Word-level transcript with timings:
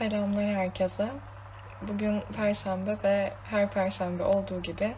Selamlar 0.00 0.44
herkese. 0.44 1.08
Bugün 1.82 2.20
Perşembe 2.36 2.96
ve 3.04 3.32
her 3.44 3.70
Perşembe 3.70 4.22
olduğu 4.22 4.62
gibi 4.62 4.94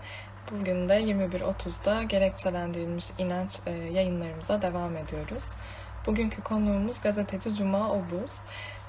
bugün 0.50 0.88
de 0.88 1.00
21.30'da 1.00 2.02
gerekçelendirilmiş 2.02 3.06
inanç 3.18 3.60
e, 3.66 3.70
yayınlarımıza 3.70 4.62
devam 4.62 4.96
ediyoruz. 4.96 5.44
Bugünkü 6.06 6.42
konuğumuz 6.42 7.00
gazeteci 7.00 7.54
Cuma 7.54 7.92
Obuz. 7.92 8.40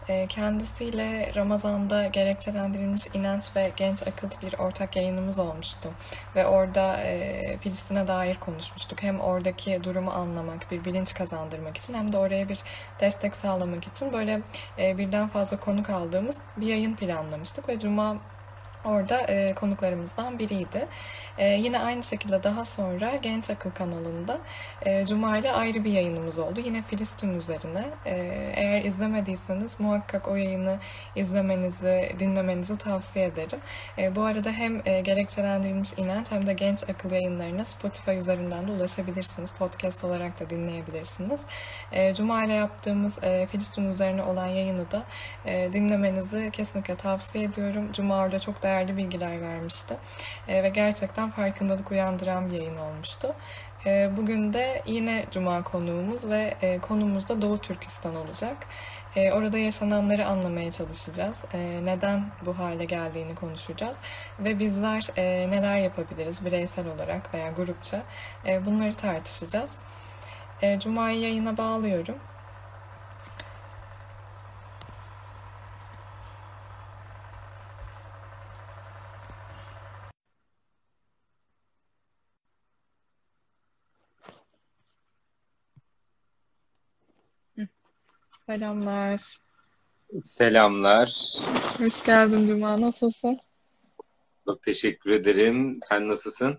Ee, 0.09 0.27
kendisiyle 0.29 1.31
Ramazan'da 1.35 2.07
gerekçelendirilmiş 2.07 3.03
inanç 3.13 3.55
ve 3.55 3.71
genç 3.75 4.07
akıl 4.07 4.29
bir 4.41 4.59
ortak 4.59 4.95
yayınımız 4.95 5.39
olmuştu. 5.39 5.89
Ve 6.35 6.45
orada 6.45 6.97
e, 6.97 7.57
Filistin'e 7.57 8.07
dair 8.07 8.35
konuşmuştuk. 8.35 9.03
Hem 9.03 9.19
oradaki 9.19 9.83
durumu 9.83 10.11
anlamak, 10.11 10.71
bir 10.71 10.85
bilinç 10.85 11.13
kazandırmak 11.13 11.77
için 11.77 11.93
hem 11.93 12.13
de 12.13 12.17
oraya 12.17 12.49
bir 12.49 12.59
destek 12.99 13.35
sağlamak 13.35 13.87
için 13.87 14.13
böyle 14.13 14.41
e, 14.79 14.97
birden 14.97 15.27
fazla 15.27 15.59
konuk 15.59 15.89
aldığımız 15.89 16.37
bir 16.57 16.67
yayın 16.67 16.95
planlamıştık. 16.95 17.69
Ve 17.69 17.79
Cuma 17.79 18.17
orada 18.85 19.21
e, 19.21 19.55
konuklarımızdan 19.55 20.39
biriydi. 20.39 20.87
E, 21.37 21.47
yine 21.47 21.79
aynı 21.79 22.03
şekilde 22.03 22.43
daha 22.43 22.65
sonra 22.65 23.15
Genç 23.15 23.49
Akıl 23.49 23.71
kanalında 23.71 24.37
e, 24.85 25.05
Cuma 25.05 25.37
ile 25.37 25.51
ayrı 25.51 25.83
bir 25.83 25.91
yayınımız 25.91 26.39
oldu. 26.39 26.59
Yine 26.59 26.81
Filistin 26.81 27.37
üzerine. 27.37 27.85
E, 28.05 28.15
eğer 28.55 28.83
izlemediyseniz 28.83 29.79
muhakkak 29.79 30.27
o 30.27 30.35
yayını 30.35 30.77
izlemenizi, 31.15 32.15
dinlemenizi 32.19 32.77
tavsiye 32.77 33.25
ederim. 33.25 33.59
E, 33.97 34.15
bu 34.15 34.21
arada 34.23 34.51
hem 34.51 34.81
e, 34.85 35.01
gerekçelendirilmiş 35.01 35.93
inanç 35.97 36.31
hem 36.31 36.45
de 36.45 36.53
Genç 36.53 36.83
Akıl 36.89 37.11
yayınlarına 37.11 37.65
Spotify 37.65 38.11
üzerinden 38.11 38.67
de 38.67 38.71
ulaşabilirsiniz. 38.71 39.51
Podcast 39.51 40.03
olarak 40.03 40.39
da 40.39 40.49
dinleyebilirsiniz. 40.49 41.41
E, 41.91 42.13
Cuma 42.13 42.43
ile 42.45 42.53
yaptığımız 42.53 43.23
e, 43.23 43.47
Filistin 43.47 43.89
üzerine 43.89 44.23
olan 44.23 44.47
yayını 44.47 44.91
da 44.91 45.03
e, 45.45 45.73
dinlemenizi 45.73 46.49
kesinlikle 46.53 46.95
tavsiye 46.95 47.43
ediyorum. 47.43 47.91
Cuma 47.93 48.17
orada 48.23 48.39
çok 48.39 48.63
değerli 48.63 48.97
bilgiler 48.97 49.41
vermişti. 49.41 49.93
E, 50.47 50.63
ve 50.63 50.69
gerçekten 50.69 51.22
gerçekten 51.23 51.43
farkındalık 51.43 51.91
uyandıran 51.91 52.51
bir 52.51 52.55
yayın 52.55 52.77
olmuştu. 52.77 53.35
Ee, 53.85 54.09
bugün 54.17 54.53
de 54.53 54.81
yine 54.85 55.25
Cuma 55.31 55.63
konuğumuz 55.63 56.29
ve 56.29 56.53
e, 56.61 56.79
konumuz 56.79 57.29
da 57.29 57.41
Doğu 57.41 57.57
Türkistan 57.57 58.15
olacak. 58.15 58.57
Ee, 59.15 59.31
orada 59.31 59.57
yaşananları 59.57 60.25
anlamaya 60.25 60.71
çalışacağız. 60.71 61.43
Ee, 61.53 61.79
neden 61.83 62.25
bu 62.45 62.59
hale 62.59 62.85
geldiğini 62.85 63.35
konuşacağız. 63.35 63.95
Ve 64.39 64.59
bizler 64.59 65.07
e, 65.17 65.49
neler 65.51 65.77
yapabiliriz 65.77 66.45
bireysel 66.45 66.87
olarak 66.87 67.33
veya 67.33 67.51
grupça 67.51 68.01
e, 68.45 68.65
bunları 68.65 68.93
tartışacağız. 68.93 69.75
Cuma'yı 70.79 71.19
yayına 71.19 71.57
bağlıyorum. 71.57 72.15
Selamlar. 88.49 89.37
Selamlar. 90.23 91.09
Hoş 91.77 92.03
geldin 92.03 92.47
Cuma. 92.47 92.81
Nasılsın? 92.81 93.39
Çok 94.45 94.63
teşekkür 94.63 95.11
ederim. 95.11 95.79
Sen 95.83 96.07
nasılsın? 96.07 96.57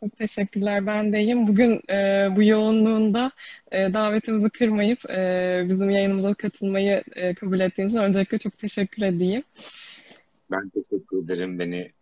Çok 0.00 0.16
teşekkürler. 0.16 0.86
Ben 0.86 1.12
de 1.12 1.20
iyiyim. 1.20 1.46
Bugün 1.48 1.82
e, 1.90 2.28
bu 2.36 2.42
yoğunluğunda 2.42 3.32
e, 3.72 3.94
davetimizi 3.94 4.50
kırmayıp 4.50 5.10
e, 5.10 5.62
bizim 5.68 5.90
yayınımıza 5.90 6.34
katılmayı 6.34 7.04
e, 7.12 7.34
kabul 7.34 7.60
ettiğin 7.60 7.88
için 7.88 7.98
öncelikle 7.98 8.38
çok 8.38 8.58
teşekkür 8.58 9.02
edeyim. 9.02 9.42
Ben 10.50 10.68
teşekkür 10.68 11.24
ederim 11.24 11.58
beni 11.58 11.92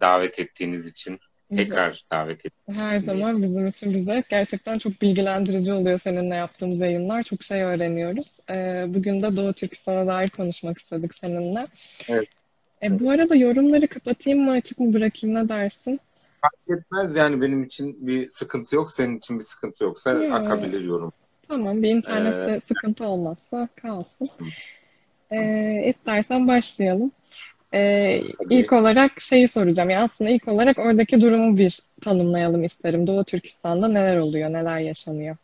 davet 0.00 0.38
ettiğiniz 0.38 0.86
için. 0.86 1.20
Tekrar 1.56 2.04
davet 2.12 2.46
ettim. 2.46 2.74
Her 2.74 2.98
zaman 2.98 3.42
bizim 3.42 3.66
için 3.66 3.94
bize 3.94 4.24
gerçekten 4.28 4.78
çok 4.78 5.02
bilgilendirici 5.02 5.72
oluyor 5.72 5.98
seninle 5.98 6.34
yaptığımız 6.34 6.80
yayınlar. 6.80 7.22
Çok 7.22 7.42
şey 7.42 7.62
öğreniyoruz. 7.62 8.38
Ee, 8.50 8.84
bugün 8.88 9.22
de 9.22 9.36
Doğu 9.36 9.52
Türkistan'a 9.52 10.06
dair 10.06 10.28
konuşmak 10.28 10.78
istedik 10.78 11.14
seninle. 11.14 11.66
Evet. 12.08 12.28
E, 12.82 13.00
bu 13.00 13.10
arada 13.10 13.34
yorumları 13.34 13.88
kapatayım 13.88 14.44
mı 14.44 14.50
açık 14.50 14.80
mı 14.80 14.94
bırakayım 14.94 15.36
ne 15.36 15.48
dersin? 15.48 16.00
Fark 16.40 16.80
etmez 16.80 17.16
yani 17.16 17.40
benim 17.40 17.64
için 17.64 18.06
bir 18.06 18.28
sıkıntı 18.28 18.76
yok. 18.76 18.90
Senin 18.90 19.18
için 19.18 19.38
bir 19.38 19.44
sıkıntı 19.44 19.84
yoksa 19.84 20.12
ya. 20.12 20.34
akabilir 20.34 20.80
yorum. 20.80 21.12
Tamam 21.48 21.82
bir 21.82 21.88
internette 21.88 22.54
ee... 22.54 22.60
sıkıntı 22.60 23.04
olmazsa 23.04 23.68
kalsın. 23.82 24.28
Ee, 25.30 25.84
istersen 25.86 26.48
başlayalım. 26.48 27.12
Ee, 27.74 28.22
ilk 28.50 28.72
olarak 28.72 29.20
şeyi 29.20 29.48
soracağım. 29.48 29.90
Yani 29.90 30.02
aslında 30.02 30.30
ilk 30.30 30.48
olarak 30.48 30.78
oradaki 30.78 31.20
durumu 31.20 31.56
bir 31.56 31.80
tanımlayalım 32.00 32.64
isterim. 32.64 33.06
Doğu 33.06 33.24
Türkistan'da 33.24 33.88
neler 33.88 34.16
oluyor, 34.16 34.52
neler 34.52 34.78
yaşanıyor? 34.78 35.36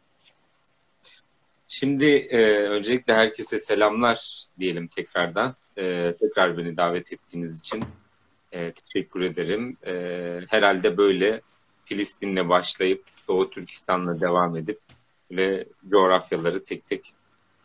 Şimdi 1.68 2.06
e, 2.06 2.38
öncelikle 2.52 3.14
herkese 3.14 3.60
selamlar 3.60 4.46
diyelim 4.58 4.88
tekrardan. 4.88 5.56
E, 5.78 6.14
tekrar 6.20 6.58
beni 6.58 6.76
davet 6.76 7.12
ettiğiniz 7.12 7.60
için 7.60 7.84
e, 8.52 8.72
teşekkür 8.72 9.20
ederim. 9.20 9.76
E, 9.86 9.92
herhalde 10.48 10.96
böyle 10.96 11.40
Filistin'le 11.84 12.48
başlayıp 12.48 13.04
Doğu 13.28 13.50
Türkistan'la 13.50 14.20
devam 14.20 14.56
edip 14.56 14.80
ve 15.30 15.64
coğrafyaları 15.90 16.64
tek 16.64 16.88
tek 16.88 17.12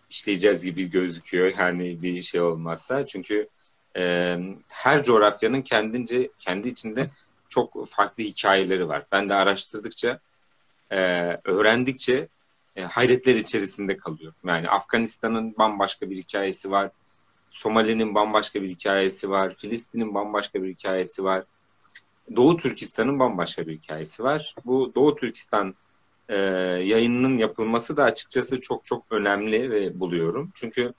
işleyeceğiz 0.09 0.65
gibi 0.65 0.89
gözüküyor. 0.89 1.53
Yani 1.59 2.01
bir 2.01 2.21
şey 2.21 2.41
olmazsa. 2.41 3.05
Çünkü 3.05 3.47
e, 3.97 4.37
her 4.69 5.03
coğrafyanın 5.03 5.61
kendince 5.61 6.29
kendi 6.39 6.67
içinde 6.67 7.09
çok 7.49 7.87
farklı 7.87 8.23
hikayeleri 8.23 8.87
var. 8.87 9.05
Ben 9.11 9.29
de 9.29 9.33
araştırdıkça, 9.33 10.19
e, 10.91 10.97
öğrendikçe 11.43 12.27
e, 12.75 12.83
hayretler 12.83 13.35
içerisinde 13.35 13.97
kalıyorum. 13.97 14.35
Yani 14.45 14.69
Afganistan'ın 14.69 15.55
bambaşka 15.57 16.09
bir 16.09 16.17
hikayesi 16.17 16.71
var. 16.71 16.91
Somali'nin 17.51 18.15
bambaşka 18.15 18.61
bir 18.61 18.69
hikayesi 18.69 19.29
var. 19.29 19.53
Filistin'in 19.53 20.13
bambaşka 20.13 20.63
bir 20.63 20.69
hikayesi 20.69 21.23
var. 21.23 21.43
Doğu 22.35 22.57
Türkistan'ın 22.57 23.19
bambaşka 23.19 23.67
bir 23.67 23.77
hikayesi 23.77 24.23
var. 24.23 24.55
Bu 24.65 24.91
Doğu 24.95 25.15
Türkistan 25.15 25.75
e, 26.29 26.37
yayınının 26.83 27.37
yapılması 27.37 27.97
da 27.97 28.03
açıkçası 28.03 28.61
çok 28.61 28.85
çok 28.85 29.05
önemli 29.09 29.71
ve 29.71 29.99
buluyorum. 29.99 30.51
Çünkü 30.55 30.93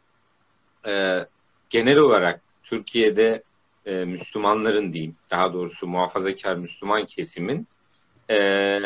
e, 0.87 1.25
genel 1.71 1.99
olarak 1.99 2.44
Türkiye'de 2.65 3.43
e, 3.87 4.05
Müslümanların 4.05 4.93
diyeyim, 4.93 5.17
daha 5.31 5.53
doğrusu 5.53 5.87
muhafazakar 5.87 6.57
Müslüman 6.57 7.07
kesimin 7.07 7.67
e, 8.31 8.81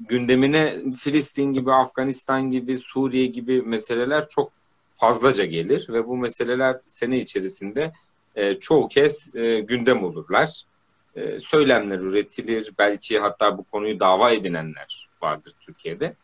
gündemine 0.00 0.76
Filistin 0.98 1.52
gibi, 1.52 1.72
Afganistan 1.72 2.50
gibi, 2.50 2.78
Suriye 2.78 3.26
gibi 3.26 3.62
meseleler 3.62 4.28
çok 4.28 4.52
fazlaca 4.94 5.44
gelir 5.44 5.86
ve 5.88 6.06
bu 6.06 6.16
meseleler 6.16 6.80
sene 6.88 7.18
içerisinde 7.18 7.92
e, 8.36 8.54
çoğu 8.54 8.88
kez 8.88 9.34
e, 9.34 9.60
gündem 9.60 10.04
olurlar. 10.04 10.62
E, 11.16 11.40
söylemler 11.40 11.98
üretilir, 11.98 12.72
belki 12.78 13.18
hatta 13.18 13.58
bu 13.58 13.64
konuyu 13.64 14.00
dava 14.00 14.30
edinenler 14.30 15.08
vardır 15.22 15.52
Türkiye'de. 15.60 16.14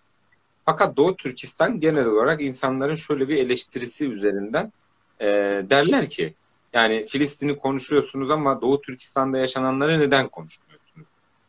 Fakat 0.64 0.96
Doğu 0.96 1.16
Türkistan 1.16 1.80
genel 1.80 2.06
olarak 2.06 2.42
insanların 2.42 2.94
şöyle 2.94 3.28
bir 3.28 3.36
eleştirisi 3.36 4.08
üzerinden 4.08 4.72
e, 5.20 5.26
derler 5.70 6.10
ki 6.10 6.34
yani 6.74 7.06
Filistin'i 7.06 7.56
konuşuyorsunuz 7.56 8.30
ama 8.30 8.60
Doğu 8.60 8.80
Türkistan'da 8.80 9.38
yaşananları 9.38 10.00
neden 10.00 10.28
konuşmuyorsunuz? 10.28 11.06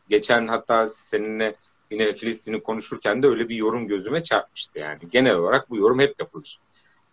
Geçen 0.08 0.46
hatta 0.46 0.88
seninle 0.88 1.54
yine 1.90 2.12
Filistin'i 2.12 2.62
konuşurken 2.62 3.22
de 3.22 3.26
öyle 3.26 3.48
bir 3.48 3.56
yorum 3.56 3.88
gözüme 3.88 4.22
çarpmıştı 4.22 4.78
yani. 4.78 4.98
Genel 5.10 5.34
olarak 5.34 5.70
bu 5.70 5.76
yorum 5.76 6.00
hep 6.00 6.20
yapılır. 6.20 6.58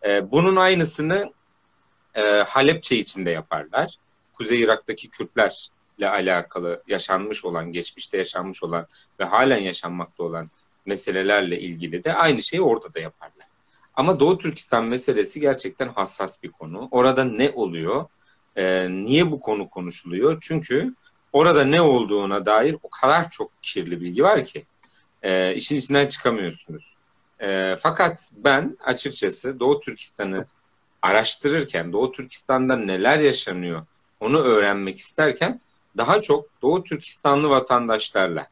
Ee, 0.05 0.31
bunun 0.31 0.55
aynısını 0.55 1.33
e, 2.15 2.21
Halepçe 2.21 2.95
içinde 2.95 3.29
yaparlar. 3.29 3.95
Kuzey 4.33 4.61
Irak'taki 4.61 5.09
Kürtlerle 5.09 6.09
alakalı 6.09 6.83
yaşanmış 6.87 7.45
olan, 7.45 7.71
geçmişte 7.71 8.17
yaşanmış 8.17 8.63
olan 8.63 8.87
ve 9.19 9.23
halen 9.23 9.61
yaşanmakta 9.61 10.23
olan 10.23 10.49
meselelerle 10.85 11.59
ilgili 11.59 12.03
de 12.03 12.13
aynı 12.13 12.41
şeyi 12.41 12.61
orada 12.61 12.93
da 12.93 12.99
yaparlar. 12.99 13.42
Ama 13.95 14.19
Doğu 14.19 14.37
Türkistan 14.37 14.85
meselesi 14.85 15.39
gerçekten 15.39 15.87
hassas 15.87 16.43
bir 16.43 16.49
konu. 16.49 16.87
Orada 16.91 17.23
ne 17.23 17.49
oluyor? 17.49 18.05
Ee, 18.55 18.87
niye 18.89 19.31
bu 19.31 19.39
konu 19.39 19.69
konuşuluyor? 19.69 20.37
Çünkü 20.41 20.93
orada 21.33 21.65
ne 21.65 21.81
olduğuna 21.81 22.45
dair 22.45 22.75
o 22.83 22.89
kadar 22.89 23.29
çok 23.29 23.51
kirli 23.61 24.01
bilgi 24.01 24.23
var 24.23 24.45
ki 24.45 24.65
e, 25.23 25.55
işin 25.55 25.77
içinden 25.77 26.07
çıkamıyorsunuz. 26.07 26.95
E, 27.41 27.77
fakat 27.79 28.31
ben 28.37 28.77
açıkçası 28.85 29.59
Doğu 29.59 29.79
Türkistan'ı 29.79 30.45
araştırırken, 31.01 31.93
Doğu 31.93 32.11
Türkistan'da 32.11 32.75
neler 32.75 33.19
yaşanıyor 33.19 33.85
onu 34.23 34.39
öğrenmek 34.39 34.99
isterken 34.99 35.61
daha 35.97 36.21
çok 36.21 36.45
Doğu 36.61 36.83
Türkistanlı 36.83 37.49
vatandaşlarla, 37.49 38.47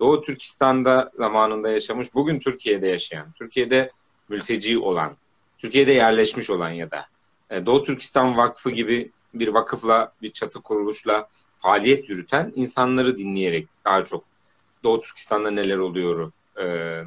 Doğu 0.00 0.22
Türkistan'da 0.22 1.10
zamanında 1.16 1.70
yaşamış, 1.70 2.14
bugün 2.14 2.40
Türkiye'de 2.40 2.88
yaşayan, 2.88 3.32
Türkiye'de 3.32 3.92
mülteci 4.28 4.78
olan, 4.78 5.16
Türkiye'de 5.58 5.92
yerleşmiş 5.92 6.50
olan 6.50 6.70
ya 6.70 6.90
da 6.90 7.06
e, 7.50 7.66
Doğu 7.66 7.84
Türkistan 7.84 8.36
Vakfı 8.36 8.70
gibi 8.70 9.10
bir 9.34 9.48
vakıfla, 9.48 10.12
bir 10.22 10.32
çatı 10.32 10.60
kuruluşla 10.60 11.28
faaliyet 11.58 12.08
yürüten 12.08 12.52
insanları 12.56 13.18
dinleyerek 13.18 13.68
daha 13.84 14.04
çok 14.04 14.24
Doğu 14.84 15.02
Türkistan'da 15.02 15.50
neler 15.50 15.76
oluyor 15.76 16.32
e, 16.60 17.04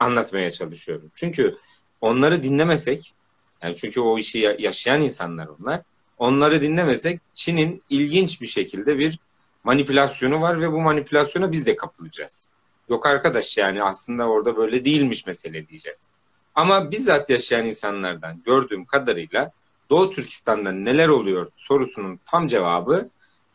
anlatmaya 0.00 0.50
çalışıyorum. 0.50 1.10
Çünkü 1.14 1.56
onları 2.00 2.42
dinlemesek, 2.42 3.14
yani 3.62 3.76
çünkü 3.76 4.00
o 4.00 4.18
işi 4.18 4.56
yaşayan 4.58 5.02
insanlar 5.02 5.46
onlar, 5.46 5.82
onları 6.18 6.60
dinlemesek 6.60 7.20
Çin'in 7.32 7.82
ilginç 7.90 8.40
bir 8.40 8.46
şekilde 8.46 8.98
bir 8.98 9.18
manipülasyonu 9.64 10.40
var 10.40 10.60
ve 10.60 10.72
bu 10.72 10.80
manipülasyona 10.80 11.52
biz 11.52 11.66
de 11.66 11.76
kapılacağız. 11.76 12.48
Yok 12.88 13.06
arkadaş 13.06 13.56
yani 13.58 13.82
aslında 13.82 14.28
orada 14.28 14.56
böyle 14.56 14.84
değilmiş 14.84 15.26
mesele 15.26 15.68
diyeceğiz. 15.68 16.06
Ama 16.54 16.90
bizzat 16.90 17.30
yaşayan 17.30 17.66
insanlardan 17.66 18.42
gördüğüm 18.44 18.84
kadarıyla 18.84 19.52
Doğu 19.90 20.10
Türkistan'da 20.10 20.72
neler 20.72 21.08
oluyor 21.08 21.50
sorusunun 21.56 22.20
tam 22.26 22.46
cevabı 22.46 23.08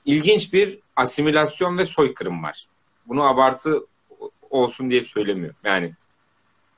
ilginç 0.05 0.53
bir 0.53 0.79
asimilasyon 0.95 1.77
ve 1.77 1.85
soykırım 1.85 2.43
var. 2.43 2.67
Bunu 3.05 3.23
abartı 3.23 3.85
olsun 4.49 4.89
diye 4.89 5.03
söylemiyorum. 5.03 5.59
Yani 5.63 5.93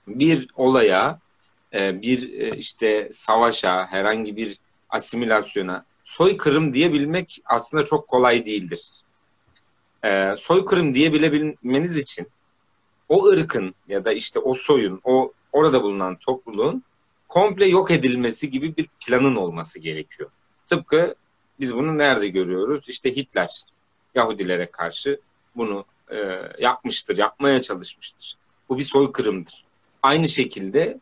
bir 0.08 0.48
olaya, 0.56 1.20
e, 1.74 2.02
bir 2.02 2.34
e, 2.34 2.58
işte 2.58 3.10
savaşa, 3.12 3.88
herhangi 3.88 4.36
bir 4.36 4.58
asimilasyona 4.90 5.86
soykırım 6.04 6.74
diyebilmek 6.74 7.42
aslında 7.46 7.86
çok 7.86 8.08
kolay 8.08 8.46
değildir. 8.46 9.02
E, 10.06 10.34
soykırım 10.38 10.94
diyebilmeniz 10.94 11.98
için 11.98 12.28
o 13.10 13.26
ırkın 13.26 13.76
ya 13.88 14.06
da 14.06 14.12
işte 14.12 14.40
o 14.40 14.54
soyun, 14.54 15.02
o 15.04 15.34
orada 15.52 15.84
bulunan 15.84 16.16
topluluğun 16.16 16.84
komple 17.28 17.68
yok 17.68 17.92
edilmesi 17.92 18.52
gibi 18.52 18.78
bir 18.78 18.88
planın 19.06 19.36
olması 19.36 19.80
gerekiyor. 19.80 20.30
Tıpkı 20.66 21.16
biz 21.60 21.76
bunu 21.76 21.98
nerede 21.98 22.28
görüyoruz? 22.28 22.90
İşte 22.90 23.16
Hitler 23.16 23.64
Yahudilere 24.16 24.72
karşı 24.72 25.20
bunu 25.56 25.86
e, 26.12 26.42
yapmıştır, 26.60 27.18
yapmaya 27.18 27.62
çalışmıştır. 27.62 28.36
Bu 28.70 28.78
bir 28.78 28.84
soykırımdır. 28.84 29.64
Aynı 30.04 30.28
şekilde 30.28 31.00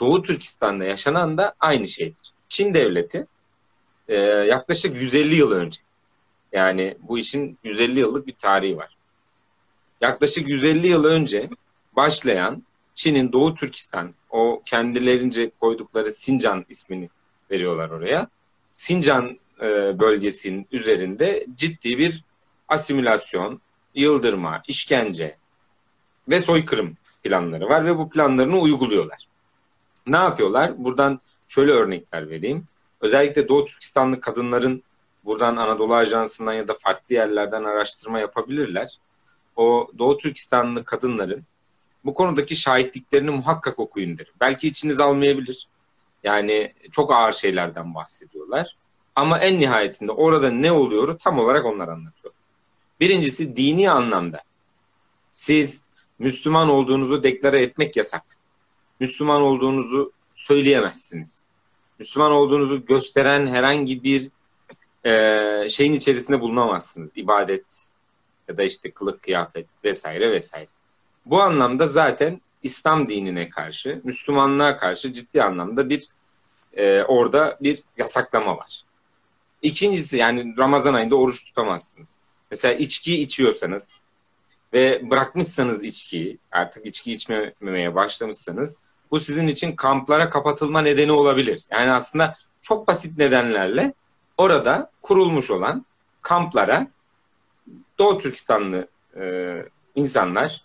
Doğu 0.00 0.22
Türkistan'da 0.22 0.84
yaşanan 0.84 1.38
da 1.38 1.54
aynı 1.60 1.86
şeydir. 1.86 2.32
Çin 2.48 2.74
devleti 2.74 3.26
e, 4.08 4.16
yaklaşık 4.20 5.02
150 5.02 5.34
yıl 5.34 5.52
önce 5.52 5.80
yani 6.52 6.96
bu 7.00 7.18
işin 7.18 7.58
150 7.64 8.00
yıllık 8.00 8.26
bir 8.26 8.34
tarihi 8.34 8.76
var. 8.76 8.96
Yaklaşık 10.00 10.48
150 10.48 10.88
yıl 10.88 11.04
önce 11.04 11.50
başlayan 11.96 12.62
Çin'in 12.94 13.32
Doğu 13.32 13.54
Türkistan 13.54 14.14
o 14.30 14.62
kendilerince 14.64 15.50
koydukları 15.60 16.12
Sincan 16.12 16.64
ismini 16.68 17.08
veriyorlar 17.50 17.90
oraya. 17.90 18.28
Sincan 18.72 19.38
e, 19.60 19.98
bölgesinin 19.98 20.66
üzerinde 20.72 21.46
ciddi 21.56 21.98
bir 21.98 22.24
asimilasyon, 22.68 23.60
yıldırma, 23.94 24.62
işkence 24.68 25.36
ve 26.28 26.40
soykırım 26.40 26.96
planları 27.22 27.68
var 27.68 27.84
ve 27.84 27.98
bu 27.98 28.10
planlarını 28.10 28.60
uyguluyorlar. 28.60 29.26
Ne 30.06 30.16
yapıyorlar? 30.16 30.84
Buradan 30.84 31.20
şöyle 31.48 31.72
örnekler 31.72 32.30
vereyim. 32.30 32.64
Özellikle 33.00 33.48
Doğu 33.48 33.66
Türkistanlı 33.66 34.20
kadınların 34.20 34.82
buradan 35.24 35.56
Anadolu 35.56 35.94
Ajansı'ndan 35.94 36.52
ya 36.52 36.68
da 36.68 36.74
farklı 36.74 37.14
yerlerden 37.14 37.64
araştırma 37.64 38.20
yapabilirler. 38.20 38.98
O 39.56 39.90
Doğu 39.98 40.18
Türkistanlı 40.18 40.84
kadınların 40.84 41.44
bu 42.04 42.14
konudaki 42.14 42.56
şahitliklerini 42.56 43.30
muhakkak 43.30 43.78
okuyun 43.78 44.18
derim. 44.18 44.32
Belki 44.40 44.68
içiniz 44.68 45.00
almayabilir. 45.00 45.68
Yani 46.22 46.72
çok 46.90 47.12
ağır 47.12 47.32
şeylerden 47.32 47.94
bahsediyorlar. 47.94 48.76
Ama 49.14 49.38
en 49.38 49.60
nihayetinde 49.60 50.12
orada 50.12 50.50
ne 50.50 50.72
oluyor 50.72 51.18
tam 51.18 51.38
olarak 51.38 51.64
onlar 51.64 51.88
anlatıyor. 51.88 52.34
Birincisi 53.00 53.56
dini 53.56 53.90
anlamda. 53.90 54.42
Siz 55.32 55.82
Müslüman 56.18 56.68
olduğunuzu 56.68 57.22
deklare 57.22 57.62
etmek 57.62 57.96
yasak. 57.96 58.22
Müslüman 59.00 59.42
olduğunuzu 59.42 60.12
söyleyemezsiniz. 60.34 61.44
Müslüman 61.98 62.32
olduğunuzu 62.32 62.86
gösteren 62.86 63.46
herhangi 63.46 64.04
bir 64.04 64.30
e, 65.04 65.68
şeyin 65.68 65.92
içerisinde 65.92 66.40
bulunamazsınız. 66.40 67.12
İbadet 67.16 67.88
ya 68.48 68.56
da 68.56 68.62
işte 68.62 68.90
kılık 68.90 69.22
kıyafet 69.22 69.66
vesaire 69.84 70.30
vesaire. 70.30 70.68
Bu 71.26 71.42
anlamda 71.42 71.86
zaten 71.86 72.40
İslam 72.62 73.08
dinine 73.08 73.50
karşı, 73.50 74.00
Müslümanlığa 74.04 74.76
karşı 74.76 75.12
ciddi 75.12 75.42
anlamda 75.42 75.88
bir 75.88 76.08
e, 76.76 77.02
orada 77.02 77.58
bir 77.60 77.82
yasaklama 77.98 78.56
var. 78.56 78.82
İkincisi 79.62 80.16
yani 80.16 80.54
Ramazan 80.58 80.94
ayında 80.94 81.16
oruç 81.16 81.44
tutamazsınız. 81.44 82.18
Mesela 82.50 82.74
içki 82.74 83.20
içiyorsanız 83.22 84.00
ve 84.72 85.10
bırakmışsanız 85.10 85.84
içkiyi, 85.84 86.38
artık 86.52 86.86
içki 86.86 87.12
içmemeye 87.12 87.94
başlamışsanız 87.94 88.76
bu 89.10 89.20
sizin 89.20 89.48
için 89.48 89.76
kamplara 89.76 90.30
kapatılma 90.30 90.82
nedeni 90.82 91.12
olabilir. 91.12 91.62
Yani 91.70 91.92
aslında 91.92 92.36
çok 92.62 92.88
basit 92.88 93.18
nedenlerle 93.18 93.94
orada 94.38 94.90
kurulmuş 95.02 95.50
olan 95.50 95.86
kamplara 96.22 96.86
Doğu 97.98 98.18
Türkistanlı 98.18 98.88
e, 99.16 99.54
insanlar 99.94 100.64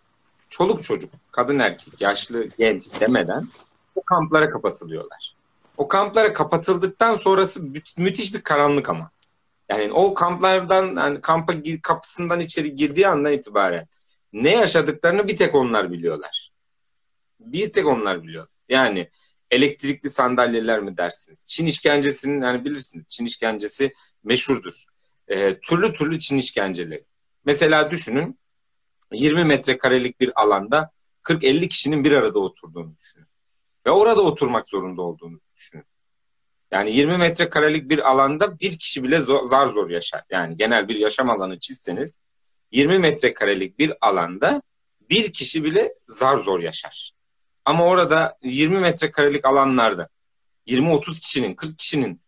çoluk 0.49 0.83
çocuk, 0.83 1.13
kadın 1.31 1.59
erkek, 1.59 2.01
yaşlı, 2.01 2.47
genç 2.57 2.83
demeden 2.99 3.47
o 3.95 4.03
kamplara 4.03 4.49
kapatılıyorlar. 4.49 5.35
O 5.77 5.87
kamplara 5.87 6.33
kapatıldıktan 6.33 7.15
sonrası 7.15 7.63
mü- 7.63 7.81
müthiş 7.97 8.33
bir 8.33 8.41
karanlık 8.41 8.89
ama. 8.89 9.11
Yani 9.69 9.91
o 9.91 10.13
kamplardan 10.13 10.95
yani 10.95 11.21
kampa 11.21 11.53
kapısından 11.83 12.39
içeri 12.39 12.75
girdiği 12.75 13.07
andan 13.07 13.33
itibaren 13.33 13.87
ne 14.33 14.51
yaşadıklarını 14.51 15.27
bir 15.27 15.37
tek 15.37 15.55
onlar 15.55 15.91
biliyorlar. 15.91 16.51
Bir 17.39 17.71
tek 17.71 17.85
onlar 17.85 18.23
biliyor. 18.23 18.47
Yani 18.69 19.09
elektrikli 19.51 20.09
sandalyeler 20.09 20.79
mi 20.79 20.97
dersiniz? 20.97 21.45
Çin 21.45 21.65
işkencesinin 21.65 22.41
yani 22.41 22.65
bilirsiniz 22.65 23.05
Çin 23.07 23.25
işkencesi 23.25 23.93
meşhurdur. 24.23 24.85
Ee, 25.27 25.59
türlü 25.59 25.93
türlü 25.93 26.19
Çin 26.19 26.37
işkenceleri. 26.37 27.05
Mesela 27.45 27.91
düşünün 27.91 28.39
20 29.13 29.45
metrekarelik 29.45 30.19
bir 30.19 30.41
alanda 30.41 30.91
40-50 31.23 31.67
kişinin 31.67 32.03
bir 32.03 32.11
arada 32.11 32.39
oturduğunu 32.39 32.95
düşünün. 32.99 33.27
Ve 33.85 33.91
orada 33.91 34.21
oturmak 34.21 34.69
zorunda 34.69 35.01
olduğunu 35.01 35.39
düşünün. 35.55 35.85
Yani 36.71 36.91
20 36.91 37.17
metrekarelik 37.17 37.89
bir 37.89 38.09
alanda 38.09 38.59
bir 38.59 38.79
kişi 38.79 39.03
bile 39.03 39.21
zar 39.21 39.67
zor 39.67 39.89
yaşar. 39.89 40.23
Yani 40.29 40.57
genel 40.57 40.87
bir 40.87 40.95
yaşam 40.95 41.29
alanı 41.29 41.59
çizseniz 41.59 42.21
20 42.71 42.99
metrekarelik 42.99 43.79
bir 43.79 43.93
alanda 44.01 44.61
bir 45.09 45.33
kişi 45.33 45.63
bile 45.63 45.93
zar 46.07 46.37
zor 46.37 46.59
yaşar. 46.59 47.11
Ama 47.65 47.85
orada 47.85 48.37
20 48.41 48.79
metrekarelik 48.79 49.45
alanlarda 49.45 50.09
20-30 50.67 51.21
kişinin, 51.21 51.53
40 51.53 51.79
kişinin 51.79 52.21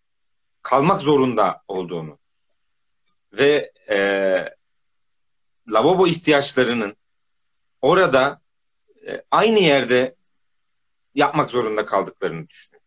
kalmak 0.62 1.02
zorunda 1.02 1.62
olduğunu 1.68 2.20
ve 3.34 3.72
e, 3.90 4.59
lavabo 5.72 6.08
ihtiyaçlarının 6.08 6.96
orada 7.82 8.42
e, 9.08 9.24
aynı 9.32 9.60
yerde 9.60 10.16
yapmak 11.16 11.50
zorunda 11.50 11.86
kaldıklarını 11.86 12.50
düşünüyorum. 12.50 12.80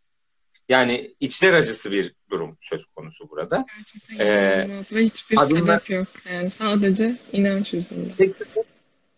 Yani 0.68 1.14
içler 1.20 1.52
acısı 1.52 1.92
bir 1.92 2.14
durum 2.30 2.58
söz 2.60 2.86
konusu 2.86 3.30
burada. 3.30 3.66
Gerçekten 3.76 4.18
ee, 4.18 4.68
ve 4.92 5.04
hiçbir 5.04 5.38
adımlar, 5.38 5.78
sebep 5.78 5.90
yok. 5.90 6.06
Yani 6.32 6.50
sadece 6.50 7.16
inanç 7.32 7.72
yüzünden. 7.72 8.16
Tek 8.16 8.36
sebep, 8.36 8.66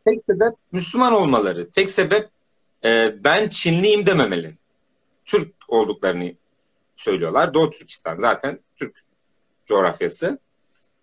tek 0.06 0.20
sebep 0.26 0.54
Müslüman 0.72 1.12
olmaları. 1.12 1.70
Tek 1.70 1.90
sebep 1.90 2.30
e, 2.84 3.14
ben 3.24 3.48
Çinliyim 3.48 4.06
dememeleri. 4.06 4.54
Türk 5.24 5.54
olduklarını 5.68 6.34
söylüyorlar. 6.96 7.54
Doğu 7.54 7.70
Türkistan 7.70 8.20
zaten 8.20 8.60
Türk 8.76 9.00
coğrafyası. 9.66 10.38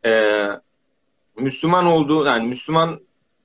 E, 0.05 0.11
Müslüman 1.41 1.85
olduğu 1.85 2.25
yani 2.25 2.47
Müslüman 2.47 3.01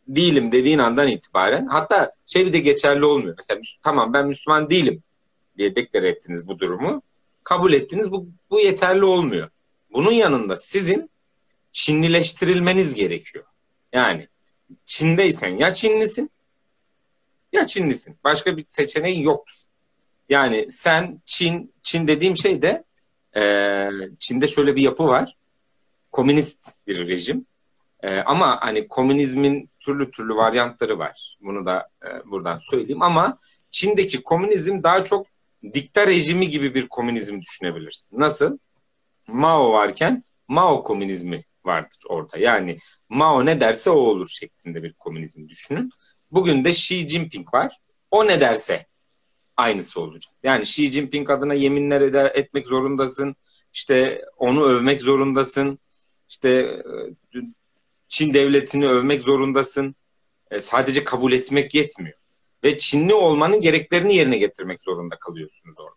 değilim 0.08 0.52
dediğin 0.52 0.78
andan 0.78 1.08
itibaren 1.08 1.66
hatta 1.66 2.12
şey 2.26 2.46
bir 2.46 2.52
de 2.52 2.58
geçerli 2.58 3.04
olmuyor. 3.04 3.34
Mesela 3.36 3.60
tamam 3.82 4.12
ben 4.12 4.26
Müslüman 4.26 4.70
değilim 4.70 5.02
diye 5.58 5.76
deklare 5.76 6.08
ettiniz 6.08 6.48
bu 6.48 6.58
durumu. 6.58 7.02
Kabul 7.44 7.72
ettiniz 7.72 8.10
bu, 8.10 8.26
bu 8.50 8.60
yeterli 8.60 9.04
olmuyor. 9.04 9.48
Bunun 9.92 10.12
yanında 10.12 10.56
sizin 10.56 11.10
Çinlileştirilmeniz 11.72 12.94
gerekiyor. 12.94 13.44
Yani 13.92 14.28
Çin'deysen 14.86 15.56
ya 15.56 15.74
Çinlisin 15.74 16.30
ya 17.52 17.66
Çinlisin. 17.66 18.16
Başka 18.24 18.56
bir 18.56 18.64
seçeneğin 18.68 19.20
yoktur. 19.20 19.54
Yani 20.28 20.66
sen 20.68 21.22
Çin, 21.26 21.72
Çin 21.82 22.08
dediğim 22.08 22.36
şey 22.36 22.62
de 22.62 22.84
e, 23.36 23.90
Çin'de 24.18 24.48
şöyle 24.48 24.76
bir 24.76 24.82
yapı 24.82 25.06
var. 25.06 25.36
Komünist 26.12 26.86
bir 26.86 27.08
rejim. 27.08 27.46
E, 28.06 28.20
ama 28.20 28.58
hani 28.60 28.88
komünizmin 28.88 29.70
türlü 29.80 30.10
türlü 30.10 30.36
varyantları 30.36 30.98
var. 30.98 31.36
Bunu 31.40 31.66
da 31.66 31.88
e, 32.04 32.30
buradan 32.30 32.58
söyleyeyim. 32.58 33.02
Ama 33.02 33.38
Çin'deki 33.70 34.22
komünizm 34.22 34.82
daha 34.82 35.04
çok 35.04 35.26
dikta 35.74 36.06
rejimi 36.06 36.48
gibi 36.48 36.74
bir 36.74 36.88
komünizm 36.88 37.40
düşünebilirsin. 37.40 38.20
Nasıl? 38.20 38.58
Mao 39.28 39.72
varken 39.72 40.24
Mao 40.48 40.82
komünizmi 40.82 41.44
vardır 41.64 41.98
orada. 42.08 42.38
Yani 42.38 42.78
Mao 43.08 43.46
ne 43.46 43.60
derse 43.60 43.90
o 43.90 43.98
olur 43.98 44.28
şeklinde 44.28 44.82
bir 44.82 44.92
komünizm 44.92 45.48
düşünün. 45.48 45.90
Bugün 46.30 46.64
de 46.64 46.70
Xi 46.70 47.08
Jinping 47.08 47.54
var. 47.54 47.76
O 48.10 48.26
ne 48.26 48.40
derse 48.40 48.86
aynısı 49.56 50.00
olacak. 50.00 50.34
Yani 50.42 50.62
Xi 50.62 50.92
Jinping 50.92 51.30
adına 51.30 51.54
yeminler 51.54 52.00
eder, 52.00 52.30
etmek 52.34 52.66
zorundasın. 52.66 53.36
İşte 53.72 54.24
onu 54.36 54.64
övmek 54.64 55.02
zorundasın. 55.02 55.78
İşte 56.28 56.48
e, 56.48 57.40
Çin 58.08 58.34
devletini 58.34 58.88
övmek 58.88 59.22
zorundasın. 59.22 59.94
E, 60.50 60.60
sadece 60.60 61.04
kabul 61.04 61.32
etmek 61.32 61.74
yetmiyor. 61.74 62.18
Ve 62.64 62.78
Çinli 62.78 63.14
olmanın 63.14 63.60
gereklerini 63.60 64.16
yerine 64.16 64.38
getirmek 64.38 64.82
zorunda 64.82 65.16
kalıyorsunuz 65.18 65.78
orada. 65.78 65.96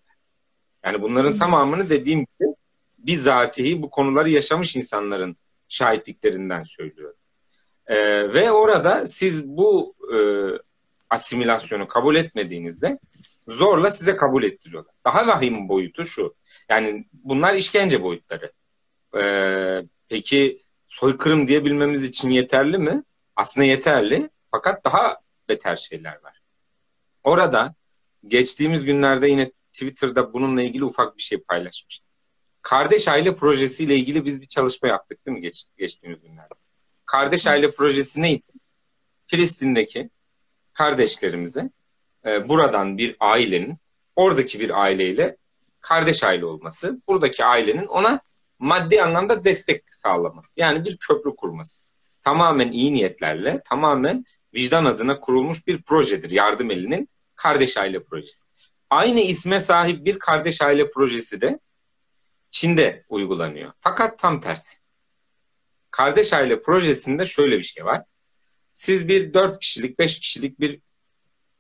Yani 0.86 1.01
bunların 1.01 1.38
tamamını 1.38 1.89
dediğim 1.89 2.20
gibi 2.20 2.50
bizatihi 2.98 3.82
bu 3.82 3.89
konuları 3.89 4.30
yaşamış 4.30 4.75
insanların 4.75 5.38
şahitliklerinden 5.68 6.63
söylüyorum. 6.63 7.20
E, 7.88 7.96
ve 8.34 8.51
orada 8.51 9.08
siz 9.08 9.48
bu 9.48 9.96
e, 10.13 10.18
asimilasyonu 11.10 11.88
kabul 11.88 12.16
etmediğinizde 12.16 13.00
zorla 13.48 13.92
size 13.92 14.18
kabul 14.18 14.44
ettiriyorlar. 14.44 14.94
Daha 15.06 15.28
vahim 15.28 15.70
boyutu 15.70 16.06
şu. 16.06 16.36
Yani 16.70 17.06
bunlar 17.13 17.56
işkence 17.56 18.04
boyutları. 18.04 18.51
Ee, 19.18 19.84
peki 20.08 20.63
soykırım 20.89 21.48
diyebilmemiz 21.48 22.03
için 22.03 22.29
yeterli 22.29 22.77
mi? 22.77 23.03
Aslında 23.36 23.65
yeterli. 23.65 24.29
Fakat 24.51 24.86
daha 24.86 25.17
beter 25.50 25.75
şeyler 25.75 26.24
var. 26.24 26.41
Orada 27.24 27.75
geçtiğimiz 28.27 28.86
günlerde 28.86 29.27
yine 29.27 29.51
Twitter'da 29.74 30.34
bununla 30.34 30.62
ilgili 30.62 30.86
ufak 30.86 31.17
bir 31.17 31.22
şey 31.22 31.38
paylaşmıştım. 31.38 32.10
Kardeş 32.62 33.08
Aile 33.08 33.36
Projesi 33.36 33.84
ile 33.84 33.96
ilgili 33.96 34.25
biz 34.25 34.41
bir 34.41 34.48
çalışma 34.48 34.89
yaptık 34.89 35.25
değil 35.25 35.38
mi 35.38 35.41
geç, 35.41 35.65
geçtiğimiz 35.77 36.22
günlerde? 36.22 36.53
Kardeş 37.05 37.48
Aile 37.48 37.72
Projesi 37.72 38.22
neydi? 38.22 38.51
Filistin'deki 39.27 40.10
kardeşlerimize 40.74 41.69
e, 42.25 42.50
buradan 42.50 42.98
bir 42.98 43.15
ailenin 43.19 43.77
oradaki 44.15 44.60
bir 44.60 44.81
aileyle 44.81 45.38
kardeş 45.81 46.24
aile 46.24 46.46
olması, 46.46 47.01
buradaki 47.08 47.46
ailenin 47.46 47.86
ona 47.86 48.22
maddi 48.60 49.04
anlamda 49.04 49.44
destek 49.44 49.84
sağlaması. 49.94 50.60
Yani 50.60 50.86
bir 50.86 50.98
köprü 50.98 51.36
kurması. 51.36 51.84
Tamamen 52.22 52.72
iyi 52.72 52.94
niyetlerle, 52.94 53.62
tamamen 53.66 54.25
vicdan 54.54 54.86
adına 54.86 55.20
kurulmuş 55.20 55.68
bir 55.68 55.82
projedir. 55.82 56.32
Yardım 56.32 56.72
elinin 56.72 57.10
kardeş 57.36 57.78
aile 57.78 58.04
projesi. 58.04 58.46
Aynı 58.89 59.20
isme 59.20 59.60
sahip 59.60 60.06
bir 60.06 60.20
kardeş 60.20 60.62
aile 60.62 60.89
projesi 60.89 61.42
de 61.42 61.60
Çin'de 62.51 63.06
uygulanıyor. 63.10 63.72
Fakat 63.80 64.20
tam 64.20 64.42
tersi. 64.42 64.78
Kardeş 65.92 66.34
aile 66.34 66.62
projesinde 66.62 67.25
şöyle 67.25 67.58
bir 67.58 67.63
şey 67.63 67.86
var. 67.86 68.04
Siz 68.74 69.08
bir 69.08 69.34
dört 69.34 69.60
kişilik, 69.60 70.00
beş 70.00 70.20
kişilik 70.20 70.60
bir 70.60 70.80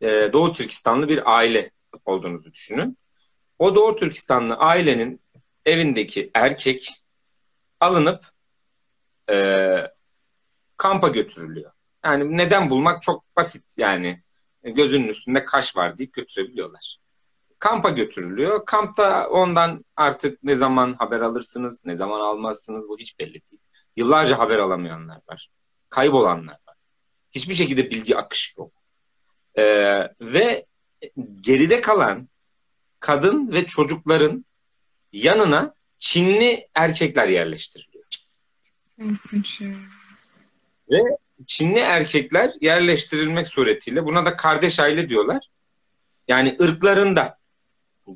e, 0.01 0.29
Doğu 0.33 0.53
Türkistanlı 0.53 1.09
bir 1.09 1.35
aile 1.37 1.71
olduğunuzu 2.05 2.53
düşünün. 2.53 2.97
O 3.59 3.75
Doğu 3.75 3.95
Türkistanlı 3.95 4.55
ailenin 4.55 5.21
evindeki 5.69 6.31
erkek 6.33 7.03
alınıp 7.79 8.25
e, 9.31 9.91
kampa 10.77 11.07
götürülüyor. 11.07 11.71
Yani 12.05 12.37
neden 12.37 12.69
bulmak 12.69 13.03
çok 13.03 13.35
basit 13.35 13.77
yani. 13.77 14.23
Gözünün 14.63 15.07
üstünde 15.07 15.45
kaş 15.45 15.75
var 15.75 15.97
deyip 15.97 16.13
götürebiliyorlar. 16.13 16.97
Kampa 17.59 17.89
götürülüyor. 17.89 18.65
Kampta 18.65 19.29
ondan 19.29 19.85
artık 19.95 20.43
ne 20.43 20.55
zaman 20.55 20.93
haber 20.93 21.19
alırsınız, 21.19 21.85
ne 21.85 21.95
zaman 21.95 22.19
almazsınız 22.19 22.89
bu 22.89 22.97
hiç 22.97 23.19
belli 23.19 23.33
değil. 23.33 23.61
Yıllarca 23.95 24.39
haber 24.39 24.59
alamayanlar 24.59 25.21
var. 25.29 25.49
Kaybolanlar 25.89 26.57
var. 26.67 26.75
Hiçbir 27.31 27.53
şekilde 27.53 27.91
bilgi 27.91 28.17
akışı 28.17 28.59
yok. 28.59 28.71
Ee, 29.57 30.13
ve 30.21 30.65
geride 31.41 31.81
kalan 31.81 32.29
kadın 32.99 33.51
ve 33.51 33.65
çocukların 33.65 34.45
yanına 35.11 35.73
Çinli 35.97 36.67
erkekler 36.75 37.27
yerleştiriliyor. 37.27 38.05
Ve 40.91 41.01
Çinli 41.47 41.79
erkekler 41.79 42.51
yerleştirilmek 42.61 43.47
suretiyle 43.47 44.05
buna 44.05 44.25
da 44.25 44.35
kardeş 44.35 44.79
aile 44.79 45.09
diyorlar. 45.09 45.49
Yani 46.27 46.57
ırklarında 46.61 47.37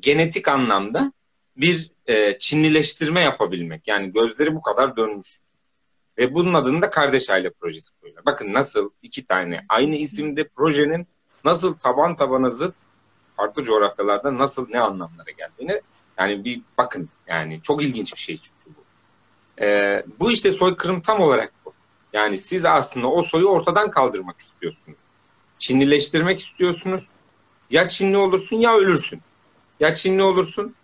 genetik 0.00 0.48
anlamda 0.48 1.12
bir 1.56 1.90
e, 2.06 2.38
Çinlileştirme 2.38 3.20
yapabilmek. 3.20 3.88
Yani 3.88 4.12
gözleri 4.12 4.54
bu 4.54 4.62
kadar 4.62 4.96
dönmüş. 4.96 5.40
Ve 6.18 6.34
bunun 6.34 6.54
adını 6.54 6.82
da 6.82 6.90
kardeş 6.90 7.30
aile 7.30 7.50
projesi 7.50 8.00
koyuyorlar. 8.00 8.24
Bakın 8.24 8.52
nasıl 8.52 8.90
iki 9.02 9.26
tane 9.26 9.64
aynı 9.68 9.96
isimde 9.96 10.48
projenin 10.48 11.06
nasıl 11.44 11.78
taban 11.78 12.16
tabana 12.16 12.50
zıt 12.50 12.74
farklı 13.36 13.64
coğrafyalarda 13.64 14.38
nasıl 14.38 14.68
ne 14.68 14.80
anlamlara 14.80 15.30
geldiğini 15.30 15.80
yani 16.18 16.44
bir 16.44 16.60
bakın 16.78 17.08
yani 17.26 17.60
çok 17.62 17.82
ilginç 17.82 18.12
bir 18.12 18.18
şey 18.18 18.38
çünkü 18.38 18.78
bu. 18.78 18.84
Ee, 19.60 20.04
bu 20.20 20.32
işte 20.32 20.52
soykırım 20.52 21.00
tam 21.00 21.20
olarak 21.20 21.52
bu. 21.64 21.72
Yani 22.12 22.38
siz 22.38 22.64
aslında 22.64 23.10
o 23.10 23.22
soyu 23.22 23.46
ortadan 23.46 23.90
kaldırmak 23.90 24.38
istiyorsunuz. 24.38 24.98
Çinlileştirmek 25.58 26.40
istiyorsunuz. 26.40 27.06
Ya 27.70 27.88
Çinli 27.88 28.16
olursun 28.16 28.56
ya 28.56 28.76
ölürsün. 28.76 29.20
Ya 29.80 29.94
Çinli 29.94 30.22
olursun 30.22 30.74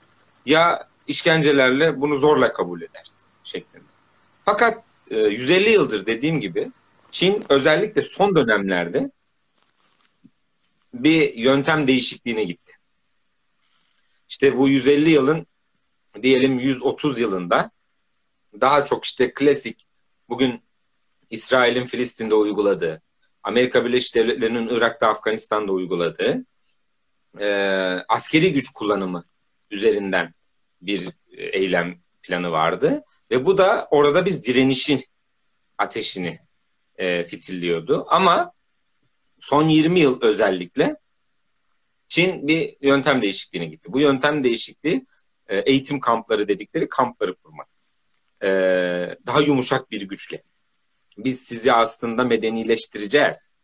ya 0.47 0.89
işkencelerle 1.07 2.01
bunu 2.01 2.19
zorla 2.19 2.53
kabul 2.53 2.83
edersin 2.83 3.27
şeklinde. 3.45 3.85
Fakat 4.45 4.85
e, 5.11 5.19
150 5.19 5.71
yıldır 5.71 6.07
dediğim 6.07 6.41
gibi 6.41 6.73
Çin 7.11 7.45
özellikle 7.49 8.03
son 8.03 8.37
dönemlerde 8.37 9.11
bir 10.95 11.35
yöntem 11.35 11.87
değişikliğine 11.87 12.45
gitti. 12.45 12.73
İşte 14.31 14.57
bu 14.57 14.69
150 14.69 15.11
yılın 15.11 15.47
diyelim 16.23 16.59
130 16.59 17.21
yılında 17.21 17.71
daha 18.61 18.85
çok 18.85 19.05
işte 19.05 19.35
klasik 19.35 19.87
bugün 20.29 20.63
İsrail'in 21.31 21.85
Filistin'de 21.85 22.35
uyguladığı, 22.35 23.03
Amerika 23.43 23.85
Birleşik 23.85 24.15
Devletleri'nin 24.15 24.69
Irak'ta, 24.69 25.09
Afganistan'da 25.09 25.73
uyguladığı 25.73 26.45
e, 27.39 27.49
askeri 28.09 28.53
güç 28.53 28.69
kullanımı 28.69 29.25
üzerinden 29.71 30.35
bir 30.83 31.09
eylem 31.31 31.99
planı 32.23 32.51
vardı. 32.51 33.03
Ve 33.31 33.47
bu 33.47 33.59
da 33.59 33.89
orada 33.91 34.27
bir 34.27 34.43
direnişin 34.43 35.01
ateşini 35.79 36.41
e, 36.97 37.25
fitilliyordu. 37.25 38.07
Ama 38.09 38.53
son 39.41 39.69
20 39.69 40.01
yıl 40.01 40.23
özellikle 40.23 40.97
Çin 42.11 42.49
bir 42.49 42.77
yöntem 42.81 43.23
değişikliğine 43.23 43.69
gitti. 43.69 43.93
Bu 43.93 44.01
yöntem 44.01 44.45
değişikliği 44.45 45.07
e, 45.49 45.59
eğitim 45.59 46.01
kampları 46.01 46.49
dedikleri 46.49 46.89
kampları 46.89 47.35
kurmak. 47.35 47.69
E, 48.43 48.49
daha 49.27 49.41
yumuşak 49.41 49.91
bir 49.91 50.03
güçle. 50.03 50.43
Biz 51.19 51.41
sizi 51.43 51.73
aslında 51.73 52.25
medenileştireceğiz. 52.25 53.55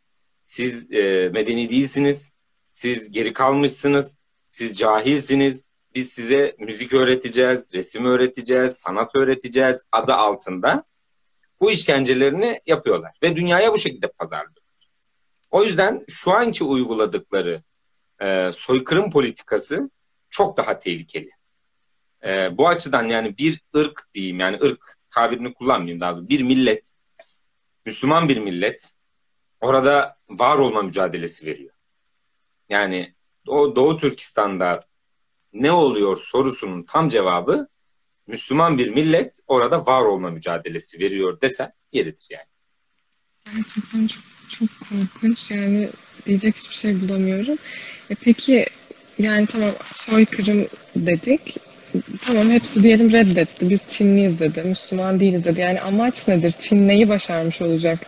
Siz 0.43 0.93
e, 0.93 1.29
medeni 1.29 1.71
değilsiniz. 1.71 2.35
Siz 2.69 3.11
geri 3.11 3.33
kalmışsınız. 3.33 4.19
Siz 4.49 4.79
cahilsiniz. 4.79 5.65
Biz 5.95 6.13
size 6.13 6.57
müzik 6.59 6.93
öğreteceğiz, 6.93 7.75
resim 7.75 8.05
öğreteceğiz, 8.05 8.77
sanat 8.77 9.17
öğreteceğiz 9.17 9.85
adı 9.93 10.13
altında 10.13 10.85
bu 11.61 11.71
işkencelerini 11.71 12.61
yapıyorlar. 12.67 13.13
Ve 13.23 13.37
dünyaya 13.37 13.73
bu 13.73 13.79
şekilde 13.79 14.09
pazarlıyor. 14.09 14.63
O 15.51 15.65
yüzden 15.65 16.05
şu 16.09 16.33
anki 16.33 16.65
uyguladıkları 16.65 17.63
e, 18.23 18.51
soykırım 18.55 19.11
politikası 19.11 19.91
çok 20.31 20.57
daha 20.57 20.79
tehlikeli. 20.79 21.31
E, 22.25 22.57
bu 22.59 22.69
açıdan 22.69 23.09
yani 23.09 23.39
bir 23.39 23.61
ırk 23.77 24.09
diyeyim 24.15 24.41
yani 24.41 24.59
ırk 24.63 24.99
tabirini 25.11 25.55
kullanmayayım 25.55 26.01
daha 26.01 26.13
doğrusu 26.13 26.29
bir 26.29 26.43
millet, 26.43 26.93
Müslüman 27.87 28.29
bir 28.29 28.39
millet 28.39 28.93
orada 29.61 30.17
var 30.29 30.59
olma 30.59 30.83
mücadelesi 30.83 31.47
veriyor. 31.47 31.75
Yani 32.69 33.15
o 33.47 33.77
Doğu 33.77 33.99
Türkistan'da 33.99 34.81
ne 35.53 35.73
oluyor 35.73 36.17
sorusunun 36.17 36.83
tam 36.83 37.09
cevabı 37.09 37.69
Müslüman 38.27 38.79
bir 38.79 38.89
millet 38.89 39.41
orada 39.47 39.87
var 39.87 40.05
olma 40.05 40.31
mücadelesi 40.31 41.01
veriyor 41.01 41.41
desen 41.41 41.73
yeridir 41.93 42.27
yani. 42.31 42.47
Gerçekten 43.45 44.07
çok 44.07 44.23
çok 44.49 44.69
korkunç 44.89 45.51
yani 45.51 45.91
diyecek 46.27 46.57
hiçbir 46.57 46.75
şey 46.75 47.01
bulamıyorum. 47.01 47.59
E 48.11 48.15
peki 48.15 48.67
yani 49.19 49.47
tamam 49.47 49.71
soykırım 49.95 50.69
dedik. 50.97 51.57
Tamam 52.23 52.51
hepsi 52.51 52.83
diyelim 52.83 53.13
reddetti. 53.13 53.71
Biz 53.71 53.89
Çinliyiz 53.89 54.41
dedi. 54.41 54.63
Müslüman 54.63 55.21
değiliz 55.21 55.45
dedi. 55.45 55.61
Yani 55.61 55.81
amaç 55.81 56.29
nedir? 56.29 56.53
Çin 56.59 56.89
neyi 56.89 57.09
başarmış 57.09 57.63
olacak 57.63 57.99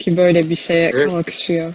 ki 0.00 0.16
böyle 0.16 0.50
bir 0.50 0.56
şeye 0.56 0.90
evet. 0.94 1.10
kalkışıyor? 1.10 1.74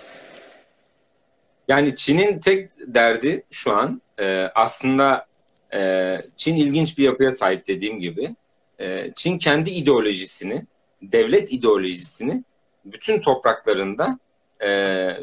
Yani 1.68 1.96
Çin'in 1.96 2.40
tek 2.40 2.70
derdi 2.80 3.44
şu 3.52 3.72
an 3.72 4.02
e, 4.20 4.50
aslında 4.56 5.26
e, 5.74 6.22
Çin 6.38 6.56
ilginç 6.56 6.98
bir 6.98 7.04
yapıya 7.04 7.32
sahip 7.32 7.68
dediğim 7.68 8.00
gibi. 8.00 8.36
E, 8.80 9.12
Çin 9.16 9.38
kendi 9.38 9.70
ideolojisini, 9.70 10.66
devlet 11.02 11.54
ideolojisini 11.54 12.44
bütün 12.86 13.22
topraklarında 13.22 14.20
e, 14.64 14.70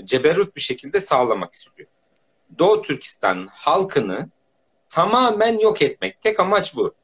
ceberut 0.05 0.57
bir 0.57 0.61
şekilde 0.61 1.01
sağlamak 1.01 1.53
istiyor. 1.53 1.89
Doğu 2.59 2.83
Türkistan 2.83 3.49
halkını 3.53 4.29
tamamen 4.89 5.59
yok 5.59 5.83
etmek. 5.83 6.23
Tek 6.23 6.41
amaç 6.41 6.77
bu. 6.77 6.95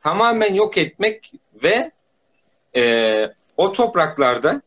Tamamen 0.00 0.54
yok 0.54 0.78
etmek 0.78 1.32
ve 1.62 1.90
e, 2.76 3.34
o 3.56 3.72
topraklarda 3.72 4.62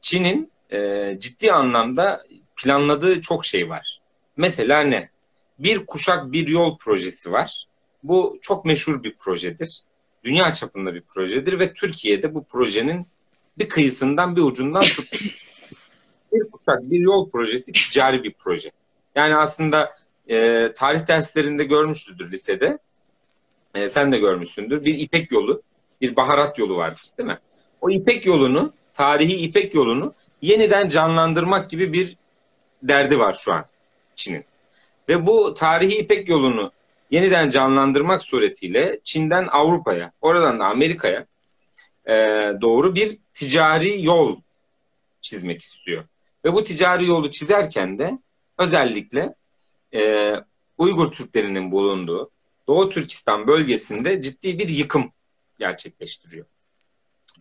Çin'in 0.00 0.52
e, 0.72 1.16
ciddi 1.18 1.52
anlamda 1.52 2.24
planladığı 2.56 3.22
çok 3.22 3.46
şey 3.46 3.68
var. 3.68 4.00
Mesela 4.36 4.80
ne? 4.80 5.10
Bir 5.58 5.86
kuşak 5.86 6.32
bir 6.32 6.48
yol 6.48 6.78
projesi 6.78 7.32
var. 7.32 7.64
Bu 8.02 8.38
çok 8.42 8.64
meşhur 8.64 9.02
bir 9.02 9.14
projedir. 9.16 9.82
Dünya 10.24 10.52
çapında 10.52 10.94
bir 10.94 11.00
projedir 11.00 11.58
ve 11.58 11.72
Türkiye'de 11.72 12.34
bu 12.34 12.44
projenin 12.44 13.06
bir 13.58 13.68
kıyısından 13.68 14.36
bir 14.36 14.42
ucundan 14.42 14.82
tutmuştur. 14.82 15.52
bir 16.32 16.50
kuşak 16.50 16.90
bir 16.90 16.98
yol 16.98 17.30
projesi 17.30 17.72
ticari 17.72 18.24
bir 18.24 18.32
proje. 18.32 18.70
Yani 19.18 19.36
aslında 19.36 19.92
e, 20.28 20.68
tarih 20.76 21.06
derslerinde 21.06 21.64
görmüştür 21.64 22.32
lisede. 22.32 22.78
E, 23.74 23.88
sen 23.88 24.12
de 24.12 24.18
görmüşsündür. 24.18 24.84
Bir 24.84 24.98
İpek 24.98 25.32
yolu, 25.32 25.62
bir 26.00 26.16
baharat 26.16 26.58
yolu 26.58 26.76
vardır 26.76 27.02
değil 27.18 27.26
mi? 27.26 27.38
O 27.80 27.90
İpek 27.90 28.26
yolunu, 28.26 28.72
tarihi 28.94 29.36
İpek 29.36 29.74
yolunu 29.74 30.14
yeniden 30.42 30.88
canlandırmak 30.88 31.70
gibi 31.70 31.92
bir 31.92 32.16
derdi 32.82 33.18
var 33.18 33.32
şu 33.32 33.52
an 33.52 33.64
Çin'in. 34.16 34.44
Ve 35.08 35.26
bu 35.26 35.54
tarihi 35.54 35.98
İpek 35.98 36.28
yolunu 36.28 36.72
yeniden 37.10 37.50
canlandırmak 37.50 38.22
suretiyle 38.22 39.00
Çin'den 39.04 39.46
Avrupa'ya, 39.46 40.12
oradan 40.20 40.60
da 40.60 40.64
Amerika'ya 40.66 41.26
e, 42.08 42.14
doğru 42.60 42.94
bir 42.94 43.18
ticari 43.34 44.04
yol 44.04 44.36
çizmek 45.20 45.62
istiyor. 45.62 46.04
Ve 46.44 46.52
bu 46.52 46.64
ticari 46.64 47.06
yolu 47.06 47.30
çizerken 47.30 47.98
de 47.98 48.18
özellikle 48.58 49.34
e, 49.94 50.34
Uygur 50.78 51.12
Türklerinin 51.12 51.72
bulunduğu 51.72 52.30
Doğu 52.68 52.90
Türkistan 52.90 53.46
bölgesinde 53.46 54.22
ciddi 54.22 54.58
bir 54.58 54.68
yıkım 54.68 55.12
gerçekleştiriyor. 55.58 56.46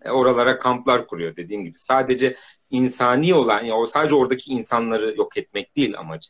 E, 0.02 0.10
oralara 0.10 0.60
kamplar 0.60 1.08
kuruyor 1.08 1.36
dediğim 1.36 1.66
gibi. 1.66 1.78
Sadece 1.78 2.38
insani 2.70 3.34
olan, 3.34 3.64
yani 3.64 3.88
sadece 3.88 4.16
oradaki 4.16 4.52
insanları 4.52 5.16
yok 5.18 5.38
etmek 5.38 5.76
değil 5.76 5.98
amacı. 5.98 6.30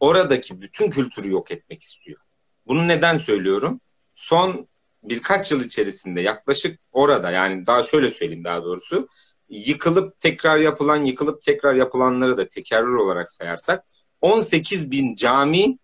Oradaki 0.00 0.60
bütün 0.60 0.90
kültürü 0.90 1.30
yok 1.30 1.50
etmek 1.50 1.82
istiyor. 1.82 2.20
Bunu 2.66 2.88
neden 2.88 3.18
söylüyorum? 3.18 3.80
Son 4.14 4.68
birkaç 5.02 5.52
yıl 5.52 5.64
içerisinde 5.64 6.20
yaklaşık 6.20 6.80
orada 6.92 7.30
yani 7.30 7.66
daha 7.66 7.82
şöyle 7.82 8.10
söyleyeyim 8.10 8.44
daha 8.44 8.64
doğrusu 8.64 9.08
yıkılıp 9.48 10.20
tekrar 10.20 10.58
yapılan 10.58 11.02
yıkılıp 11.02 11.42
tekrar 11.42 11.74
yapılanları 11.74 12.36
da 12.38 12.48
tekerrür 12.48 12.94
olarak 12.94 13.30
sayarsak 13.30 13.84
18 14.26 14.90
bin 14.90 15.16
cami 15.16 15.78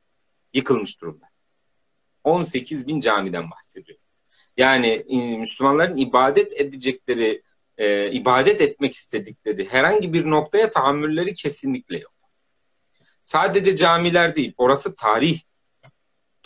yıkılmış 0.54 1.00
durumda. 1.00 1.26
18 2.24 2.86
bin 2.86 3.00
camiden 3.00 3.50
bahsediyorum. 3.50 4.04
Yani 4.56 5.04
Müslümanların 5.38 5.96
ibadet 5.96 6.60
edecekleri, 6.60 7.42
e, 7.78 8.10
ibadet 8.10 8.60
etmek 8.60 8.94
istedikleri 8.94 9.68
herhangi 9.68 10.12
bir 10.12 10.30
noktaya 10.30 10.70
tahammülleri 10.70 11.34
kesinlikle 11.34 11.98
yok. 11.98 12.12
Sadece 13.22 13.76
camiler 13.76 14.36
değil, 14.36 14.54
orası 14.56 14.96
tarih. 14.96 15.40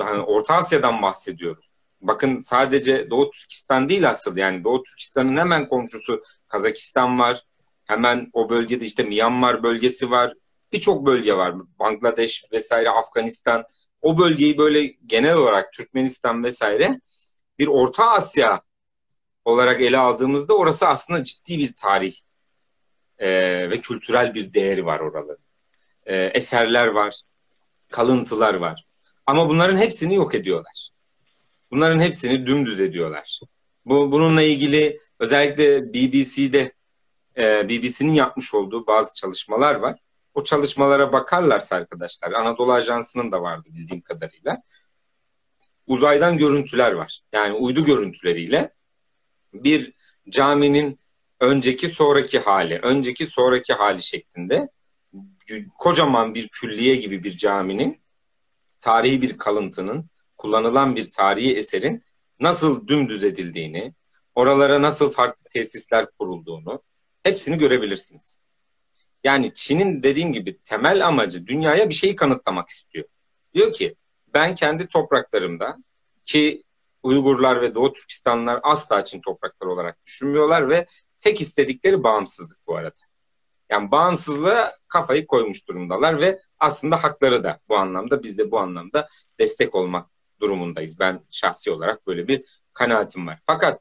Yani 0.00 0.22
Orta 0.22 0.54
Asya'dan 0.54 1.02
bahsediyoruz. 1.02 1.70
Bakın 2.00 2.40
sadece 2.40 3.10
Doğu 3.10 3.30
Türkistan 3.30 3.88
değil 3.88 4.10
asıl 4.10 4.36
yani 4.36 4.64
Doğu 4.64 4.82
Türkistan'ın 4.82 5.36
hemen 5.36 5.68
komşusu 5.68 6.22
Kazakistan 6.48 7.18
var. 7.18 7.42
Hemen 7.84 8.30
o 8.32 8.50
bölgede 8.50 8.84
işte 8.84 9.02
Myanmar 9.02 9.62
bölgesi 9.62 10.10
var. 10.10 10.34
Birçok 10.76 11.06
bölge 11.06 11.36
var. 11.36 11.54
Bangladeş 11.78 12.44
vesaire 12.52 12.90
Afganistan. 12.90 13.64
O 14.02 14.18
bölgeyi 14.18 14.58
böyle 14.58 14.86
genel 15.06 15.36
olarak 15.36 15.72
Türkmenistan 15.72 16.44
vesaire 16.44 17.00
bir 17.58 17.66
Orta 17.66 18.10
Asya 18.10 18.62
olarak 19.44 19.80
ele 19.80 19.98
aldığımızda 19.98 20.56
orası 20.56 20.88
aslında 20.88 21.24
ciddi 21.24 21.58
bir 21.58 21.72
tarih 21.76 22.16
e, 23.18 23.28
ve 23.70 23.80
kültürel 23.80 24.34
bir 24.34 24.54
değeri 24.54 24.86
var 24.86 25.00
oraların. 25.00 25.38
E, 26.06 26.16
eserler 26.16 26.86
var, 26.86 27.20
kalıntılar 27.90 28.54
var. 28.54 28.86
Ama 29.26 29.48
bunların 29.48 29.78
hepsini 29.78 30.14
yok 30.14 30.34
ediyorlar. 30.34 30.90
Bunların 31.70 32.00
hepsini 32.00 32.46
dümdüz 32.46 32.80
ediyorlar. 32.80 33.40
Bu 33.84 34.12
bununla 34.12 34.42
ilgili 34.42 35.00
özellikle 35.18 35.92
BBC'de 35.92 36.72
e, 37.36 37.68
BBC'nin 37.68 38.12
yapmış 38.12 38.54
olduğu 38.54 38.86
bazı 38.86 39.14
çalışmalar 39.14 39.74
var. 39.74 40.05
O 40.36 40.44
çalışmalara 40.44 41.12
bakarlarsa 41.12 41.76
arkadaşlar, 41.76 42.32
Anadolu 42.32 42.72
Ajansı'nın 42.72 43.32
da 43.32 43.42
vardı 43.42 43.68
bildiğim 43.72 44.00
kadarıyla. 44.00 44.62
Uzaydan 45.86 46.38
görüntüler 46.38 46.92
var. 46.92 47.20
Yani 47.32 47.54
uydu 47.54 47.84
görüntüleriyle 47.84 48.72
bir 49.52 49.92
caminin 50.28 50.98
önceki 51.40 51.88
sonraki 51.88 52.38
hali, 52.38 52.78
önceki 52.82 53.26
sonraki 53.26 53.72
hali 53.72 54.02
şeklinde 54.02 54.68
kocaman 55.78 56.34
bir 56.34 56.48
külliye 56.48 56.94
gibi 56.96 57.24
bir 57.24 57.36
caminin 57.36 58.00
tarihi 58.80 59.22
bir 59.22 59.38
kalıntının 59.38 60.10
kullanılan 60.36 60.96
bir 60.96 61.10
tarihi 61.10 61.56
eserin 61.56 62.02
nasıl 62.40 62.88
dümdüz 62.88 63.24
edildiğini, 63.24 63.94
oralara 64.34 64.82
nasıl 64.82 65.10
farklı 65.10 65.48
tesisler 65.50 66.10
kurulduğunu 66.10 66.82
hepsini 67.22 67.58
görebilirsiniz. 67.58 68.45
Yani 69.26 69.54
Çin'in 69.54 70.02
dediğim 70.02 70.32
gibi 70.32 70.58
temel 70.58 71.06
amacı 71.06 71.46
dünyaya 71.46 71.88
bir 71.88 71.94
şeyi 71.94 72.16
kanıtlamak 72.16 72.68
istiyor. 72.68 73.04
Diyor 73.54 73.72
ki 73.72 73.96
ben 74.34 74.54
kendi 74.54 74.86
topraklarımda 74.86 75.76
ki 76.24 76.62
Uygurlar 77.02 77.60
ve 77.60 77.74
Doğu 77.74 77.92
Türkistanlar 77.92 78.60
asla 78.62 79.04
Çin 79.04 79.20
toprakları 79.20 79.70
olarak 79.70 80.04
düşünmüyorlar 80.04 80.68
ve 80.68 80.86
tek 81.20 81.40
istedikleri 81.40 82.02
bağımsızlık 82.02 82.58
bu 82.66 82.76
arada. 82.76 82.96
Yani 83.70 83.90
bağımsızlığa 83.90 84.72
kafayı 84.88 85.26
koymuş 85.26 85.68
durumdalar 85.68 86.20
ve 86.20 86.40
aslında 86.58 87.02
hakları 87.04 87.44
da 87.44 87.60
bu 87.68 87.76
anlamda 87.76 88.22
biz 88.22 88.38
de 88.38 88.50
bu 88.50 88.58
anlamda 88.58 89.08
destek 89.40 89.74
olmak 89.74 90.10
durumundayız. 90.40 90.98
Ben 90.98 91.20
şahsi 91.30 91.70
olarak 91.70 92.06
böyle 92.06 92.28
bir 92.28 92.44
kanaatim 92.72 93.26
var. 93.26 93.38
Fakat 93.46 93.80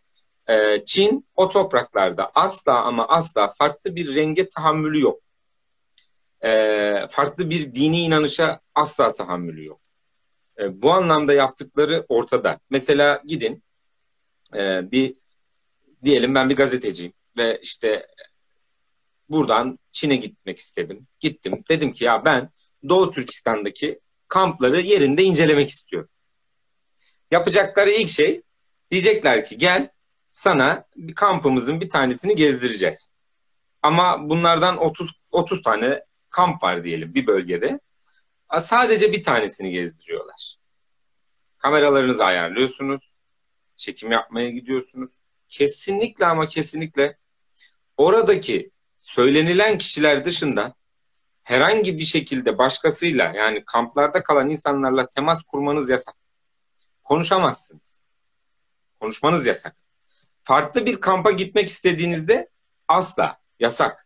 e, 0.50 0.86
Çin 0.86 1.28
o 1.36 1.50
topraklarda 1.50 2.32
asla 2.36 2.84
ama 2.84 3.08
asla 3.08 3.54
farklı 3.58 3.96
bir 3.96 4.16
renge 4.16 4.50
tahammülü 4.50 5.02
yok. 5.02 5.25
E, 6.46 7.08
farklı 7.10 7.50
bir 7.50 7.76
dini 7.76 8.02
inanışa 8.02 8.60
asla 8.76 9.14
tahammülü 9.14 9.66
yok. 9.66 9.82
E, 10.60 10.82
bu 10.82 10.92
anlamda 10.92 11.34
yaptıkları 11.34 12.06
ortada. 12.10 12.60
Mesela 12.70 13.22
gidin 13.26 13.64
e, 14.56 14.92
bir 14.92 15.16
diyelim 16.04 16.36
ben 16.36 16.50
bir 16.50 16.56
gazeteciyim 16.56 17.14
ve 17.38 17.60
işte 17.62 18.08
buradan 19.30 19.80
Çin'e 19.92 20.16
gitmek 20.16 20.60
istedim. 20.60 21.08
Gittim. 21.20 21.64
Dedim 21.70 21.94
ki 21.94 22.04
ya 22.04 22.26
ben 22.26 22.50
Doğu 22.90 23.12
Türkistan'daki 23.12 24.00
kampları 24.28 24.82
yerinde 24.82 25.24
incelemek 25.24 25.70
istiyorum. 25.70 26.10
Yapacakları 27.32 27.90
ilk 27.92 28.10
şey 28.10 28.42
diyecekler 28.92 29.46
ki 29.46 29.58
gel 29.58 29.90
sana 30.30 30.86
bir 30.96 31.16
kampımızın 31.16 31.82
bir 31.82 31.90
tanesini 31.90 32.36
gezdireceğiz. 32.36 33.14
Ama 33.82 34.30
bunlardan 34.30 34.78
30 34.78 35.12
30 35.32 35.62
tane 35.62 36.04
kamp 36.36 36.64
var 36.64 36.84
diyelim 36.84 37.14
bir 37.14 37.28
bölgede. 37.28 37.80
Sadece 38.62 39.12
bir 39.12 39.24
tanesini 39.24 39.72
gezdiriyorlar. 39.72 40.56
Kameralarınızı 41.58 42.26
ayarlıyorsunuz. 42.26 43.14
Çekim 43.76 44.12
yapmaya 44.12 44.50
gidiyorsunuz. 44.50 45.12
Kesinlikle 45.50 46.26
ama 46.26 46.48
kesinlikle 46.48 47.18
oradaki 47.98 48.72
söylenilen 48.98 49.78
kişiler 49.78 50.26
dışında 50.26 50.76
herhangi 51.44 51.98
bir 51.98 52.06
şekilde 52.06 52.58
başkasıyla 52.58 53.34
yani 53.36 53.64
kamplarda 53.66 54.24
kalan 54.24 54.50
insanlarla 54.50 55.10
temas 55.10 55.44
kurmanız 55.44 55.90
yasak. 55.90 56.16
Konuşamazsınız. 57.04 58.02
Konuşmanız 59.00 59.46
yasak. 59.46 59.76
Farklı 60.44 60.86
bir 60.86 61.02
kampa 61.02 61.32
gitmek 61.32 61.70
istediğinizde 61.70 62.50
asla 62.88 63.40
yasak. 63.60 64.05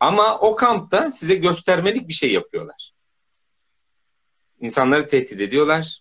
Ama 0.00 0.38
o 0.38 0.56
kampta 0.56 1.12
size 1.12 1.34
göstermelik 1.34 2.08
bir 2.08 2.12
şey 2.12 2.32
yapıyorlar. 2.32 2.92
İnsanları 4.60 5.06
tehdit 5.06 5.40
ediyorlar. 5.40 6.00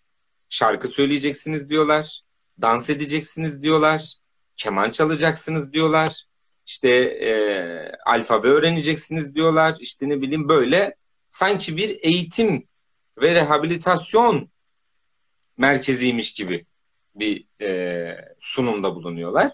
Şarkı 0.49 0.87
söyleyeceksiniz 0.87 1.69
diyorlar. 1.69 2.21
Dans 2.61 2.89
edeceksiniz 2.89 3.61
diyorlar. 3.61 4.13
Keman 4.55 4.91
çalacaksınız 4.91 5.73
diyorlar. 5.73 6.23
İşte 6.65 6.89
e, 6.99 7.31
alfabe 8.05 8.47
öğreneceksiniz 8.47 9.35
diyorlar. 9.35 9.77
İşte 9.79 10.09
ne 10.09 10.21
bileyim 10.21 10.49
böyle 10.49 10.95
sanki 11.29 11.77
bir 11.77 11.99
eğitim 12.01 12.67
ve 13.21 13.35
rehabilitasyon 13.35 14.49
merkeziymiş 15.57 16.33
gibi 16.33 16.65
bir 17.15 17.45
e, 17.61 18.35
sunumda 18.39 18.95
bulunuyorlar. 18.95 19.51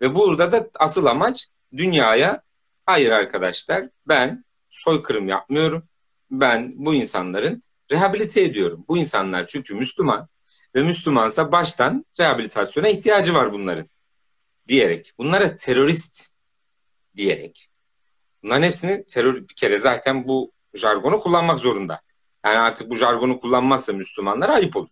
Ve 0.00 0.14
burada 0.14 0.52
da 0.52 0.70
asıl 0.74 1.06
amaç 1.06 1.48
dünyaya 1.76 2.42
hayır 2.86 3.10
arkadaşlar 3.10 3.88
ben 4.08 4.44
soykırım 4.70 5.28
yapmıyorum. 5.28 5.88
Ben 6.30 6.72
bu 6.76 6.94
insanların 6.94 7.62
rehabilite 7.90 8.40
ediyorum. 8.40 8.84
Bu 8.88 8.98
insanlar 8.98 9.46
çünkü 9.46 9.74
Müslüman 9.74 10.28
ve 10.74 10.82
Müslümansa 10.82 11.52
baştan 11.52 12.06
rehabilitasyona 12.20 12.88
ihtiyacı 12.88 13.34
var 13.34 13.52
bunların 13.52 13.88
diyerek. 14.68 15.12
Bunlara 15.18 15.56
terörist 15.56 16.26
diyerek. 17.16 17.70
Bunların 18.42 18.62
hepsini 18.62 19.06
terör 19.06 19.34
bir 19.48 19.54
kere 19.54 19.78
zaten 19.78 20.28
bu 20.28 20.52
jargonu 20.74 21.20
kullanmak 21.20 21.58
zorunda. 21.58 22.00
Yani 22.44 22.58
artık 22.58 22.90
bu 22.90 22.96
jargonu 22.96 23.40
kullanmazsa 23.40 23.92
Müslümanlar 23.92 24.48
ayıp 24.48 24.76
olur. 24.76 24.90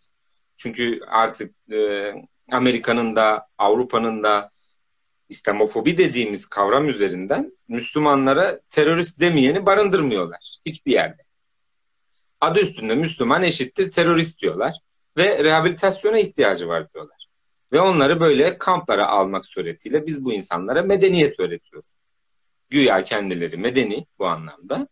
Çünkü 0.57 1.01
artık 1.09 1.55
e, 1.73 2.13
Amerika'nın 2.53 3.17
da 3.17 3.47
Avrupa'nın 3.59 4.23
da 4.23 4.51
İslamofobi 5.29 5.99
dediğimiz 5.99 6.47
kavram 6.47 6.89
üzerinden 6.89 7.53
Müslümanlara 7.69 8.61
terörist 8.69 9.21
demeyeni 9.21 9.67
barındırmıyorlar 9.67 10.59
hiçbir 10.67 10.93
yerde. 10.93 11.23
Adı 12.41 12.61
üstünde 12.61 12.95
Müslüman 12.95 13.43
eşittir 13.43 13.91
terörist 13.91 14.41
diyorlar 14.43 14.77
ve 15.17 15.45
rehabilitasyona 15.45 16.19
ihtiyacı 16.19 16.69
var 16.69 16.93
diyorlar. 16.95 17.29
Ve 17.73 17.81
onları 17.81 18.21
böyle 18.21 18.59
kamplara 18.59 19.07
almak 19.07 19.47
suretiyle 19.47 20.07
biz 20.07 20.25
bu 20.25 20.33
insanlara 20.33 20.83
medeniyet 20.83 21.41
öğretiyoruz. 21.41 21.89
Güya 22.71 23.05
kendileri 23.05 23.57
medeni 23.57 24.07
bu 24.19 24.27
anlamda. 24.27 24.89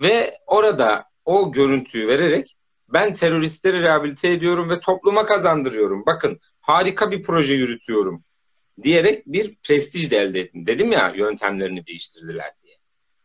Ve 0.00 0.38
orada 0.46 1.04
o 1.24 1.52
görüntüyü 1.52 2.08
vererek 2.08 2.56
ben 2.88 3.14
teröristleri 3.14 3.82
rehabilite 3.82 4.32
ediyorum 4.32 4.70
ve 4.70 4.80
topluma 4.80 5.26
kazandırıyorum. 5.26 6.06
Bakın 6.06 6.40
harika 6.60 7.10
bir 7.10 7.22
proje 7.22 7.54
yürütüyorum 7.54 8.24
diyerek 8.82 9.26
bir 9.26 9.56
prestij 9.56 10.10
de 10.10 10.18
elde 10.18 10.40
ettim. 10.40 10.66
Dedim 10.66 10.92
ya 10.92 11.14
yöntemlerini 11.16 11.86
değiştirdiler 11.86 12.50
diye. 12.62 12.74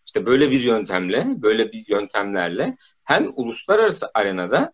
İşte 0.06 0.26
böyle 0.26 0.52
bir 0.52 0.62
yöntemle, 0.62 1.26
böyle 1.42 1.72
bir 1.72 1.84
yöntemlerle 1.88 2.78
hem 3.04 3.32
uluslararası 3.36 4.12
arenada 4.13 4.74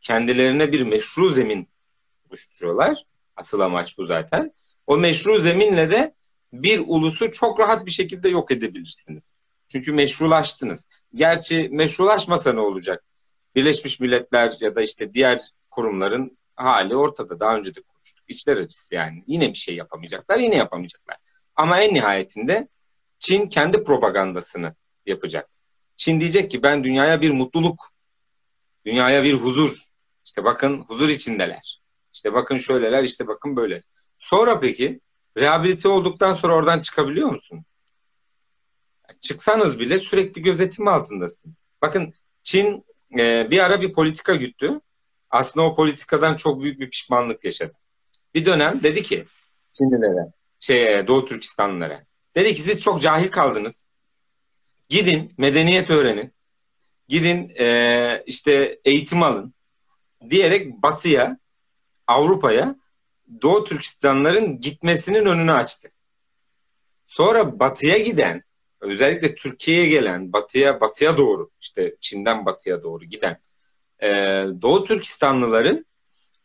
kendilerine 0.00 0.72
bir 0.72 0.82
meşru 0.82 1.30
zemin 1.30 1.68
oluşturuyorlar. 2.28 3.04
Asıl 3.36 3.60
amaç 3.60 3.98
bu 3.98 4.04
zaten. 4.04 4.52
O 4.86 4.98
meşru 4.98 5.38
zeminle 5.38 5.90
de 5.90 6.14
bir 6.52 6.82
ulusu 6.86 7.32
çok 7.32 7.60
rahat 7.60 7.86
bir 7.86 7.90
şekilde 7.90 8.28
yok 8.28 8.50
edebilirsiniz. 8.50 9.34
Çünkü 9.68 9.92
meşrulaştınız. 9.92 10.86
Gerçi 11.14 11.68
meşrulaşmasa 11.72 12.52
ne 12.52 12.60
olacak? 12.60 13.04
Birleşmiş 13.54 14.00
Milletler 14.00 14.56
ya 14.60 14.76
da 14.76 14.82
işte 14.82 15.14
diğer 15.14 15.40
kurumların 15.70 16.37
hali 16.58 16.96
ortada. 16.96 17.40
Daha 17.40 17.56
önce 17.56 17.74
de 17.74 17.82
konuştuk. 17.82 18.24
İçler 18.28 18.56
acısı 18.56 18.94
yani. 18.94 19.24
Yine 19.26 19.48
bir 19.48 19.58
şey 19.58 19.74
yapamayacaklar, 19.76 20.38
yine 20.38 20.56
yapamayacaklar. 20.56 21.16
Ama 21.56 21.80
en 21.80 21.94
nihayetinde 21.94 22.68
Çin 23.18 23.46
kendi 23.46 23.84
propagandasını 23.84 24.74
yapacak. 25.06 25.50
Çin 25.96 26.20
diyecek 26.20 26.50
ki 26.50 26.62
ben 26.62 26.84
dünyaya 26.84 27.20
bir 27.20 27.30
mutluluk, 27.30 27.90
dünyaya 28.86 29.24
bir 29.24 29.34
huzur. 29.34 29.82
İşte 30.24 30.44
bakın 30.44 30.82
huzur 30.82 31.08
içindeler. 31.08 31.80
İşte 32.14 32.32
bakın 32.32 32.56
şöyleler, 32.56 33.02
işte 33.02 33.26
bakın 33.26 33.56
böyle. 33.56 33.82
Sonra 34.18 34.60
peki 34.60 35.00
rehabilite 35.36 35.88
olduktan 35.88 36.34
sonra 36.34 36.54
oradan 36.54 36.80
çıkabiliyor 36.80 37.28
musun? 37.30 37.64
Çıksanız 39.20 39.80
bile 39.80 39.98
sürekli 39.98 40.42
gözetim 40.42 40.88
altındasınız. 40.88 41.62
Bakın 41.82 42.14
Çin 42.42 42.84
e, 43.18 43.50
bir 43.50 43.58
ara 43.58 43.80
bir 43.80 43.92
politika 43.92 44.34
güttü. 44.34 44.80
Aslında 45.30 45.66
o 45.66 45.76
politikadan 45.76 46.36
çok 46.36 46.62
büyük 46.62 46.80
bir 46.80 46.90
pişmanlık 46.90 47.44
yaşadı. 47.44 47.72
Bir 48.34 48.46
dönem 48.46 48.82
dedi 48.82 49.02
ki 49.02 49.24
Çinlilere, 49.72 50.32
şey, 50.60 51.06
Doğu 51.06 51.26
Türkistanlılara. 51.26 52.04
Dedi 52.36 52.54
ki 52.54 52.62
siz 52.62 52.80
çok 52.80 53.02
cahil 53.02 53.28
kaldınız. 53.28 53.86
Gidin 54.88 55.34
medeniyet 55.38 55.90
öğrenin. 55.90 56.32
Gidin 57.08 57.52
e, 57.58 58.22
işte 58.26 58.80
eğitim 58.84 59.22
alın. 59.22 59.54
Diyerek 60.30 60.82
batıya, 60.82 61.38
Avrupa'ya 62.06 62.76
Doğu 63.42 63.64
Türkistanların 63.64 64.60
gitmesinin 64.60 65.24
önünü 65.24 65.52
açtı. 65.52 65.90
Sonra 67.06 67.58
batıya 67.58 67.98
giden, 67.98 68.42
özellikle 68.80 69.34
Türkiye'ye 69.34 69.88
gelen, 69.88 70.32
batıya 70.32 70.80
batıya 70.80 71.16
doğru, 71.16 71.50
işte 71.60 71.96
Çin'den 72.00 72.46
batıya 72.46 72.82
doğru 72.82 73.04
giden 73.04 73.40
e, 74.02 74.08
Doğu 74.62 74.84
Türkistanlıların 74.84 75.86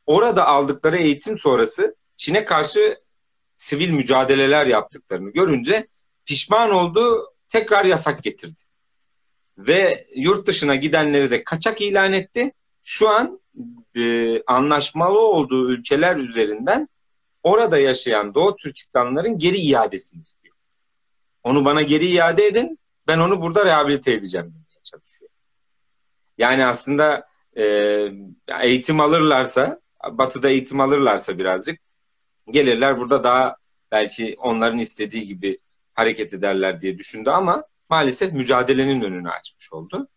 orada 0.05 0.47
aldıkları 0.47 0.97
eğitim 0.97 1.37
sonrası 1.37 1.95
Çin'e 2.17 2.45
karşı 2.45 3.03
sivil 3.55 3.89
mücadeleler 3.89 4.65
yaptıklarını 4.65 5.29
görünce 5.29 5.87
pişman 6.25 6.71
oldu, 6.71 7.33
tekrar 7.49 7.85
yasak 7.85 8.23
getirdi. 8.23 8.63
Ve 9.57 10.05
yurt 10.15 10.47
dışına 10.47 10.75
gidenleri 10.75 11.31
de 11.31 11.43
kaçak 11.43 11.81
ilan 11.81 12.13
etti. 12.13 12.53
Şu 12.83 13.09
an 13.09 13.41
e, 13.97 14.41
anlaşmalı 14.47 15.19
olduğu 15.19 15.71
ülkeler 15.71 16.15
üzerinden 16.15 16.89
orada 17.43 17.77
yaşayan 17.77 18.33
Doğu 18.33 18.55
Türkistanlıların 18.55 19.37
geri 19.37 19.57
iadesini 19.57 20.21
istiyor. 20.21 20.55
Onu 21.43 21.65
bana 21.65 21.81
geri 21.81 22.07
iade 22.07 22.45
edin, 22.45 22.79
ben 23.07 23.19
onu 23.19 23.41
burada 23.41 23.65
rehabilite 23.65 24.11
edeceğim 24.13 24.45
demeye 24.47 24.83
çalışıyor. 24.83 25.31
Yani 26.37 26.65
aslında 26.65 27.27
e, 27.57 27.63
eğitim 28.61 28.99
alırlarsa, 28.99 29.79
batıda 30.11 30.49
eğitim 30.49 30.79
alırlarsa 30.79 31.39
birazcık 31.39 31.79
gelirler 32.51 32.99
burada 32.99 33.23
daha 33.23 33.55
belki 33.91 34.35
onların 34.39 34.79
istediği 34.79 35.27
gibi 35.27 35.57
hareket 35.93 36.33
ederler 36.33 36.81
diye 36.81 36.97
düşündü 36.97 37.29
ama 37.29 37.63
maalesef 37.89 38.33
mücadelenin 38.33 39.01
önünü 39.01 39.29
açmış 39.29 39.73
oldu. 39.73 40.07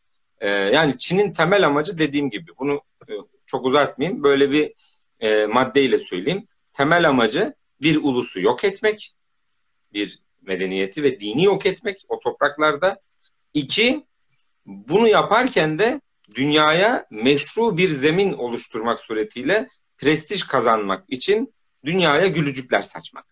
Ee, 0.40 0.48
yani 0.48 0.98
Çin'in 0.98 1.32
temel 1.32 1.66
amacı 1.66 1.98
dediğim 1.98 2.30
gibi 2.30 2.50
bunu 2.58 2.80
e, 3.08 3.12
çok 3.46 3.66
uzatmayayım 3.66 4.22
böyle 4.22 4.50
bir 4.50 4.72
e, 5.20 5.46
maddeyle 5.46 5.98
söyleyeyim. 5.98 6.46
Temel 6.72 7.08
amacı 7.08 7.54
bir 7.80 7.96
ulusu 7.96 8.40
yok 8.40 8.64
etmek, 8.64 9.14
bir 9.92 10.18
medeniyeti 10.42 11.02
ve 11.02 11.20
dini 11.20 11.44
yok 11.44 11.66
etmek 11.66 12.04
o 12.08 12.20
topraklarda. 12.20 13.00
İki, 13.54 14.06
bunu 14.66 15.08
yaparken 15.08 15.78
de 15.78 16.00
dünyaya 16.34 17.06
meşru 17.10 17.76
bir 17.76 17.90
zemin 17.90 18.32
oluşturmak 18.32 19.00
suretiyle 19.00 19.68
prestij 19.98 20.42
kazanmak 20.42 21.04
için 21.08 21.54
dünyaya 21.84 22.26
gülücükler 22.26 22.82
saçmak. 22.82 23.24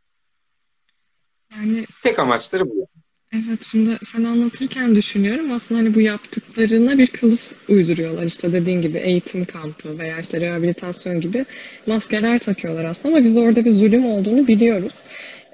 Yani 1.57 1.87
tek 2.03 2.19
amaçları 2.19 2.71
bu. 2.71 2.89
Evet 3.33 3.65
şimdi 3.65 3.99
sen 4.03 4.25
anlatırken 4.25 4.95
düşünüyorum 4.95 5.53
aslında 5.53 5.81
hani 5.81 5.95
bu 5.95 6.01
yaptıklarına 6.01 6.99
bir 6.99 7.07
kılıf 7.07 7.69
uyduruyorlar 7.69 8.25
işte 8.25 8.53
dediğin 8.53 8.83
gibi 8.83 8.99
eğitim 8.99 9.45
kampı 9.45 9.99
veya 9.99 10.21
işte 10.21 10.41
rehabilitasyon 10.41 11.21
gibi 11.21 11.45
maskeler 11.87 12.39
takıyorlar 12.39 12.85
aslında 12.85 13.17
ama 13.17 13.25
biz 13.25 13.37
orada 13.37 13.65
bir 13.65 13.71
zulüm 13.71 14.07
olduğunu 14.07 14.47
biliyoruz. 14.47 14.93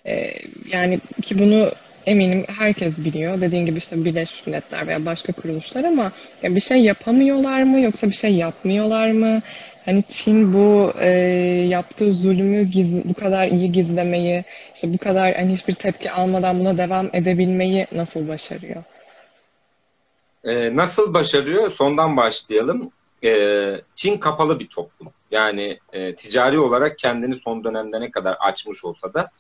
Ee, 0.07 0.33
yani 0.73 1.01
ki 1.23 1.39
bunu 1.39 1.73
eminim 2.07 2.45
herkes 2.49 2.99
biliyor. 2.99 3.41
Dediğin 3.41 3.67
gibi 3.67 3.79
işte 3.79 4.05
Birleşmiş 4.05 4.47
Milletler 4.47 4.87
veya 4.87 5.07
başka 5.07 5.33
kuruluşlar 5.33 5.85
ama 5.85 6.13
ya 6.43 6.55
bir 6.55 6.61
şey 6.61 6.79
yapamıyorlar 6.83 7.63
mı 7.63 7.81
yoksa 7.81 8.07
bir 8.07 8.15
şey 8.15 8.35
yapmıyorlar 8.35 9.13
mı? 9.13 9.41
Hani 9.85 10.05
Çin 10.09 10.53
bu 10.53 10.93
e, 11.01 11.09
yaptığı 11.69 12.13
zulmü 12.13 12.63
giz, 12.63 13.05
bu 13.05 13.15
kadar 13.15 13.47
iyi 13.49 13.73
gizlemeyi, 13.73 14.45
işte 14.75 14.93
bu 14.93 14.99
kadar 14.99 15.35
hani 15.35 15.53
hiçbir 15.53 15.75
tepki 15.75 16.11
almadan 16.11 16.61
buna 16.61 16.79
devam 16.79 17.11
edebilmeyi 17.13 17.87
nasıl 17.93 18.29
başarıyor? 18.29 18.85
Ee, 20.45 20.77
nasıl 20.77 21.15
başarıyor? 21.15 21.73
Sondan 21.73 22.17
başlayalım. 22.17 22.91
Ee, 23.25 23.81
Çin 23.95 24.19
kapalı 24.19 24.61
bir 24.61 24.67
toplum. 24.69 25.13
Yani 25.31 25.79
e, 25.93 26.15
ticari 26.15 26.59
olarak 26.59 26.99
kendini 26.99 27.37
son 27.37 27.65
dönemde 27.65 28.01
ne 28.01 28.11
kadar 28.11 28.37
açmış 28.41 28.85
olsa 28.85 29.15
da 29.15 29.31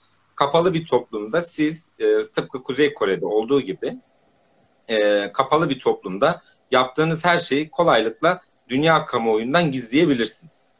kapalı 0.40 0.74
bir 0.74 0.87
toplumda 0.87 1.42
siz 1.42 1.90
e, 1.98 2.26
tıpkı 2.26 2.62
Kuzey 2.62 2.94
Kore'de 2.94 3.26
olduğu 3.26 3.61
gibi 3.61 3.98
e, 4.88 5.33
kapalı 5.33 5.68
bir 5.68 5.81
toplumda 5.81 6.42
yaptığınız 6.70 7.24
her 7.24 7.38
şeyi 7.38 7.70
kolaylıkla 7.70 8.40
dünya 8.68 9.07
kamuoyundan 9.07 9.70
gizleyebilirsiniz. 9.70 10.72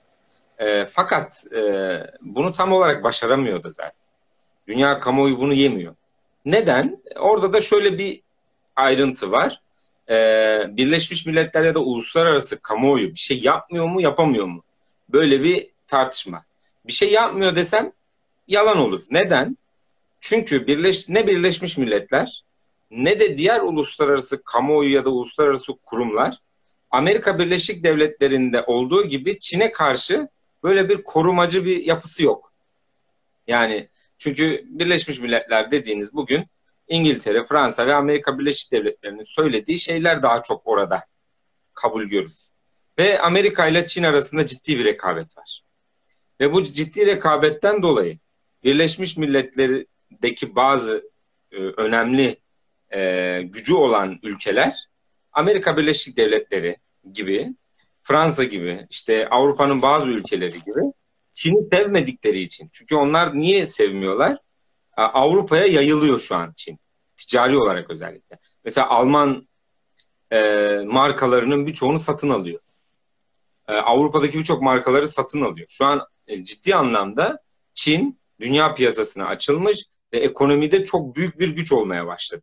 E, 0.59 0.85
fakat 0.85 1.45
e, 1.55 1.63
bunu 2.21 2.53
tam 2.53 2.73
olarak 2.73 3.05
başaramıyor 3.05 3.63
da 3.63 3.71
zaten. 3.71 4.01
Dünya 4.69 5.01
kamuoyu 5.01 5.39
bunu 5.39 5.55
yemiyor. 5.55 5.95
Neden? 6.45 7.03
Orada 7.17 7.53
da 7.53 7.61
şöyle 7.61 7.99
bir 7.99 8.21
ayrıntı 8.77 9.33
var. 9.33 9.63
E, 10.11 10.17
Birleşmiş 10.69 11.27
Milletler 11.27 11.65
ya 11.65 11.75
da 11.75 11.81
uluslararası 11.81 12.61
kamuoyu 12.63 13.11
bir 13.11 13.21
şey 13.21 13.41
yapmıyor 13.41 13.87
mu, 13.87 14.01
yapamıyor 14.01 14.47
mu? 14.47 14.63
Böyle 15.09 15.43
bir 15.43 15.71
tartışma. 15.87 16.45
Bir 16.87 16.93
şey 16.93 17.13
yapmıyor 17.13 17.57
desem 17.57 17.93
yalan 18.51 18.79
olur. 18.79 19.03
Neden? 19.11 19.59
Çünkü 20.21 20.67
birleş, 20.67 21.09
ne 21.09 21.27
Birleşmiş 21.27 21.79
Milletler 21.79 22.45
ne 22.91 23.21
de 23.21 23.39
diğer 23.39 23.61
uluslararası 23.61 24.43
kamuoyu 24.45 24.93
ya 24.93 25.05
da 25.05 25.11
uluslararası 25.11 25.73
kurumlar 25.83 26.39
Amerika 26.91 27.39
Birleşik 27.39 27.85
Devletleri'nde 27.85 28.63
olduğu 28.63 29.07
gibi 29.07 29.39
Çin'e 29.39 29.73
karşı 29.73 30.29
böyle 30.63 30.89
bir 30.89 31.03
korumacı 31.03 31.65
bir 31.65 31.85
yapısı 31.85 32.23
yok. 32.23 32.53
Yani 33.47 33.89
çünkü 34.19 34.65
Birleşmiş 34.67 35.19
Milletler 35.19 35.71
dediğiniz 35.71 36.15
bugün 36.15 36.47
İngiltere, 36.89 37.45
Fransa 37.45 37.87
ve 37.87 37.95
Amerika 37.95 38.39
Birleşik 38.39 38.73
Devletleri'nin 38.73 39.25
söylediği 39.25 39.79
şeyler 39.79 40.23
daha 40.23 40.43
çok 40.43 40.67
orada 40.67 41.05
kabul 41.75 42.05
görür. 42.05 42.49
Ve 42.99 43.21
Amerika 43.21 43.67
ile 43.67 43.87
Çin 43.87 44.03
arasında 44.03 44.47
ciddi 44.47 44.79
bir 44.79 44.85
rekabet 44.85 45.39
var. 45.39 45.63
Ve 46.41 46.53
bu 46.53 46.65
ciddi 46.65 47.07
rekabetten 47.07 47.83
dolayı 47.83 48.19
Birleşmiş 48.65 49.17
Milletler'deki 49.17 50.57
bazı 50.57 51.11
e, 51.53 51.57
önemli 51.57 52.37
e, 52.95 53.43
gücü 53.45 53.75
olan 53.75 54.19
ülkeler 54.23 54.89
Amerika 55.33 55.77
Birleşik 55.77 56.17
Devletleri 56.17 56.77
gibi, 57.13 57.55
Fransa 58.03 58.45
gibi, 58.45 58.87
işte 58.91 59.29
Avrupa'nın 59.29 59.83
bazı 59.83 60.07
ülkeleri 60.07 60.53
gibi 60.53 60.81
Çin'i 61.33 61.69
sevmedikleri 61.73 62.41
için. 62.41 62.69
Çünkü 62.73 62.95
onlar 62.95 63.39
niye 63.39 63.67
sevmiyorlar? 63.67 64.39
Avrupa'ya 64.97 65.67
yayılıyor 65.67 66.19
şu 66.19 66.37
an 66.37 66.53
Çin. 66.57 66.79
Ticari 67.17 67.57
olarak 67.59 67.91
özellikle. 67.91 68.39
Mesela 68.65 68.89
Alman 68.89 69.49
e, 70.33 70.41
markalarının 70.87 71.67
birçoğunu 71.67 72.01
satın 72.01 72.31
alıyor. 72.31 72.61
E, 73.69 73.73
Avrupa'daki 73.73 74.39
birçok 74.39 74.63
markaları 74.63 75.09
satın 75.09 75.43
alıyor. 75.43 75.67
Şu 75.71 75.85
an 75.85 76.07
e, 76.27 76.45
ciddi 76.45 76.75
anlamda 76.75 77.43
Çin 77.75 78.20
dünya 78.41 78.75
piyasasına 78.75 79.27
açılmış 79.27 79.85
ve 80.13 80.19
ekonomide 80.19 80.85
çok 80.85 81.17
büyük 81.17 81.39
bir 81.39 81.49
güç 81.49 81.73
olmaya 81.73 82.07
başladı. 82.07 82.43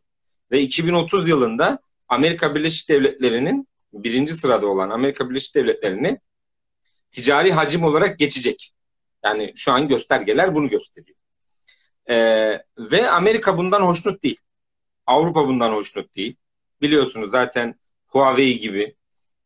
Ve 0.52 0.60
2030 0.60 1.30
yılında 1.30 1.80
Amerika 2.08 2.56
Birleşik 2.56 2.90
Devletleri'nin 2.90 3.68
birinci 3.94 4.34
sırada 4.34 4.68
olan 4.68 4.90
Amerika 4.90 5.30
Birleşik 5.30 5.56
Devletleri'ni 5.56 6.20
ticari 7.12 7.52
hacim 7.52 7.84
olarak 7.84 8.20
geçecek. 8.20 8.74
Yani 9.24 9.54
şu 9.56 9.72
an 9.72 9.88
göstergeler 9.88 10.56
bunu 10.56 10.70
gösteriyor. 10.70 11.18
Ee, 12.10 12.64
ve 12.78 13.10
Amerika 13.10 13.58
bundan 13.58 13.82
hoşnut 13.82 14.24
değil. 14.24 14.40
Avrupa 15.06 15.48
bundan 15.48 15.72
hoşnut 15.72 16.16
değil. 16.16 16.36
Biliyorsunuz 16.82 17.32
zaten 17.32 17.76
Huawei 18.08 18.60
gibi 18.60 18.96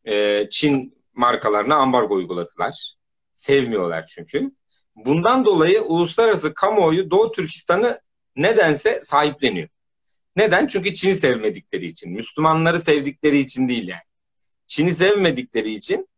e, 0.04 0.46
Çin 0.50 1.02
markalarına 1.14 1.74
ambargo 1.74 2.14
uyguladılar. 2.14 2.94
Sevmiyorlar 3.34 4.06
çünkü. 4.06 4.52
Bundan 4.96 5.44
dolayı 5.44 5.82
uluslararası 5.82 6.54
kamuoyu 6.54 7.10
Doğu 7.10 7.32
Türkistan'ı 7.32 8.00
nedense 8.36 9.00
sahipleniyor. 9.00 9.68
Neden? 10.36 10.66
Çünkü 10.66 10.94
Çin'i 10.94 11.16
sevmedikleri 11.16 11.86
için. 11.86 12.12
Müslümanları 12.12 12.80
sevdikleri 12.80 13.38
için 13.38 13.68
değil 13.68 13.88
yani. 13.88 14.02
Çin'i 14.66 14.94
sevmedikleri 14.94 15.72
için 15.72 16.08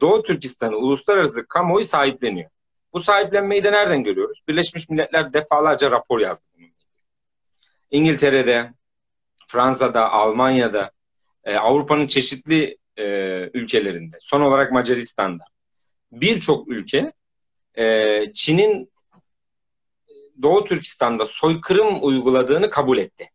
Doğu 0.00 0.22
Türkistan'ı 0.22 0.76
uluslararası 0.76 1.48
kamuoyu 1.48 1.86
sahipleniyor. 1.86 2.50
Bu 2.92 3.02
sahiplenmeyi 3.02 3.64
de 3.64 3.72
nereden 3.72 4.04
görüyoruz? 4.04 4.42
Birleşmiş 4.48 4.88
Milletler 4.88 5.32
defalarca 5.32 5.90
rapor 5.90 6.20
yazdı. 6.20 6.42
İngiltere'de, 7.90 8.72
Fransa'da, 9.48 10.10
Almanya'da, 10.10 10.90
e, 11.44 11.56
Avrupa'nın 11.56 12.06
çeşitli 12.06 12.78
e, 12.98 13.04
ülkelerinde, 13.54 14.18
son 14.20 14.40
olarak 14.40 14.72
Macaristan'da 14.72 15.44
birçok 16.12 16.68
ülke 16.68 17.12
e, 17.78 18.32
Çin'in 18.34 18.92
Doğu 20.42 20.64
Türkistan'da 20.64 21.26
soykırım 21.26 22.04
uyguladığını 22.04 22.70
kabul 22.70 22.98
etti. 22.98 23.30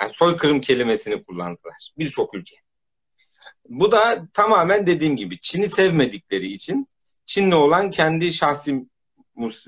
Yani 0.00 0.12
soykırım 0.14 0.60
kelimesini 0.60 1.22
kullandılar 1.22 1.90
birçok 1.98 2.34
ülke. 2.34 2.56
Bu 3.68 3.92
da 3.92 4.28
tamamen 4.34 4.86
dediğim 4.86 5.16
gibi 5.16 5.40
Çin'i 5.40 5.68
sevmedikleri 5.68 6.52
için 6.52 6.88
Çin'le 7.26 7.52
olan 7.52 7.90
kendi 7.90 8.32
şahsi 8.32 8.86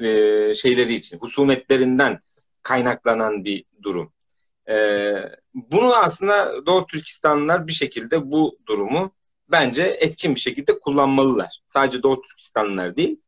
e, 0.01 0.55
şeyleri 0.55 0.95
için, 0.95 1.19
husumetlerinden 1.19 2.21
kaynaklanan 2.63 3.45
bir 3.45 3.65
durum. 3.83 4.13
E, 4.69 5.15
bunu 5.55 5.97
aslında 5.97 6.67
Doğu 6.67 6.87
Türkistanlılar 6.87 7.67
bir 7.67 7.73
şekilde 7.73 8.31
bu 8.31 8.59
durumu 8.67 9.15
bence 9.49 9.83
etkin 9.83 10.35
bir 10.35 10.41
şekilde 10.41 10.79
kullanmalılar. 10.79 11.61
Sadece 11.67 12.03
Doğu 12.03 12.23
Türkistanlılar 12.23 12.97
değil, 12.97 13.22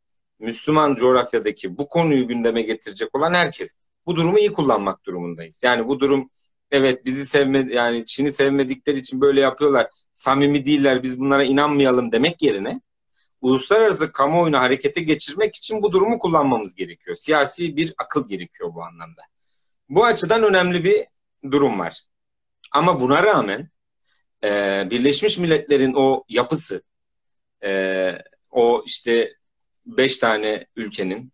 Müslüman 0.44 0.94
coğrafyadaki 0.94 1.78
bu 1.78 1.88
konuyu 1.88 2.28
gündeme 2.28 2.62
getirecek 2.62 3.14
olan 3.14 3.34
herkes 3.34 3.76
bu 4.06 4.16
durumu 4.16 4.38
iyi 4.38 4.52
kullanmak 4.52 5.06
durumundayız. 5.06 5.62
Yani 5.64 5.88
bu 5.88 6.00
durum 6.00 6.30
evet 6.70 7.04
bizi 7.04 7.24
sevme 7.24 7.66
yani 7.70 8.06
Çin'i 8.06 8.32
sevmedikleri 8.32 8.98
için 8.98 9.20
böyle 9.20 9.40
yapıyorlar. 9.40 9.90
Samimi 10.14 10.66
değiller 10.66 11.02
biz 11.02 11.20
bunlara 11.20 11.44
inanmayalım 11.44 12.12
demek 12.12 12.42
yerine 12.42 12.80
uluslararası 13.40 14.12
kamuoyunu 14.12 14.58
harekete 14.58 15.00
geçirmek 15.00 15.56
için 15.56 15.82
bu 15.82 15.92
durumu 15.92 16.18
kullanmamız 16.18 16.74
gerekiyor. 16.74 17.16
Siyasi 17.16 17.76
bir 17.76 17.94
akıl 17.98 18.28
gerekiyor 18.28 18.74
bu 18.74 18.82
anlamda. 18.82 19.22
Bu 19.88 20.04
açıdan 20.04 20.42
önemli 20.42 20.84
bir 20.84 21.04
durum 21.50 21.78
var. 21.78 22.00
Ama 22.72 23.00
buna 23.00 23.22
rağmen 23.22 23.68
Birleşmiş 24.90 25.38
Milletler'in 25.38 25.94
o 25.94 26.24
yapısı, 26.28 26.82
o 28.50 28.82
işte 28.86 29.34
beş 29.86 30.18
tane 30.18 30.66
ülkenin 30.76 31.32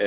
e, 0.00 0.06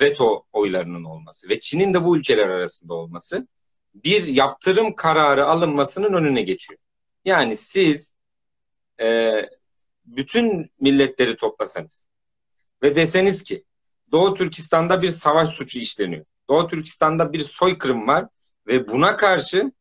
veto 0.00 0.44
oylarının 0.52 1.04
olması 1.04 1.48
ve 1.48 1.60
Çin'in 1.60 1.94
de 1.94 2.04
bu 2.04 2.16
ülkeler 2.16 2.48
arasında 2.48 2.94
olması 2.94 3.48
bir 3.94 4.26
yaptırım 4.26 4.94
kararı 4.96 5.46
alınmasının 5.46 6.12
önüne 6.12 6.42
geçiyor. 6.42 6.80
Yani 7.24 7.56
siz 7.56 8.14
e, 9.00 9.42
bütün 10.04 10.70
milletleri 10.80 11.36
toplasanız 11.36 12.06
ve 12.82 12.96
deseniz 12.96 13.42
ki 13.42 13.64
Doğu 14.12 14.34
Türkistan'da 14.34 15.02
bir 15.02 15.10
savaş 15.10 15.48
suçu 15.48 15.78
işleniyor. 15.78 16.24
Doğu 16.48 16.68
Türkistan'da 16.68 17.32
bir 17.32 17.40
soykırım 17.40 18.06
var 18.06 18.26
ve 18.66 18.88
buna 18.88 19.16
karşı 19.16 19.72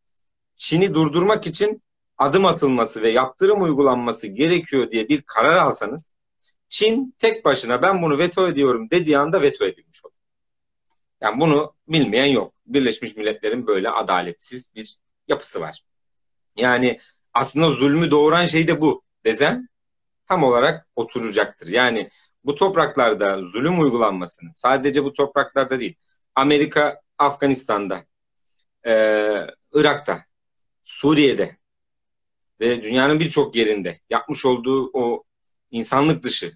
Çin'i 0.56 0.94
durdurmak 0.94 1.48
için 1.48 1.82
adım 2.18 2.46
atılması 2.46 3.02
ve 3.02 3.12
yaptırım 3.12 3.64
uygulanması 3.64 4.28
gerekiyor 4.28 4.92
diye 4.92 5.10
bir 5.10 5.22
karar 5.22 5.56
alsanız 5.56 6.12
Çin 6.70 7.16
tek 7.20 7.46
başına 7.46 7.82
ben 7.82 8.02
bunu 8.02 8.18
veto 8.18 8.48
ediyorum 8.48 8.90
dediği 8.90 9.18
anda 9.18 9.42
veto 9.42 9.66
edilmiş 9.66 10.06
olur. 10.06 10.14
Yani 11.22 11.40
bunu 11.40 11.74
bilmeyen 11.88 12.26
yok. 12.26 12.54
Birleşmiş 12.66 13.16
Milletler'in 13.16 13.68
böyle 13.68 13.90
adaletsiz 13.90 14.76
bir 14.76 14.98
yapısı 15.28 15.62
var. 15.62 15.84
Yani 16.58 17.00
aslında 17.34 17.72
zulmü 17.72 18.12
doğuran 18.12 18.46
şey 18.46 18.68
de 18.68 18.82
bu 18.82 19.04
desem 19.26 19.68
tam 20.28 20.44
olarak 20.44 20.88
oturacaktır. 20.96 21.68
Yani 21.68 22.10
bu 22.44 22.56
topraklarda 22.56 23.44
zulüm 23.44 23.80
uygulanmasının 23.80 24.52
sadece 24.56 25.04
bu 25.04 25.14
topraklarda 25.14 25.80
değil 25.80 25.96
Amerika 26.36 27.02
Afganistan'da, 27.18 28.06
e, 28.88 28.94
Irak'ta, 29.74 30.26
Suriye'de 30.84 31.58
ve 32.60 32.84
dünyanın 32.84 33.20
birçok 33.20 33.56
yerinde 33.56 34.00
yapmış 34.10 34.46
olduğu 34.46 34.90
o 34.94 35.24
insanlık 35.72 36.24
dışı 36.24 36.52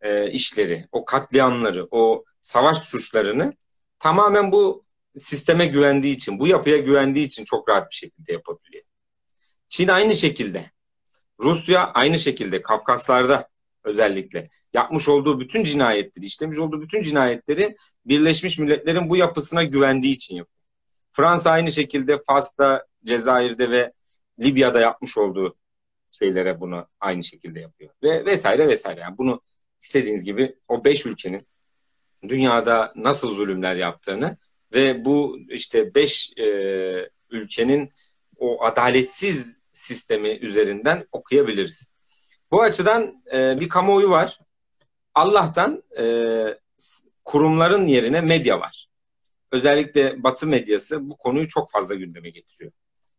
e, 0.00 0.30
işleri, 0.30 0.88
o 0.92 1.04
katliamları, 1.04 1.88
o 1.90 2.24
savaş 2.42 2.78
suçlarını 2.78 3.54
tamamen 3.98 4.52
bu 4.52 4.84
sisteme 5.16 5.66
güvendiği 5.66 6.14
için, 6.14 6.38
bu 6.38 6.46
yapıya 6.46 6.78
güvendiği 6.78 7.26
için 7.26 7.44
çok 7.44 7.68
rahat 7.68 7.90
bir 7.90 7.96
şekilde 7.96 8.32
yapabiliyor. 8.32 8.84
Çin 9.68 9.88
aynı 9.88 10.14
şekilde, 10.14 10.70
Rusya 11.40 11.92
aynı 11.92 12.18
şekilde 12.18 12.62
Kafkaslarda 12.62 13.48
özellikle 13.84 14.50
yapmış 14.72 15.08
olduğu 15.08 15.40
bütün 15.40 15.64
cinayetleri, 15.64 16.26
işlemiş 16.26 16.58
olduğu 16.58 16.82
bütün 16.82 17.02
cinayetleri 17.02 17.76
Birleşmiş 18.06 18.58
Milletler'in 18.58 19.10
bu 19.10 19.16
yapısına 19.16 19.64
güvendiği 19.64 20.14
için 20.14 20.36
yapıyor. 20.36 20.64
Fransa 21.12 21.50
aynı 21.50 21.72
şekilde 21.72 22.18
Fas'ta, 22.26 22.86
Cezayir'de 23.04 23.70
ve 23.70 23.92
Libya'da 24.40 24.80
yapmış 24.80 25.18
olduğu 25.18 25.56
şeylere 26.18 26.60
bunu 26.60 26.86
aynı 27.00 27.22
şekilde 27.22 27.60
yapıyor. 27.60 27.90
Ve 28.02 28.24
vesaire 28.24 28.68
vesaire. 28.68 29.00
Yani 29.00 29.18
bunu 29.18 29.40
istediğiniz 29.80 30.24
gibi 30.24 30.56
o 30.68 30.84
beş 30.84 31.06
ülkenin 31.06 31.46
dünyada 32.28 32.92
nasıl 32.96 33.34
zulümler 33.34 33.74
yaptığını 33.74 34.36
ve 34.72 35.04
bu 35.04 35.38
işte 35.48 35.94
beş 35.94 36.32
e, 36.38 37.08
ülkenin 37.30 37.92
o 38.36 38.64
adaletsiz 38.64 39.58
sistemi 39.72 40.28
üzerinden 40.28 41.06
okuyabiliriz. 41.12 41.88
Bu 42.50 42.62
açıdan 42.62 43.22
e, 43.32 43.60
bir 43.60 43.68
kamuoyu 43.68 44.10
var. 44.10 44.38
Allah'tan 45.14 45.82
e, 45.98 46.04
kurumların 47.24 47.86
yerine 47.86 48.20
medya 48.20 48.60
var. 48.60 48.88
Özellikle 49.52 50.22
Batı 50.22 50.46
medyası 50.46 51.10
bu 51.10 51.16
konuyu 51.16 51.48
çok 51.48 51.70
fazla 51.70 51.94
gündeme 51.94 52.30
getiriyor. 52.30 52.72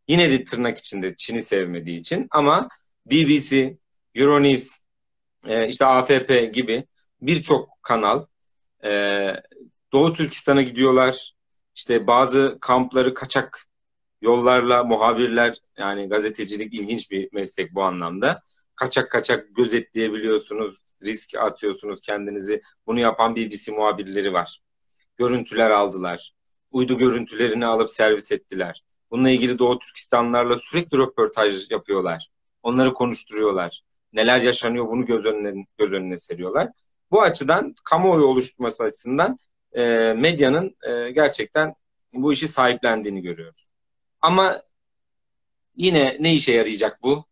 Yine 0.07 0.31
de 0.31 0.45
tırnak 0.45 0.77
içinde 0.77 1.15
Çin'i 1.15 1.43
sevmediği 1.43 1.99
için 1.99 2.27
ama 2.31 2.69
BBC, 3.05 3.77
Euronews, 4.15 4.77
e, 5.47 5.67
işte 5.67 5.85
AFP 5.85 6.45
gibi 6.53 6.85
birçok 7.21 7.69
kanal 7.81 8.25
e, 8.83 9.31
Doğu 9.93 10.13
Türkistan'a 10.13 10.61
gidiyorlar. 10.61 11.35
İşte 11.75 12.07
bazı 12.07 12.57
kampları 12.61 13.13
kaçak 13.13 13.65
yollarla 14.21 14.83
muhabirler 14.83 15.57
yani 15.77 16.09
gazetecilik 16.09 16.73
ilginç 16.73 17.11
bir 17.11 17.29
meslek 17.33 17.75
bu 17.75 17.83
anlamda. 17.83 18.41
Kaçak 18.75 19.11
kaçak 19.11 19.55
gözetleyebiliyorsunuz, 19.55 20.85
risk 21.03 21.35
atıyorsunuz 21.35 22.01
kendinizi. 22.01 22.61
Bunu 22.87 22.99
yapan 22.99 23.35
BBC 23.35 23.71
muhabirleri 23.71 24.33
var. 24.33 24.61
Görüntüler 25.17 25.69
aldılar. 25.69 26.33
Uydu 26.71 26.97
görüntülerini 26.97 27.65
alıp 27.65 27.91
servis 27.91 28.31
ettiler. 28.31 28.83
Bununla 29.11 29.29
ilgili 29.29 29.59
Doğu 29.59 29.79
Türkistanlarla 29.79 30.57
sürekli 30.57 30.97
röportaj 30.97 31.71
yapıyorlar. 31.71 32.29
Onları 32.65 32.93
konuşturuyorlar. 32.93 33.81
Neler 34.13 34.41
yaşanıyor 34.41 34.87
bunu 34.87 35.05
göz 35.05 35.25
önüne, 35.25 35.65
göz 35.77 35.91
önüne 35.91 36.17
seriyorlar. 36.17 36.69
Bu 37.11 37.21
açıdan 37.21 37.75
kamuoyu 37.83 38.25
oluşturması 38.25 38.83
açısından 38.83 39.37
e, 39.73 39.83
medyanın 40.17 40.75
e, 40.87 41.11
gerçekten 41.11 41.75
bu 42.13 42.33
işi 42.33 42.47
sahiplendiğini 42.47 43.21
görüyoruz. 43.21 43.67
Ama 44.21 44.61
yine 45.75 46.17
ne 46.19 46.33
işe 46.33 46.53
yarayacak 46.53 47.03
bu 47.03 47.25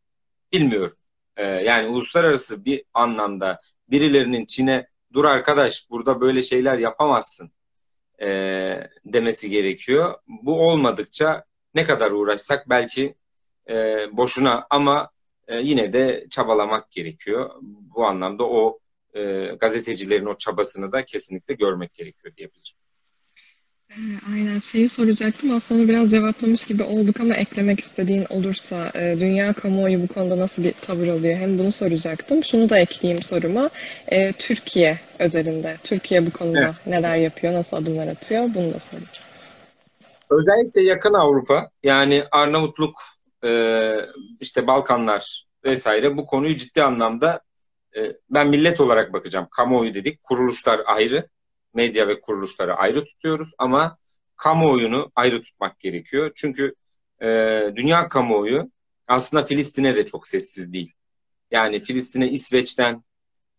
bilmiyorum. 0.51 0.97
E, 1.37 1.43
yani 1.45 1.87
uluslararası 1.87 2.65
bir 2.65 2.83
anlamda 2.93 3.61
birilerinin 3.89 4.45
Çin'e 4.45 4.87
dur 5.13 5.25
arkadaş 5.25 5.89
burada 5.89 6.21
böyle 6.21 6.43
şeyler 6.43 6.77
yapamazsın 6.77 7.51
e, 8.21 8.27
demesi 9.05 9.49
gerekiyor. 9.49 10.15
Bu 10.27 10.67
olmadıkça 10.67 11.45
ne 11.73 11.83
kadar 11.83 12.11
uğraşsak 12.11 12.69
belki 12.69 13.15
e, 13.69 14.07
boşuna 14.11 14.67
ama 14.69 15.12
e, 15.47 15.59
yine 15.59 15.93
de 15.93 16.27
çabalamak 16.29 16.91
gerekiyor. 16.91 17.49
Bu 17.61 18.05
anlamda 18.05 18.43
o 18.43 18.79
e, 19.15 19.45
gazetecilerin 19.59 20.25
o 20.25 20.37
çabasını 20.37 20.91
da 20.91 21.05
kesinlikle 21.05 21.53
görmek 21.53 21.93
gerekiyor 21.93 22.35
diyebilirim. 22.37 22.77
Ee, 23.93 24.19
aynen 24.33 24.59
şeyi 24.59 24.89
soracaktım 24.89 25.51
aslında 25.51 25.81
onu 25.81 25.89
biraz 25.89 26.11
cevaplamış 26.11 26.65
gibi 26.65 26.83
olduk 26.83 27.19
ama 27.19 27.33
eklemek 27.33 27.79
istediğin 27.79 28.25
olursa 28.29 28.91
e, 28.95 29.17
dünya 29.19 29.53
kamuoyu 29.53 30.01
bu 30.01 30.07
konuda 30.07 30.37
nasıl 30.37 30.63
bir 30.63 30.73
tavır 30.73 31.07
alıyor 31.07 31.35
hem 31.35 31.59
bunu 31.59 31.71
soracaktım. 31.71 32.43
Şunu 32.43 32.69
da 32.69 32.79
ekleyeyim 32.79 33.21
soruma. 33.21 33.69
E, 34.07 34.33
Türkiye 34.33 34.99
özelinde, 35.19 35.77
Türkiye 35.83 36.25
bu 36.25 36.31
konuda 36.31 36.59
evet. 36.59 36.87
neler 36.87 37.15
yapıyor, 37.15 37.53
nasıl 37.53 37.77
adımlar 37.77 38.07
atıyor 38.07 38.43
bunu 38.55 38.73
da 38.73 38.79
sorayım. 38.79 39.09
Özellikle 40.29 40.81
yakın 40.81 41.13
Avrupa 41.13 41.69
yani 41.83 42.23
Arnavutluk, 42.31 43.01
işte 44.39 44.67
Balkanlar 44.67 45.47
vesaire 45.63 46.17
bu 46.17 46.25
konuyu 46.25 46.57
ciddi 46.57 46.83
anlamda 46.83 47.41
e, 47.95 48.17
ben 48.29 48.47
millet 48.49 48.81
olarak 48.81 49.13
bakacağım. 49.13 49.47
Kamuoyu 49.51 49.93
dedik, 49.93 50.23
kuruluşlar 50.23 50.81
ayrı, 50.85 51.27
medya 51.73 52.07
ve 52.07 52.21
kuruluşları 52.21 52.75
ayrı 52.75 53.05
tutuyoruz 53.05 53.51
ama 53.57 53.97
kamuoyunu 54.35 55.11
ayrı 55.15 55.41
tutmak 55.43 55.79
gerekiyor. 55.79 56.31
Çünkü 56.35 56.75
e, 57.21 57.27
dünya 57.75 58.07
kamuoyu 58.07 58.71
aslında 59.07 59.43
Filistin'e 59.43 59.95
de 59.95 60.05
çok 60.05 60.27
sessiz 60.27 60.73
değil. 60.73 60.93
Yani 61.51 61.79
Filistin'e 61.79 62.29
İsveç'ten, 62.29 63.03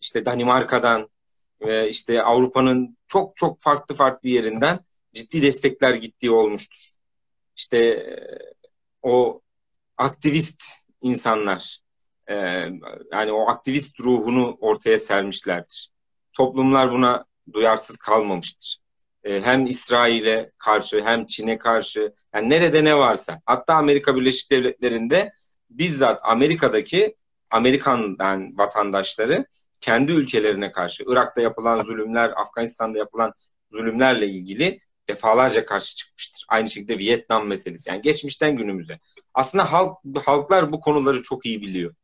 işte 0.00 0.24
Danimarka'dan 0.24 1.08
ve 1.60 1.88
işte 1.88 2.22
Avrupa'nın 2.22 2.96
çok 3.08 3.36
çok 3.36 3.60
farklı 3.60 3.94
farklı 3.94 4.28
yerinden 4.28 4.78
ciddi 5.14 5.42
destekler 5.42 5.94
gittiği 5.94 6.30
olmuştur. 6.30 6.90
İşte 7.56 7.78
e, 7.78 8.14
o 9.02 9.40
aktivist 9.96 10.62
insanlar 11.02 11.78
e, 12.30 12.34
yani 13.12 13.32
o 13.32 13.48
aktivist 13.48 14.00
ruhunu 14.00 14.56
ortaya 14.60 14.98
sermişlerdir. 14.98 15.90
Toplumlar 16.32 16.92
buna 16.92 17.24
duyarsız 17.52 17.96
kalmamıştır. 17.96 18.78
E, 19.24 19.42
hem 19.42 19.66
İsrail'e 19.66 20.52
karşı 20.58 21.04
hem 21.04 21.26
Çin'e 21.26 21.58
karşı 21.58 22.12
yani 22.34 22.50
nerede 22.50 22.84
ne 22.84 22.98
varsa 22.98 23.40
hatta 23.46 23.74
Amerika 23.74 24.16
Birleşik 24.16 24.50
Devletleri'nde 24.50 25.32
bizzat 25.70 26.20
Amerika'daki 26.22 27.16
Amerikan 27.50 28.18
vatandaşları 28.58 29.46
kendi 29.80 30.12
ülkelerine 30.12 30.72
karşı 30.72 31.04
Irak'ta 31.06 31.40
yapılan 31.40 31.84
zulümler, 31.84 32.32
Afganistan'da 32.36 32.98
yapılan 32.98 33.32
zulümlerle 33.72 34.26
ilgili 34.26 34.80
defalarca 35.08 35.66
karşı 35.66 35.96
çıkmıştır. 35.96 36.46
Aynı 36.48 36.70
şekilde 36.70 36.98
Vietnam 36.98 37.46
meselesi. 37.46 37.90
Yani 37.90 38.02
geçmişten 38.02 38.56
günümüze. 38.56 38.98
Aslında 39.34 39.72
halk 39.72 39.98
halklar 40.24 40.72
bu 40.72 40.80
konuları 40.80 41.22
çok 41.22 41.46
iyi 41.46 41.62
biliyor. 41.62 41.94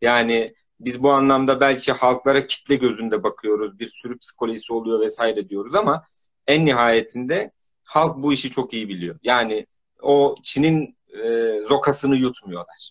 Yani 0.00 0.54
biz 0.80 1.02
bu 1.02 1.12
anlamda 1.12 1.60
belki 1.60 1.92
halklara 1.92 2.46
kitle 2.46 2.76
gözünde 2.76 3.22
bakıyoruz. 3.22 3.78
Bir 3.78 3.88
sürü 3.88 4.18
psikolojisi 4.18 4.72
oluyor 4.72 5.00
vesaire 5.00 5.48
diyoruz 5.48 5.74
ama 5.74 6.04
en 6.46 6.66
nihayetinde 6.66 7.50
halk 7.84 8.16
bu 8.16 8.32
işi 8.32 8.50
çok 8.50 8.74
iyi 8.74 8.88
biliyor. 8.88 9.18
Yani 9.22 9.66
o 10.02 10.36
Çin'in 10.42 10.96
e, 11.24 11.60
zokasını 11.68 12.16
yutmuyorlar. 12.16 12.90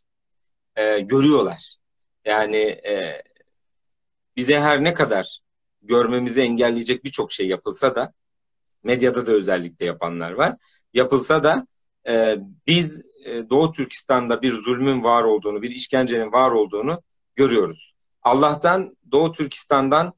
E, 0.75 0.99
görüyorlar. 0.99 1.75
Yani 2.25 2.57
e, 2.57 3.23
bize 4.35 4.59
her 4.59 4.83
ne 4.83 4.93
kadar 4.93 5.39
görmemizi 5.81 6.41
engelleyecek 6.41 7.03
birçok 7.03 7.31
şey 7.31 7.47
yapılsa 7.47 7.95
da 7.95 8.13
medyada 8.83 9.27
da 9.27 9.31
özellikle 9.31 9.85
yapanlar 9.85 10.31
var. 10.31 10.55
Yapılsa 10.93 11.43
da 11.43 11.67
e, 12.07 12.37
biz 12.67 13.03
e, 13.25 13.49
Doğu 13.49 13.73
Türkistan'da 13.73 14.41
bir 14.41 14.51
zulmün 14.51 15.03
var 15.03 15.23
olduğunu, 15.23 15.61
bir 15.61 15.69
işkencenin 15.69 16.31
var 16.31 16.51
olduğunu 16.51 17.01
görüyoruz. 17.35 17.93
Allah'tan 18.23 18.97
Doğu 19.11 19.31
Türkistan'dan 19.31 20.13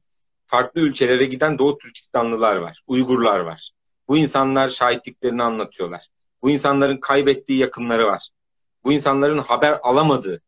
farklı 0.46 0.80
ülkelere 0.80 1.24
giden 1.24 1.58
Doğu 1.58 1.78
Türkistanlılar 1.78 2.56
var, 2.56 2.82
Uygurlar 2.86 3.40
var. 3.40 3.70
Bu 4.08 4.16
insanlar 4.16 4.68
şahitliklerini 4.68 5.42
anlatıyorlar. 5.42 6.08
Bu 6.42 6.50
insanların 6.50 6.96
kaybettiği 6.96 7.58
yakınları 7.58 8.06
var. 8.06 8.28
Bu 8.84 8.92
insanların 8.92 9.38
haber 9.38 9.78
alamadığı, 9.82 10.42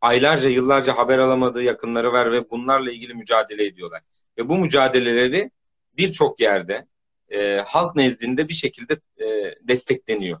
aylarca, 0.00 0.48
yıllarca 0.48 0.96
haber 0.98 1.18
alamadığı 1.18 1.62
yakınları 1.62 2.12
var 2.12 2.32
ve 2.32 2.50
bunlarla 2.50 2.92
ilgili 2.92 3.14
mücadele 3.14 3.66
ediyorlar. 3.66 4.02
Ve 4.38 4.48
bu 4.48 4.58
mücadeleleri 4.58 5.50
birçok 5.96 6.40
yerde 6.40 6.86
e, 7.32 7.62
halk 7.66 7.96
nezdinde 7.96 8.48
bir 8.48 8.54
şekilde 8.54 9.00
e, 9.18 9.54
destekleniyor. 9.68 10.40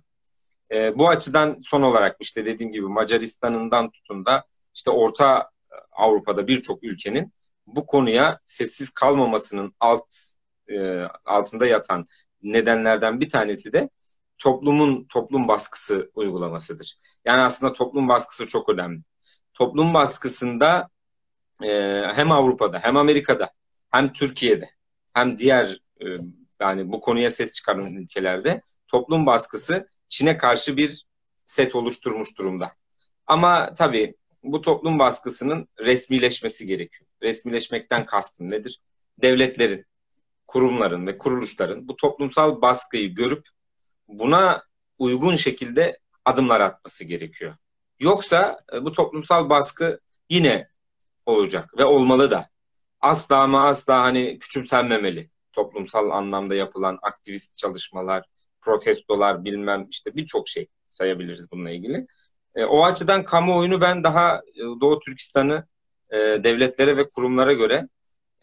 E, 0.72 0.98
bu 0.98 1.08
açıdan 1.08 1.60
son 1.62 1.82
olarak 1.82 2.16
işte 2.20 2.46
dediğim 2.46 2.72
gibi 2.72 2.86
Macaristan'ından 2.86 3.90
tutun 3.90 4.24
da 4.24 4.44
işte 4.74 4.90
Orta 4.90 5.50
Avrupa'da 5.92 6.46
birçok 6.46 6.84
ülkenin 6.84 7.32
bu 7.66 7.86
konuya 7.86 8.40
sessiz 8.46 8.90
kalmamasının 8.90 9.74
alt 9.80 10.14
e, 10.68 11.02
altında 11.24 11.66
yatan 11.66 12.06
nedenlerden 12.42 13.20
bir 13.20 13.28
tanesi 13.28 13.72
de 13.72 13.90
toplumun 14.38 15.04
toplum 15.04 15.48
baskısı 15.48 16.10
uygulamasıdır. 16.14 16.98
Yani 17.24 17.40
aslında 17.40 17.72
toplum 17.72 18.08
baskısı 18.08 18.46
çok 18.46 18.68
önemli. 18.68 19.00
Toplum 19.54 19.94
baskısında 19.94 20.88
e, 21.62 21.68
hem 22.14 22.32
Avrupa'da 22.32 22.78
hem 22.78 22.96
Amerika'da 22.96 23.50
hem 23.90 24.12
Türkiye'de 24.12 24.70
hem 25.14 25.38
diğer 25.38 25.80
e, 26.00 26.06
yani 26.62 26.92
bu 26.92 27.00
konuya 27.00 27.30
ses 27.30 27.52
çıkaran 27.52 27.94
ülkelerde 27.94 28.62
toplum 28.88 29.26
baskısı 29.26 29.88
Çin'e 30.08 30.36
karşı 30.36 30.76
bir 30.76 31.06
set 31.46 31.74
oluşturmuş 31.74 32.38
durumda. 32.38 32.72
Ama 33.26 33.74
tabii 33.74 34.14
bu 34.42 34.60
toplum 34.62 34.98
baskısının 34.98 35.68
resmileşmesi 35.80 36.66
gerekiyor. 36.66 37.10
Resmileşmekten 37.22 38.06
kastım 38.06 38.50
nedir? 38.50 38.80
Devletlerin, 39.22 39.86
kurumların 40.46 41.06
ve 41.06 41.18
kuruluşların 41.18 41.88
bu 41.88 41.96
toplumsal 41.96 42.62
baskıyı 42.62 43.14
görüp 43.14 43.48
buna 44.08 44.62
uygun 44.98 45.36
şekilde 45.36 45.98
adımlar 46.24 46.60
atması 46.60 47.04
gerekiyor. 47.04 47.54
Yoksa 48.00 48.60
e, 48.72 48.84
bu 48.84 48.92
toplumsal 48.92 49.50
baskı 49.50 50.00
yine 50.30 50.68
olacak 51.26 51.78
ve 51.78 51.84
olmalı 51.84 52.30
da. 52.30 52.48
Asla 53.00 53.40
ama 53.40 53.68
asla 53.68 54.02
hani 54.02 54.38
küçümsenmemeli 54.38 55.31
toplumsal 55.52 56.10
anlamda 56.10 56.54
yapılan 56.54 56.98
aktivist 57.02 57.56
çalışmalar, 57.56 58.24
protestolar 58.60 59.44
bilmem 59.44 59.86
işte 59.90 60.16
birçok 60.16 60.48
şey 60.48 60.68
sayabiliriz 60.88 61.52
bununla 61.52 61.70
ilgili. 61.70 62.06
E, 62.54 62.64
o 62.64 62.84
açıdan 62.84 63.24
kamuoyunu 63.24 63.80
ben 63.80 64.04
daha 64.04 64.36
e, 64.36 64.60
Doğu 64.80 65.00
Türkistan'ı 65.00 65.66
e, 66.10 66.16
devletlere 66.18 66.96
ve 66.96 67.08
kurumlara 67.08 67.52
göre 67.52 67.88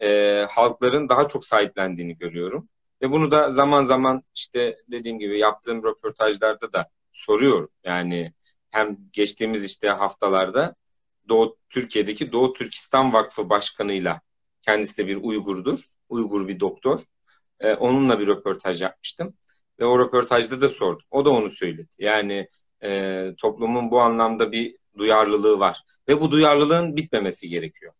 e, 0.02 0.46
halkların 0.50 1.08
daha 1.08 1.28
çok 1.28 1.44
sahiplendiğini 1.46 2.18
görüyorum. 2.18 2.68
Ve 3.02 3.10
bunu 3.10 3.30
da 3.30 3.50
zaman 3.50 3.84
zaman 3.84 4.22
işte 4.34 4.76
dediğim 4.88 5.18
gibi 5.18 5.38
yaptığım 5.38 5.84
röportajlarda 5.84 6.72
da 6.72 6.88
soruyorum. 7.12 7.68
Yani 7.84 8.32
hem 8.70 8.98
geçtiğimiz 9.12 9.64
işte 9.64 9.88
haftalarda 9.88 10.74
Doğu 11.28 11.56
Türkiye'deki 11.70 12.32
Doğu 12.32 12.52
Türkistan 12.52 13.12
Vakfı 13.12 13.50
Başkanı'yla 13.50 14.20
kendisi 14.62 14.98
de 14.98 15.06
bir 15.06 15.16
Uygur'dur. 15.16 15.78
Uygur 16.10 16.48
bir 16.48 16.60
doktor. 16.60 17.00
E, 17.60 17.74
onunla 17.74 18.20
bir 18.20 18.26
röportaj 18.26 18.82
yapmıştım. 18.82 19.34
Ve 19.80 19.84
o 19.84 19.98
röportajda 19.98 20.60
da 20.60 20.68
sordum. 20.68 21.06
O 21.10 21.24
da 21.24 21.30
onu 21.30 21.50
söyledi. 21.50 21.88
Yani 21.98 22.48
e, 22.82 23.30
toplumun 23.38 23.90
bu 23.90 24.00
anlamda 24.00 24.52
bir 24.52 24.76
duyarlılığı 24.98 25.60
var. 25.60 25.82
Ve 26.08 26.20
bu 26.20 26.30
duyarlılığın 26.30 26.96
bitmemesi 26.96 27.48
gerekiyor. 27.48 27.92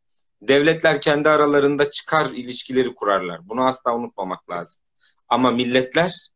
Devletler 0.43 1.01
kendi 1.01 1.29
aralarında 1.29 1.91
çıkar 1.91 2.31
ilişkileri 2.31 2.95
kurarlar. 2.95 3.49
Bunu 3.49 3.67
asla 3.67 3.97
unutmamak 3.97 4.51
lazım. 4.51 4.81
Ama 5.29 5.51
milletler 5.51 6.31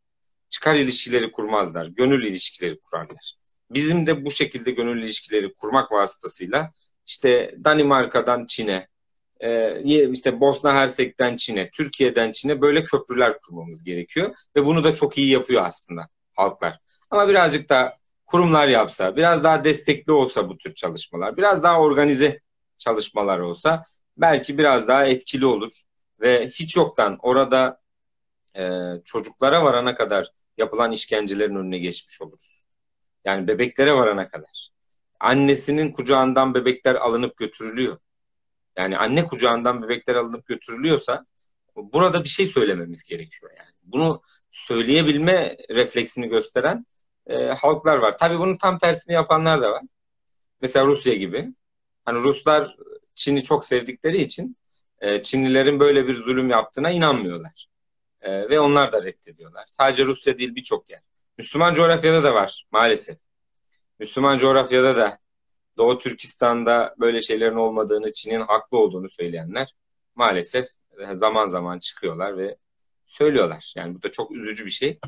çıkar 0.49 0.75
ilişkileri 0.75 1.33
kurmazlar. 1.33 1.87
Gönül 1.87 2.25
ilişkileri 2.25 2.81
kurarlar. 2.81 3.35
Bizim 3.71 4.07
de 4.07 4.25
bu 4.25 4.31
şekilde 4.31 4.71
gönül 4.71 5.03
ilişkileri 5.03 5.55
kurmak 5.55 5.93
vasıtasıyla 5.93 6.73
işte 7.07 7.55
Danimarka'dan 7.65 8.47
Çin'e, 8.47 8.89
e, 9.41 9.83
işte 10.11 10.41
Bosna 10.41 10.75
Hersek'ten 10.75 11.37
Çin'e, 11.37 11.71
Türkiye'den 11.71 12.33
Çin'e 12.33 12.61
böyle 12.61 12.85
köprüler 12.85 13.39
kurmamız 13.41 13.85
gerekiyor. 13.85 14.35
Ve 14.57 14.67
bunu 14.67 14.85
da 14.85 14.95
çok 14.95 15.19
iyi 15.19 15.31
yapıyor 15.31 15.63
aslında 15.67 16.09
halklar. 16.37 16.79
Ama 17.11 17.29
birazcık 17.29 17.69
da 17.69 17.95
kurumlar 18.27 18.69
yapsa, 18.69 19.17
biraz 19.17 19.45
daha 19.45 19.65
destekli 19.65 20.13
olsa 20.13 20.49
bu 20.49 20.59
tür 20.59 20.75
çalışmalar, 20.75 21.37
biraz 21.37 21.63
daha 21.63 21.81
organize 21.81 22.41
çalışmalar 22.79 23.39
olsa 23.39 23.85
belki 24.17 24.59
biraz 24.59 24.89
daha 24.89 25.07
etkili 25.07 25.47
olur. 25.47 25.73
Ve 26.21 26.49
hiç 26.49 26.77
yoktan 26.77 27.19
orada 27.23 27.81
e, 28.57 28.91
çocuklara 29.05 29.65
varana 29.65 29.95
kadar 29.95 30.31
yapılan 30.59 30.93
işkencelerin 30.93 31.57
önüne 31.57 31.79
geçmiş 31.79 32.23
oluruz. 32.23 32.63
Yani 33.25 33.49
bebeklere 33.49 33.95
varana 33.95 34.29
kadar. 34.29 34.69
Annesinin 35.21 35.93
kucağından 35.93 36.55
bebekler 36.55 36.95
alınıp 36.95 37.37
götürülüyor. 37.37 37.97
Yani 38.79 38.99
anne 38.99 39.27
kucağından 39.27 39.83
bebekler 39.83 40.15
alınıp 40.15 40.47
götürülüyorsa 40.47 41.27
burada 41.77 42.25
bir 42.25 42.29
şey 42.29 42.47
söylememiz 42.47 43.05
gerekiyor 43.05 43.53
yani. 43.59 43.71
Bunu 43.83 44.23
söyleyebilme 44.51 45.57
refleksini 45.71 46.29
gösteren 46.29 46.87
e, 47.27 47.47
halklar 47.47 47.97
var. 47.97 48.19
Tabii 48.19 48.39
bunun 48.39 48.57
tam 48.57 48.79
tersini 48.79 49.15
yapanlar 49.15 49.63
da 49.63 49.73
var. 49.73 49.83
Mesela 50.61 50.87
Rusya 50.87 51.15
gibi. 51.15 51.55
Hani 52.05 52.19
Ruslar 52.19 52.77
Çin'i 53.15 53.43
çok 53.43 53.65
sevdikleri 53.65 54.21
için 54.21 54.57
e, 55.01 55.23
Çinlilerin 55.23 55.81
böyle 55.81 56.07
bir 56.07 56.15
zulüm 56.15 56.51
yaptığına 56.51 56.91
inanmıyorlar. 56.91 57.67
E, 58.21 58.49
ve 58.49 58.61
onlar 58.61 58.93
da 58.93 59.03
reddediyorlar. 59.03 59.65
Sadece 59.67 60.05
Rusya 60.05 60.39
değil 60.39 60.55
birçok 60.55 60.91
yer. 60.91 61.01
Müslüman 61.39 61.75
coğrafyada 61.75 62.25
da 62.25 62.35
var 62.35 62.67
maalesef. 62.71 63.19
Müslüman 63.99 64.39
coğrafyada 64.39 64.97
da 64.97 65.19
Doğu 65.77 65.99
Türkistan'da 65.99 66.95
böyle 66.99 67.23
şeylerin 67.23 67.57
olmadığını, 67.57 68.13
Çin'in 68.13 68.41
haklı 68.41 68.79
olduğunu 68.79 69.11
söyleyenler 69.11 69.75
maalesef 70.15 70.69
zaman 71.13 71.47
zaman 71.47 71.79
çıkıyorlar 71.79 72.39
ve 72.39 72.57
söylüyorlar. 73.07 73.75
Yani 73.77 73.95
bu 73.95 74.03
da 74.03 74.13
çok 74.13 74.33
üzücü 74.33 74.67
bir 74.67 74.71
şey. 74.71 74.99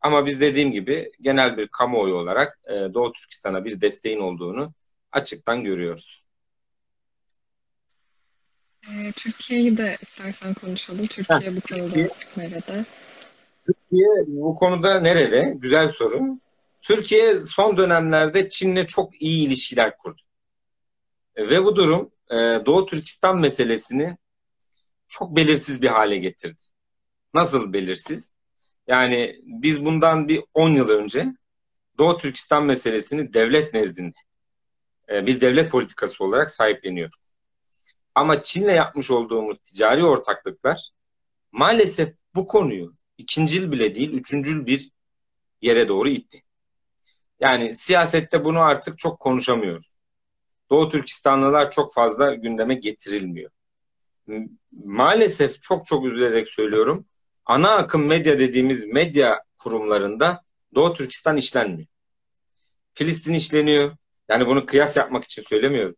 Ama 0.00 0.26
biz 0.26 0.40
dediğim 0.40 0.72
gibi 0.72 1.10
genel 1.20 1.56
bir 1.56 1.68
kamuoyu 1.68 2.14
olarak 2.14 2.58
e, 2.64 2.74
Doğu 2.94 3.12
Türkistan'a 3.12 3.64
bir 3.64 3.80
desteğin 3.80 4.20
olduğunu 4.20 4.72
açıktan 5.12 5.64
görüyoruz. 5.64 6.24
Ee, 8.84 9.12
Türkiye'yi 9.12 9.76
de 9.76 9.96
istersen 10.00 10.54
konuşalım. 10.54 11.06
Türkiye 11.06 11.40
Heh, 11.40 11.56
bu 11.56 11.60
konuda 11.60 11.90
Türkiye, 11.90 12.08
nerede? 12.36 12.84
Türkiye 13.66 14.08
bu 14.26 14.54
konuda 14.54 15.00
nerede? 15.00 15.54
Güzel 15.56 15.88
soru. 15.88 16.38
Türkiye 16.88 17.46
son 17.46 17.76
dönemlerde 17.76 18.48
Çin'le 18.48 18.86
çok 18.86 19.22
iyi 19.22 19.46
ilişkiler 19.46 19.96
kurdu. 19.96 20.22
Ve 21.36 21.64
bu 21.64 21.76
durum 21.76 22.10
e, 22.30 22.36
Doğu 22.36 22.86
Türkistan 22.86 23.38
meselesini 23.38 24.16
çok 25.08 25.36
belirsiz 25.36 25.82
bir 25.82 25.88
hale 25.88 26.16
getirdi. 26.16 26.64
Nasıl 27.34 27.72
belirsiz? 27.72 28.32
Yani 28.86 29.40
biz 29.42 29.84
bundan 29.84 30.28
bir 30.28 30.44
10 30.54 30.70
yıl 30.70 30.88
önce 30.88 31.32
Doğu 31.98 32.18
Türkistan 32.18 32.64
meselesini 32.64 33.34
devlet 33.34 33.74
nezdinde 33.74 34.18
e, 35.08 35.26
bir 35.26 35.40
devlet 35.40 35.70
politikası 35.70 36.24
olarak 36.24 36.50
sahipleniyorduk. 36.50 37.20
Ama 38.14 38.42
Çin'le 38.42 38.74
yapmış 38.74 39.10
olduğumuz 39.10 39.58
ticari 39.58 40.04
ortaklıklar 40.04 40.90
maalesef 41.52 42.14
bu 42.34 42.46
konuyu 42.46 42.94
ikincil 43.18 43.72
bile 43.72 43.94
değil, 43.94 44.12
üçüncül 44.12 44.66
bir 44.66 44.90
yere 45.62 45.88
doğru 45.88 46.08
itti. 46.08 46.42
Yani 47.40 47.74
siyasette 47.74 48.44
bunu 48.44 48.60
artık 48.60 48.98
çok 48.98 49.20
konuşamıyoruz. 49.20 49.92
Doğu 50.70 50.90
Türkistanlılar 50.90 51.70
çok 51.70 51.94
fazla 51.94 52.34
gündeme 52.34 52.74
getirilmiyor. 52.74 53.50
Maalesef 54.72 55.62
çok 55.62 55.86
çok 55.86 56.04
üzülerek 56.04 56.48
söylüyorum. 56.48 57.06
Ana 57.46 57.70
akım 57.70 58.06
medya 58.06 58.38
dediğimiz 58.38 58.86
medya 58.86 59.42
kurumlarında 59.58 60.42
Doğu 60.74 60.94
Türkistan 60.94 61.36
işlenmiyor. 61.36 61.88
Filistin 62.94 63.32
işleniyor. 63.32 63.96
Yani 64.28 64.46
bunu 64.46 64.66
kıyas 64.66 64.96
yapmak 64.96 65.24
için 65.24 65.42
söylemiyorum. 65.42 65.96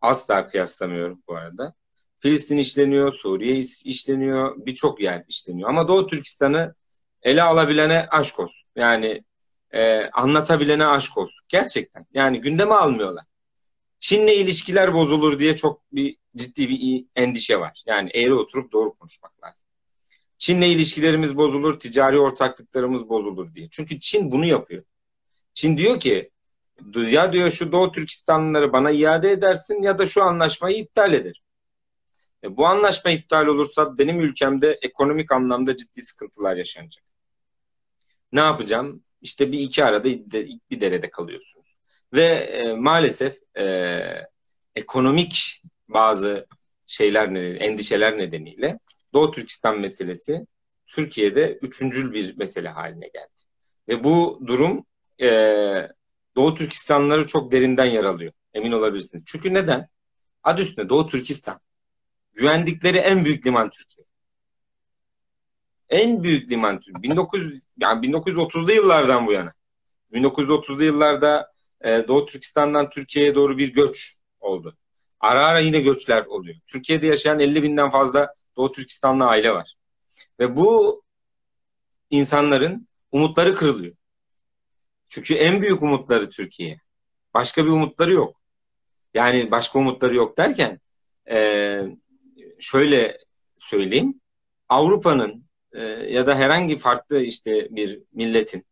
Asla 0.00 0.46
kıyaslamıyorum 0.46 1.22
bu 1.28 1.36
arada. 1.36 1.74
Filistin 2.18 2.56
işleniyor, 2.56 3.12
Suriye 3.12 3.56
işleniyor, 3.84 4.66
birçok 4.66 5.00
yer 5.00 5.24
işleniyor. 5.28 5.68
Ama 5.68 5.88
Doğu 5.88 6.06
Türkistan'ı 6.06 6.74
ele 7.22 7.42
alabilene 7.42 8.06
aşk 8.10 8.40
olsun. 8.40 8.68
Yani 8.76 9.24
e, 9.74 10.10
anlatabilene 10.12 10.86
aşk 10.86 11.18
olsun. 11.18 11.44
Gerçekten. 11.48 12.06
Yani 12.14 12.40
gündeme 12.40 12.74
almıyorlar. 12.74 13.24
Çin'le 13.98 14.28
ilişkiler 14.28 14.94
bozulur 14.94 15.38
diye 15.38 15.56
çok 15.56 15.92
bir 15.92 16.16
ciddi 16.36 16.68
bir 16.68 17.04
endişe 17.16 17.60
var. 17.60 17.82
Yani 17.86 18.10
eğri 18.14 18.34
oturup 18.34 18.72
doğru 18.72 18.94
konuşmak 18.94 19.44
lazım. 19.44 19.64
Çin'le 20.38 20.62
ilişkilerimiz 20.62 21.36
bozulur, 21.36 21.80
ticari 21.80 22.18
ortaklıklarımız 22.18 23.08
bozulur 23.08 23.54
diye. 23.54 23.68
Çünkü 23.70 24.00
Çin 24.00 24.32
bunu 24.32 24.44
yapıyor. 24.44 24.84
Çin 25.52 25.78
diyor 25.78 26.00
ki 26.00 26.30
ya 26.96 27.32
diyor 27.32 27.50
şu 27.50 27.72
Doğu 27.72 27.92
Türkistanlıları 27.92 28.72
bana 28.72 28.90
iade 28.90 29.30
edersin 29.30 29.82
ya 29.82 29.98
da 29.98 30.06
şu 30.06 30.22
anlaşmayı 30.22 30.76
iptal 30.76 31.12
eder. 31.12 31.42
E, 32.44 32.56
bu 32.56 32.66
anlaşma 32.66 33.10
iptal 33.10 33.46
olursa 33.46 33.98
benim 33.98 34.20
ülkemde 34.20 34.78
ekonomik 34.82 35.32
anlamda 35.32 35.76
ciddi 35.76 36.02
sıkıntılar 36.02 36.56
yaşanacak. 36.56 37.04
Ne 38.32 38.40
yapacağım? 38.40 39.03
İşte 39.24 39.52
bir 39.52 39.58
iki 39.58 39.84
arada 39.84 40.04
bir 40.70 40.80
derede 40.80 41.10
kalıyorsunuz. 41.10 41.76
Ve 42.12 42.24
e, 42.26 42.72
maalesef 42.72 43.36
e, 43.58 44.26
ekonomik 44.74 45.62
bazı 45.88 46.46
şeyler 46.86 47.28
endişeler 47.60 48.18
nedeniyle 48.18 48.78
Doğu 49.12 49.30
Türkistan 49.30 49.80
meselesi 49.80 50.46
Türkiye'de 50.86 51.58
üçüncül 51.62 52.12
bir 52.12 52.36
mesele 52.36 52.68
haline 52.68 53.08
geldi. 53.08 53.42
Ve 53.88 54.04
bu 54.04 54.42
durum 54.46 54.86
e, 55.22 55.28
Doğu 56.36 56.54
Türkistanları 56.54 57.26
çok 57.26 57.52
derinden 57.52 57.84
yaralıyor. 57.84 58.32
Emin 58.54 58.72
olabilirsiniz. 58.72 59.24
Çünkü 59.26 59.54
neden? 59.54 59.88
Adı 60.42 60.62
üstünde 60.62 60.88
Doğu 60.88 61.08
Türkistan. 61.08 61.60
Güvendikleri 62.32 62.98
en 62.98 63.24
büyük 63.24 63.46
liman 63.46 63.70
Türkiye. 63.70 64.03
En 65.88 66.22
büyük 66.22 66.50
liman 66.50 66.80
Türkiye. 66.80 67.02
1900 67.02 67.62
yani 67.80 68.06
1930'lu 68.06 68.72
yıllardan 68.72 69.26
bu 69.26 69.32
yana. 69.32 69.52
1930'lu 70.12 70.84
yıllarda 70.84 71.52
e, 71.80 72.08
Doğu 72.08 72.26
Türkistan'dan 72.26 72.90
Türkiye'ye 72.90 73.34
doğru 73.34 73.58
bir 73.58 73.72
göç 73.72 74.18
oldu. 74.40 74.76
Ara 75.20 75.46
ara 75.46 75.58
yine 75.58 75.80
göçler 75.80 76.24
oluyor. 76.26 76.56
Türkiye'de 76.66 77.06
yaşayan 77.06 77.40
50 77.40 77.62
binden 77.62 77.90
fazla 77.90 78.34
Doğu 78.56 78.72
Türkistanlı 78.72 79.26
aile 79.26 79.52
var. 79.52 79.74
Ve 80.40 80.56
bu 80.56 81.02
insanların 82.10 82.88
umutları 83.12 83.54
kırılıyor. 83.54 83.94
Çünkü 85.08 85.34
en 85.34 85.62
büyük 85.62 85.82
umutları 85.82 86.30
Türkiye. 86.30 86.80
Başka 87.34 87.64
bir 87.64 87.70
umutları 87.70 88.12
yok. 88.12 88.40
Yani 89.14 89.50
başka 89.50 89.78
umutları 89.78 90.14
yok 90.14 90.38
derken 90.38 90.80
e, 91.30 91.80
şöyle 92.58 93.18
söyleyeyim. 93.58 94.20
Avrupa'nın 94.68 95.43
e, 95.74 95.82
ya 95.86 96.26
da 96.26 96.34
herhangi 96.34 96.76
farklı 96.76 97.22
işte 97.22 97.68
bir 97.70 98.02
milletin 98.12 98.66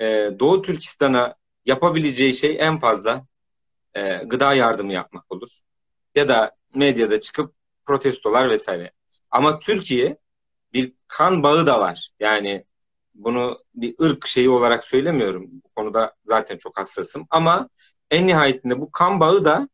e, 0.00 0.30
Doğu 0.38 0.62
Türkistan'a 0.62 1.34
yapabileceği 1.64 2.34
şey 2.34 2.56
en 2.60 2.78
fazla 2.78 3.26
e, 3.94 4.16
gıda 4.16 4.54
yardımı 4.54 4.92
yapmak 4.92 5.32
olur. 5.32 5.60
Ya 6.14 6.28
da 6.28 6.56
medyada 6.74 7.20
çıkıp 7.20 7.54
protestolar 7.86 8.50
vesaire. 8.50 8.92
Ama 9.30 9.58
Türkiye 9.58 10.16
bir 10.72 10.92
kan 11.08 11.42
bağı 11.42 11.66
da 11.66 11.80
var. 11.80 12.10
Yani 12.20 12.64
bunu 13.14 13.64
bir 13.74 13.94
ırk 14.02 14.26
şeyi 14.26 14.48
olarak 14.48 14.84
söylemiyorum. 14.84 15.50
Bu 15.64 15.68
konuda 15.68 16.14
zaten 16.26 16.58
çok 16.58 16.78
hassasım. 16.78 17.26
Ama 17.30 17.68
en 18.10 18.26
nihayetinde 18.26 18.80
bu 18.80 18.90
kan 18.90 19.20
bağı 19.20 19.44
da 19.44 19.68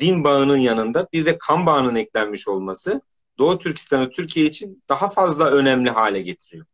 din 0.00 0.24
bağının 0.24 0.58
yanında 0.58 1.08
bir 1.12 1.26
de 1.26 1.38
kan 1.38 1.66
bağının 1.66 1.94
eklenmiş 1.94 2.48
olması 2.48 3.00
Doğu 3.38 3.58
Türkistan'ı 3.58 4.10
Türkiye 4.10 4.46
için 4.46 4.82
daha 4.88 5.08
fazla 5.08 5.50
önemli 5.50 5.90
hale 5.90 6.22
getiriyor. 6.22 6.66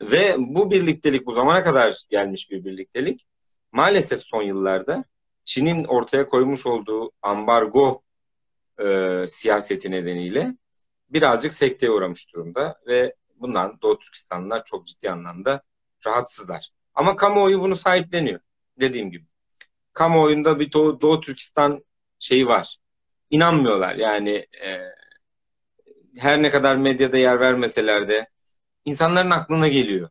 Ve 0.00 0.34
bu 0.38 0.70
birliktelik 0.70 1.26
bu 1.26 1.32
zamana 1.32 1.64
kadar 1.64 1.96
gelmiş 2.10 2.50
bir 2.50 2.64
birliktelik 2.64 3.26
maalesef 3.72 4.20
son 4.20 4.42
yıllarda 4.42 5.04
Çin'in 5.44 5.84
ortaya 5.84 6.26
koymuş 6.26 6.66
olduğu 6.66 7.12
ambargo 7.22 8.02
e, 8.82 9.24
siyaseti 9.28 9.90
nedeniyle 9.90 10.56
birazcık 11.10 11.54
sekteye 11.54 11.92
uğramış 11.92 12.34
durumda 12.34 12.80
ve 12.86 13.14
bundan 13.36 13.78
Doğu 13.82 13.98
Türkistanlılar 13.98 14.64
çok 14.64 14.86
ciddi 14.86 15.10
anlamda 15.10 15.62
rahatsızlar. 16.06 16.70
Ama 16.94 17.16
kamuoyu 17.16 17.60
bunu 17.60 17.76
sahipleniyor 17.76 18.40
dediğim 18.80 19.10
gibi. 19.10 19.26
Kamuoyunda 19.92 20.60
bir 20.60 20.72
Doğu, 20.72 21.00
Doğu 21.00 21.20
Türkistan 21.20 21.84
şeyi 22.18 22.46
var. 22.46 22.76
İnanmıyorlar 23.30 23.94
yani 23.94 24.46
e, 24.64 24.80
her 26.16 26.42
ne 26.42 26.50
kadar 26.50 26.76
medyada 26.76 27.18
yer 27.18 27.40
vermeseler 27.40 28.08
de 28.08 28.28
insanların 28.84 29.30
aklına 29.30 29.68
geliyor. 29.68 30.08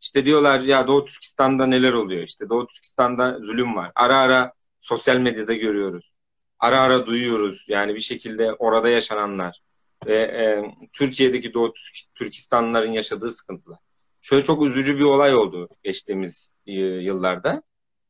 İşte 0.00 0.24
diyorlar 0.24 0.60
ya 0.60 0.86
Doğu 0.86 1.04
Türkistan'da 1.04 1.66
neler 1.66 1.92
oluyor? 1.92 2.22
İşte 2.22 2.48
Doğu 2.48 2.66
Türkistan'da 2.66 3.38
zulüm 3.38 3.76
var. 3.76 3.92
Ara 3.94 4.18
ara 4.18 4.52
sosyal 4.80 5.18
medyada 5.18 5.54
görüyoruz. 5.54 6.12
Ara 6.58 6.80
ara 6.80 7.06
duyuyoruz. 7.06 7.64
Yani 7.68 7.94
bir 7.94 8.00
şekilde 8.00 8.52
orada 8.52 8.88
yaşananlar 8.88 9.62
ve 10.06 10.14
e, 10.14 10.64
Türkiye'deki 10.92 11.54
Doğu 11.54 11.74
Türkistanlıların 12.14 12.92
yaşadığı 12.92 13.32
sıkıntılar. 13.32 13.78
Şöyle 14.22 14.44
çok 14.44 14.62
üzücü 14.66 14.96
bir 14.96 15.02
olay 15.04 15.34
oldu 15.34 15.68
geçtiğimiz 15.82 16.52
e, 16.66 16.72
yıllarda. 16.82 17.62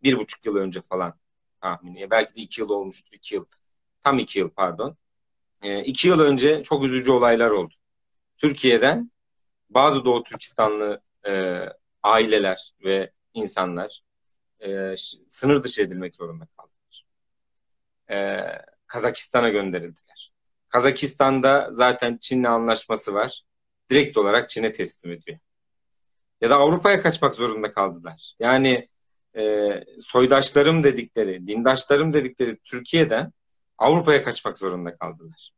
Bir 0.02 0.18
buçuk 0.18 0.46
yıl 0.46 0.56
önce 0.56 0.80
falan 0.82 1.14
tahmini. 1.60 2.10
Belki 2.10 2.34
de 2.34 2.40
iki 2.40 2.60
yıl 2.60 2.68
olmuştur. 2.68 3.12
iki 3.12 3.34
yıl. 3.34 3.44
Tam 4.00 4.18
iki 4.18 4.38
yıl 4.38 4.50
pardon. 4.50 4.96
E, 5.62 5.84
iki 5.84 6.08
yıl 6.08 6.20
önce 6.20 6.62
çok 6.62 6.84
üzücü 6.84 7.10
olaylar 7.10 7.50
oldu. 7.50 7.74
Türkiye'den 8.36 9.10
bazı 9.70 10.04
Doğu 10.04 10.22
Türkistanlı 10.22 11.02
e, 11.26 11.64
aileler 12.02 12.72
ve 12.84 13.12
insanlar 13.34 14.00
e, 14.60 14.94
sınır 15.28 15.62
dışı 15.62 15.82
edilmek 15.82 16.14
zorunda 16.14 16.46
kaldılar. 16.56 17.04
E, 18.10 18.46
Kazakistan'a 18.86 19.48
gönderildiler. 19.48 20.32
Kazakistan'da 20.68 21.68
zaten 21.72 22.16
Çin'le 22.16 22.44
anlaşması 22.44 23.14
var. 23.14 23.42
Direkt 23.90 24.18
olarak 24.18 24.50
Çin'e 24.50 24.72
teslim 24.72 25.12
ediyor. 25.12 25.38
Ya 26.40 26.50
da 26.50 26.56
Avrupa'ya 26.56 27.02
kaçmak 27.02 27.34
zorunda 27.34 27.72
kaldılar. 27.72 28.34
Yani 28.38 28.88
e, 29.36 29.70
soydaşlarım 30.00 30.84
dedikleri, 30.84 31.46
dindaşlarım 31.46 32.12
dedikleri 32.12 32.56
Türkiye'den 32.56 33.32
Avrupa'ya 33.82 34.22
kaçmak 34.22 34.58
zorunda 34.58 34.94
kaldılar. 34.94 35.50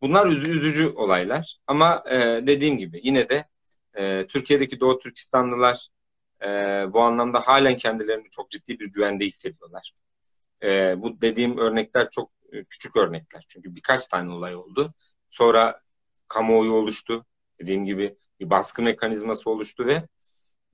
Bunlar 0.00 0.26
üzücü 0.26 0.88
olaylar 0.88 1.56
ama 1.66 2.04
e, 2.10 2.16
dediğim 2.46 2.78
gibi 2.78 3.00
yine 3.02 3.28
de 3.28 3.44
e, 3.96 4.26
Türkiye'deki 4.28 4.80
Doğu 4.80 4.98
Türkistanlılar 4.98 5.88
e, 6.42 6.48
bu 6.92 7.00
anlamda 7.00 7.40
halen 7.40 7.76
kendilerini 7.76 8.30
çok 8.30 8.50
ciddi 8.50 8.80
bir 8.80 8.92
güvende 8.92 9.26
hissediyorlar. 9.26 9.92
E, 10.62 10.94
bu 10.98 11.20
dediğim 11.20 11.58
örnekler 11.58 12.10
çok 12.10 12.30
e, 12.52 12.64
küçük 12.64 12.96
örnekler. 12.96 13.44
Çünkü 13.48 13.74
birkaç 13.74 14.06
tane 14.06 14.32
olay 14.32 14.56
oldu. 14.56 14.94
Sonra 15.30 15.80
kamuoyu 16.28 16.72
oluştu. 16.72 17.26
Dediğim 17.60 17.84
gibi 17.84 18.16
bir 18.40 18.50
baskı 18.50 18.82
mekanizması 18.82 19.50
oluştu 19.50 19.86
ve 19.86 20.02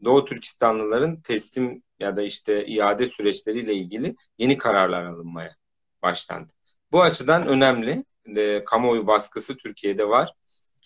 Doğu 0.05 0.25
Türkistanlıların 0.25 1.21
teslim 1.21 1.83
ya 1.99 2.17
da 2.17 2.23
işte 2.23 2.67
iade 2.67 3.09
süreçleriyle 3.09 3.75
ilgili 3.75 4.17
yeni 4.39 4.59
kararlar 4.59 5.05
alınmaya 5.05 5.57
başlandı. 6.03 6.53
Bu 6.93 7.03
açıdan 7.03 7.47
önemli. 7.47 8.05
De, 8.27 8.65
kamuoyu 8.65 9.07
baskısı 9.07 9.57
Türkiye'de 9.57 10.09
var. 10.09 10.33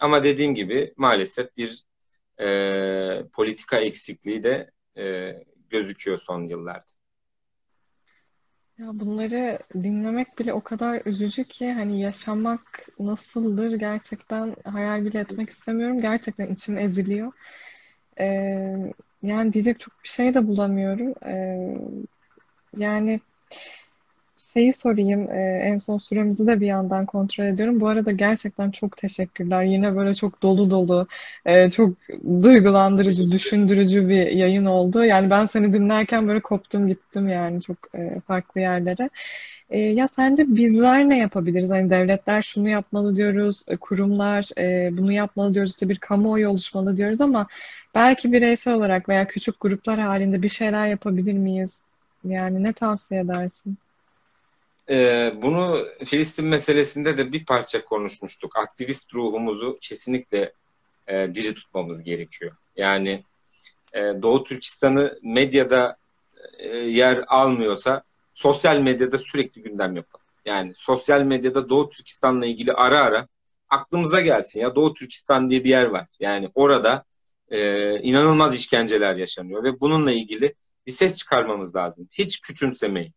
Ama 0.01 0.25
dediğim 0.25 0.55
gibi 0.55 0.95
maalesef 0.97 1.57
bir 1.57 1.85
e, 2.41 2.49
politika 3.33 3.79
eksikliği 3.79 4.45
de 4.45 4.71
e, 4.99 5.35
gözüküyor 5.71 6.19
son 6.19 6.45
yıllarda. 6.45 6.97
Ya 8.79 8.87
bunları 8.93 9.59
dinlemek 9.75 10.39
bile 10.39 10.53
o 10.53 10.61
kadar 10.61 11.03
üzücü 11.05 11.45
ki 11.45 11.73
hani 11.73 12.01
yaşamak 12.01 12.89
nasıldır 12.99 13.75
gerçekten 13.75 14.57
hayal 14.65 15.05
bile 15.05 15.21
etmek 15.21 15.51
istemiyorum. 15.51 16.01
Gerçekten 16.01 16.53
içim 16.53 16.79
eziliyor. 16.79 17.33
Ee, 18.21 18.95
yani 19.23 19.53
diyecek 19.53 19.81
çok 19.81 20.05
bir 20.05 20.09
şey 20.09 20.35
de 20.35 20.47
bulamıyorum. 20.47 21.15
Ee, 21.27 21.79
yani 22.77 23.21
şeyi 24.57 24.73
sorayım. 24.73 25.31
Ee, 25.31 25.61
en 25.65 25.79
son 25.79 25.99
süremizi 25.99 26.47
de 26.47 26.61
bir 26.61 26.67
yandan 26.67 27.07
kontrol 27.07 27.45
ediyorum. 27.45 27.81
Bu 27.81 27.89
arada 27.89 28.13
gerçekten 28.13 28.71
çok 28.71 28.97
teşekkürler. 28.97 29.63
Yine 29.65 29.97
böyle 29.97 30.15
çok 30.15 30.43
dolu 30.43 30.71
dolu, 30.71 31.07
e, 31.47 31.71
çok 31.71 31.97
duygulandırıcı, 32.43 33.31
düşündürücü 33.33 34.09
bir 34.09 34.27
yayın 34.27 34.65
oldu. 34.65 35.05
Yani 35.05 35.31
ben 35.31 35.47
seni 35.47 35.73
dinlerken 35.73 36.29
böyle 36.29 36.41
koptum 36.41 36.89
gittim 36.89 37.29
yani 37.29 37.63
çok 37.63 37.77
e, 37.95 38.21
farklı 38.21 38.61
yerlere. 38.61 39.11
E, 39.71 39.79
ya 39.81 40.09
sence 40.09 40.45
bizler 40.57 41.09
ne 41.09 41.19
yapabiliriz? 41.19 41.71
Hani 41.71 41.91
devletler 41.91 42.43
şunu 42.43 42.69
yapmalı 42.69 43.17
diyoruz, 43.17 43.65
e, 43.69 43.77
kurumlar 43.77 44.49
e, 44.59 44.97
bunu 44.99 45.13
yapmalı 45.13 45.55
diyoruz, 45.55 45.71
işte 45.73 45.89
bir 45.89 45.99
kamuoyu 45.99 46.49
oluşmalı 46.49 46.97
diyoruz 46.97 47.21
ama 47.21 47.47
belki 47.95 48.33
bireysel 48.33 48.75
olarak 48.75 49.09
veya 49.09 49.29
küçük 49.29 49.61
gruplar 49.61 50.01
halinde 50.01 50.43
bir 50.43 50.49
şeyler 50.49 50.87
yapabilir 50.89 51.33
miyiz? 51.33 51.77
Yani 52.25 52.63
ne 52.63 52.73
tavsiye 52.73 53.21
edersin? 53.21 53.79
Ee, 54.91 55.33
bunu 55.43 55.87
Filistin 56.05 56.47
meselesinde 56.47 57.19
de 57.19 57.33
bir 57.33 57.45
parça 57.45 57.85
konuşmuştuk. 57.85 58.57
Aktivist 58.57 59.15
ruhumuzu 59.15 59.79
kesinlikle 59.81 60.53
e, 61.07 61.35
diri 61.35 61.55
tutmamız 61.55 62.03
gerekiyor. 62.03 62.57
Yani 62.77 63.25
e, 63.93 64.01
Doğu 64.01 64.45
Türkistan'ı 64.45 65.19
medyada 65.23 65.97
e, 66.59 66.77
yer 66.77 67.25
almıyorsa 67.29 68.03
sosyal 68.35 68.79
medyada 68.79 69.19
sürekli 69.19 69.63
gündem 69.63 69.97
yapalım. 69.97 70.27
Yani 70.45 70.73
sosyal 70.75 71.23
medyada 71.23 71.69
Doğu 71.69 71.91
Türkistan'la 71.91 72.47
ilgili 72.47 72.73
ara 72.73 73.05
ara 73.05 73.29
aklımıza 73.69 74.21
gelsin 74.21 74.61
ya 74.61 74.75
Doğu 74.75 74.95
Türkistan 74.95 75.51
diye 75.51 75.65
bir 75.65 75.71
yer 75.71 75.85
var. 75.85 76.07
Yani 76.21 76.51
orada 76.55 77.05
e, 77.51 77.91
inanılmaz 78.01 78.55
işkenceler 78.55 79.17
yaşanıyor 79.17 79.65
ve 79.65 79.81
bununla 79.81 80.13
ilgili 80.13 80.55
bir 80.87 80.93
ses 80.93 81.17
çıkarmamız 81.17 81.77
lazım. 81.77 82.09
Hiç 82.13 82.41
küçümsemeyin. 82.41 83.13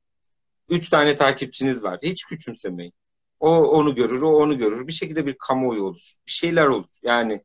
Üç 0.70 0.90
tane 0.90 1.16
takipçiniz 1.16 1.84
var. 1.84 2.00
Hiç 2.04 2.26
küçümsemeyin. 2.26 2.94
O 3.40 3.50
onu 3.58 3.96
görür, 3.96 4.22
o 4.22 4.36
onu 4.36 4.58
görür. 4.58 4.88
Bir 4.88 4.92
şekilde 4.94 5.26
bir 5.26 5.38
kamuoyu 5.38 5.84
olur. 5.84 6.14
Bir 6.28 6.32
şeyler 6.32 6.66
olur. 6.66 6.90
Yani 7.04 7.44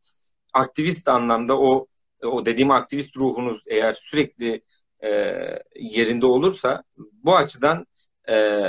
aktivist 0.52 1.08
anlamda 1.08 1.60
o 1.60 1.86
o 2.22 2.46
dediğim 2.46 2.70
aktivist 2.70 3.16
ruhunuz 3.16 3.62
eğer 3.66 3.94
sürekli 3.94 4.62
e, 5.04 5.08
yerinde 5.76 6.26
olursa 6.26 6.84
bu 6.96 7.36
açıdan 7.36 7.86
e, 8.28 8.62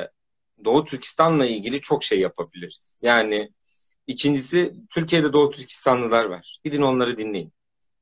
Doğu 0.65 0.85
Türkistan'la 0.85 1.45
ilgili 1.45 1.81
çok 1.81 2.03
şey 2.03 2.19
yapabiliriz. 2.19 2.97
Yani 3.01 3.49
ikincisi 4.07 4.73
Türkiye'de 4.89 5.33
Doğu 5.33 5.51
Türkistanlılar 5.51 6.25
var. 6.25 6.59
Gidin 6.63 6.81
onları 6.81 7.17
dinleyin. 7.17 7.53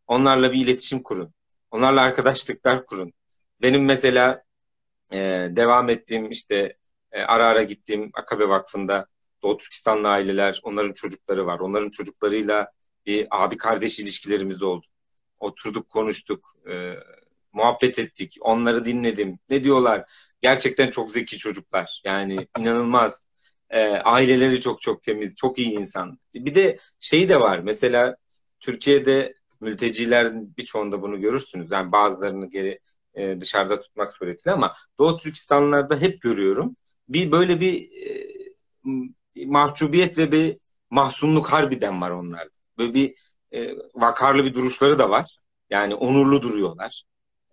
Onlarla 0.07 0.51
bir 0.51 0.65
iletişim 0.65 1.03
kurun. 1.03 1.33
Onlarla 1.71 2.01
arkadaşlıklar 2.01 2.85
kurun. 2.85 3.13
Benim 3.61 3.85
mesela 3.85 4.43
e, 5.13 5.17
devam 5.55 5.89
ettiğim 5.89 6.31
işte 6.31 6.77
e, 7.11 7.21
ara 7.21 7.47
ara 7.47 7.63
gittiğim 7.63 8.11
Akabe 8.13 8.49
Vakfı'nda 8.49 9.07
Doğu 9.43 9.57
Türkistanlı 9.57 10.07
aileler, 10.09 10.61
onların 10.63 10.93
çocukları 10.93 11.45
var. 11.45 11.59
Onların 11.59 11.89
çocuklarıyla 11.89 12.71
bir 13.05 13.27
abi 13.31 13.57
kardeş 13.57 13.99
ilişkilerimiz 13.99 14.63
oldu. 14.63 14.85
Oturduk, 15.39 15.89
konuştuk, 15.89 16.49
e, 16.71 16.95
muhabbet 17.53 17.99
ettik, 17.99 18.37
onları 18.41 18.85
dinledim. 18.85 19.39
Ne 19.49 19.63
diyorlar? 19.63 20.09
Gerçekten 20.41 20.89
çok 20.91 21.11
zeki 21.11 21.37
çocuklar. 21.37 22.01
Yani 22.05 22.47
inanılmaz. 22.59 23.27
E, 23.69 23.89
aileleri 23.89 24.61
çok 24.61 24.81
çok 24.81 25.03
temiz, 25.03 25.35
çok 25.35 25.59
iyi 25.59 25.71
insan. 25.71 26.19
Bir 26.35 26.55
de 26.55 26.79
şey 26.99 27.29
de 27.29 27.39
var. 27.39 27.59
Mesela 27.59 28.15
Türkiye'de 28.59 29.33
mültecilerin 29.61 30.57
birçoğunda 30.57 31.01
bunu 31.01 31.21
görürsünüz. 31.21 31.71
Yani 31.71 31.91
bazılarını 31.91 32.49
geri 32.49 32.79
e, 33.15 33.41
dışarıda 33.41 33.81
tutmak 33.81 34.13
suretiyle 34.13 34.53
ama 34.53 34.73
Doğu 34.99 35.17
Türkistanlılarda 35.17 35.97
hep 35.97 36.21
görüyorum. 36.21 36.75
Bir 37.09 37.31
böyle 37.31 37.59
bir 37.61 37.89
e, 39.35 39.45
mahcubiyet 39.45 40.17
ve 40.17 40.31
bir 40.31 40.57
mahzunluk 40.89 41.47
harbiden 41.51 42.01
var 42.01 42.09
onlarda. 42.09 42.49
Böyle 42.77 42.93
bir 42.93 43.15
e, 43.51 43.71
vakarlı 43.95 44.45
bir 44.45 44.53
duruşları 44.53 44.99
da 44.99 45.09
var. 45.09 45.37
Yani 45.69 45.95
onurlu 45.95 46.41
duruyorlar. 46.41 47.03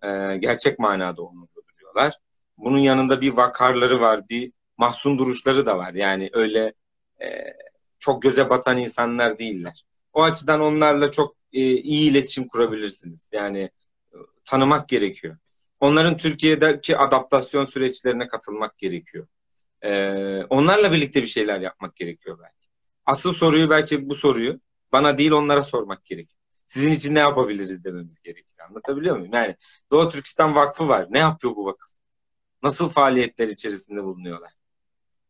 E, 0.03 0.37
gerçek 0.37 0.79
manada 0.79 1.21
onurlu 1.21 1.63
duruyorlar. 1.73 2.17
Bunun 2.57 2.77
yanında 2.77 3.21
bir 3.21 3.31
vakarları 3.31 4.01
var, 4.01 4.29
bir 4.29 4.51
mahzun 4.77 5.17
duruşları 5.17 5.65
da 5.65 5.77
var. 5.77 5.93
Yani 5.93 6.29
öyle 6.33 6.73
e, 7.21 7.53
çok 7.99 8.21
göze 8.21 8.49
batan 8.49 8.77
insanlar 8.77 9.39
değiller. 9.39 9.83
O 10.13 10.23
açıdan 10.23 10.61
onlarla 10.61 11.11
çok 11.11 11.35
e, 11.53 11.59
iyi 11.61 12.11
iletişim 12.11 12.47
kurabilirsiniz. 12.47 13.29
Yani 13.31 13.59
e, 14.13 14.17
tanımak 14.45 14.89
gerekiyor. 14.89 15.37
Onların 15.81 16.17
Türkiye'deki 16.17 16.97
adaptasyon 16.97 17.65
süreçlerine 17.65 18.27
katılmak 18.27 18.77
gerekiyor. 18.77 19.27
Ee, 19.83 20.43
onlarla 20.49 20.91
birlikte 20.91 21.21
bir 21.21 21.27
şeyler 21.27 21.59
yapmak 21.59 21.95
gerekiyor 21.95 22.39
belki. 22.41 22.67
Asıl 23.05 23.33
soruyu 23.33 23.69
belki 23.69 24.09
bu 24.09 24.15
soruyu 24.15 24.59
bana 24.91 25.17
değil 25.17 25.31
onlara 25.31 25.63
sormak 25.63 26.05
gerekiyor. 26.05 26.39
Sizin 26.65 26.91
için 26.91 27.15
ne 27.15 27.19
yapabiliriz 27.19 27.83
dememiz 27.83 28.21
gerekiyor. 28.21 28.69
Anlatabiliyor 28.69 29.17
muyum? 29.17 29.33
Yani 29.33 29.55
Doğu 29.91 30.09
Türkistan 30.09 30.55
Vakfı 30.55 30.87
var. 30.87 31.07
Ne 31.09 31.19
yapıyor 31.19 31.55
bu 31.55 31.65
vakıf? 31.65 31.91
Nasıl 32.63 32.89
faaliyetler 32.89 33.47
içerisinde 33.47 34.03
bulunuyorlar? 34.03 34.51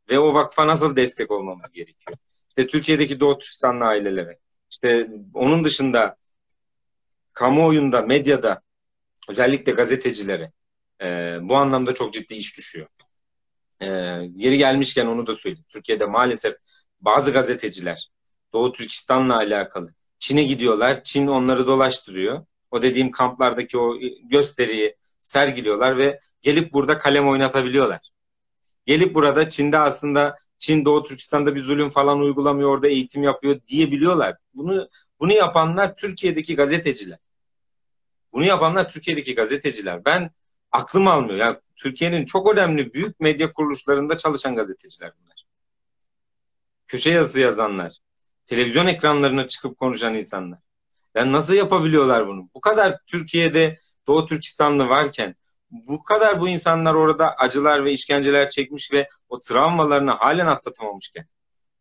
Ve 0.09 0.19
o 0.19 0.33
vakfa 0.33 0.67
nasıl 0.67 0.95
destek 0.95 1.31
olmamız 1.31 1.71
gerekiyor? 1.71 2.17
İşte 2.49 2.67
Türkiye'deki 2.67 3.19
Doğu 3.19 3.37
Türkistanlı 3.37 3.85
ailelere, 3.85 4.39
işte 4.71 5.09
onun 5.33 5.63
dışında 5.63 6.15
kamuoyunda, 7.33 8.01
medyada 8.01 8.61
özellikle 9.29 9.71
gazetecilere 9.71 10.51
e, 11.01 11.37
bu 11.41 11.55
anlamda 11.55 11.93
çok 11.93 12.13
ciddi 12.13 12.33
iş 12.33 12.57
düşüyor. 12.57 12.87
E, 13.79 13.87
yeri 14.33 14.57
gelmişken 14.57 15.05
onu 15.05 15.27
da 15.27 15.35
söyleyeyim. 15.35 15.65
Türkiye'de 15.69 16.05
maalesef 16.05 16.55
bazı 17.01 17.31
gazeteciler 17.31 18.09
Doğu 18.53 18.73
Türkistan'la 18.73 19.37
alakalı 19.37 19.93
Çin'e 20.19 20.43
gidiyorlar. 20.43 21.03
Çin 21.03 21.27
onları 21.27 21.67
dolaştırıyor. 21.67 22.45
O 22.71 22.81
dediğim 22.81 23.11
kamplardaki 23.11 23.77
o 23.77 23.97
gösteriyi 24.23 24.95
sergiliyorlar 25.21 25.97
ve 25.97 26.19
gelip 26.41 26.73
burada 26.73 26.99
kalem 26.99 27.27
oynatabiliyorlar. 27.27 28.11
Gelip 28.85 29.15
burada 29.15 29.49
Çin'de 29.49 29.77
aslında 29.77 30.37
Çin 30.57 30.85
Doğu 30.85 31.03
Türkistan'da 31.03 31.55
bir 31.55 31.61
zulüm 31.61 31.89
falan 31.89 32.19
uygulamıyor, 32.19 32.69
orada 32.69 32.87
eğitim 32.87 33.23
yapıyor 33.23 33.59
diyebiliyorlar. 33.67 34.37
Bunu 34.53 34.89
bunu 35.19 35.33
yapanlar 35.33 35.95
Türkiye'deki 35.95 36.55
gazeteciler. 36.55 37.19
Bunu 38.33 38.45
yapanlar 38.45 38.89
Türkiye'deki 38.89 39.35
gazeteciler. 39.35 40.05
Ben 40.05 40.31
aklım 40.71 41.07
almıyor. 41.07 41.37
Yani 41.37 41.57
Türkiye'nin 41.75 42.25
çok 42.25 42.53
önemli 42.53 42.93
büyük 42.93 43.19
medya 43.19 43.51
kuruluşlarında 43.51 44.17
çalışan 44.17 44.55
gazeteciler 44.55 45.11
bunlar. 45.21 45.45
Köşe 46.87 47.09
yazısı 47.09 47.41
yazanlar, 47.41 47.97
televizyon 48.45 48.87
ekranlarına 48.87 49.47
çıkıp 49.47 49.77
konuşan 49.77 50.13
insanlar. 50.13 50.59
Yani 51.15 51.31
nasıl 51.31 51.53
yapabiliyorlar 51.53 52.27
bunu? 52.27 52.49
Bu 52.55 52.61
kadar 52.61 52.97
Türkiye'de 53.07 53.79
Doğu 54.07 54.27
Türkistanlı 54.27 54.89
varken 54.89 55.35
bu 55.71 56.03
kadar 56.03 56.41
bu 56.41 56.49
insanlar 56.49 56.93
orada 56.93 57.35
acılar 57.35 57.85
ve 57.85 57.91
işkenceler 57.91 58.49
çekmiş 58.49 58.91
ve 58.91 59.09
o 59.29 59.41
travmalarını 59.41 60.11
halen 60.11 60.47
atlatamamışken 60.47 61.27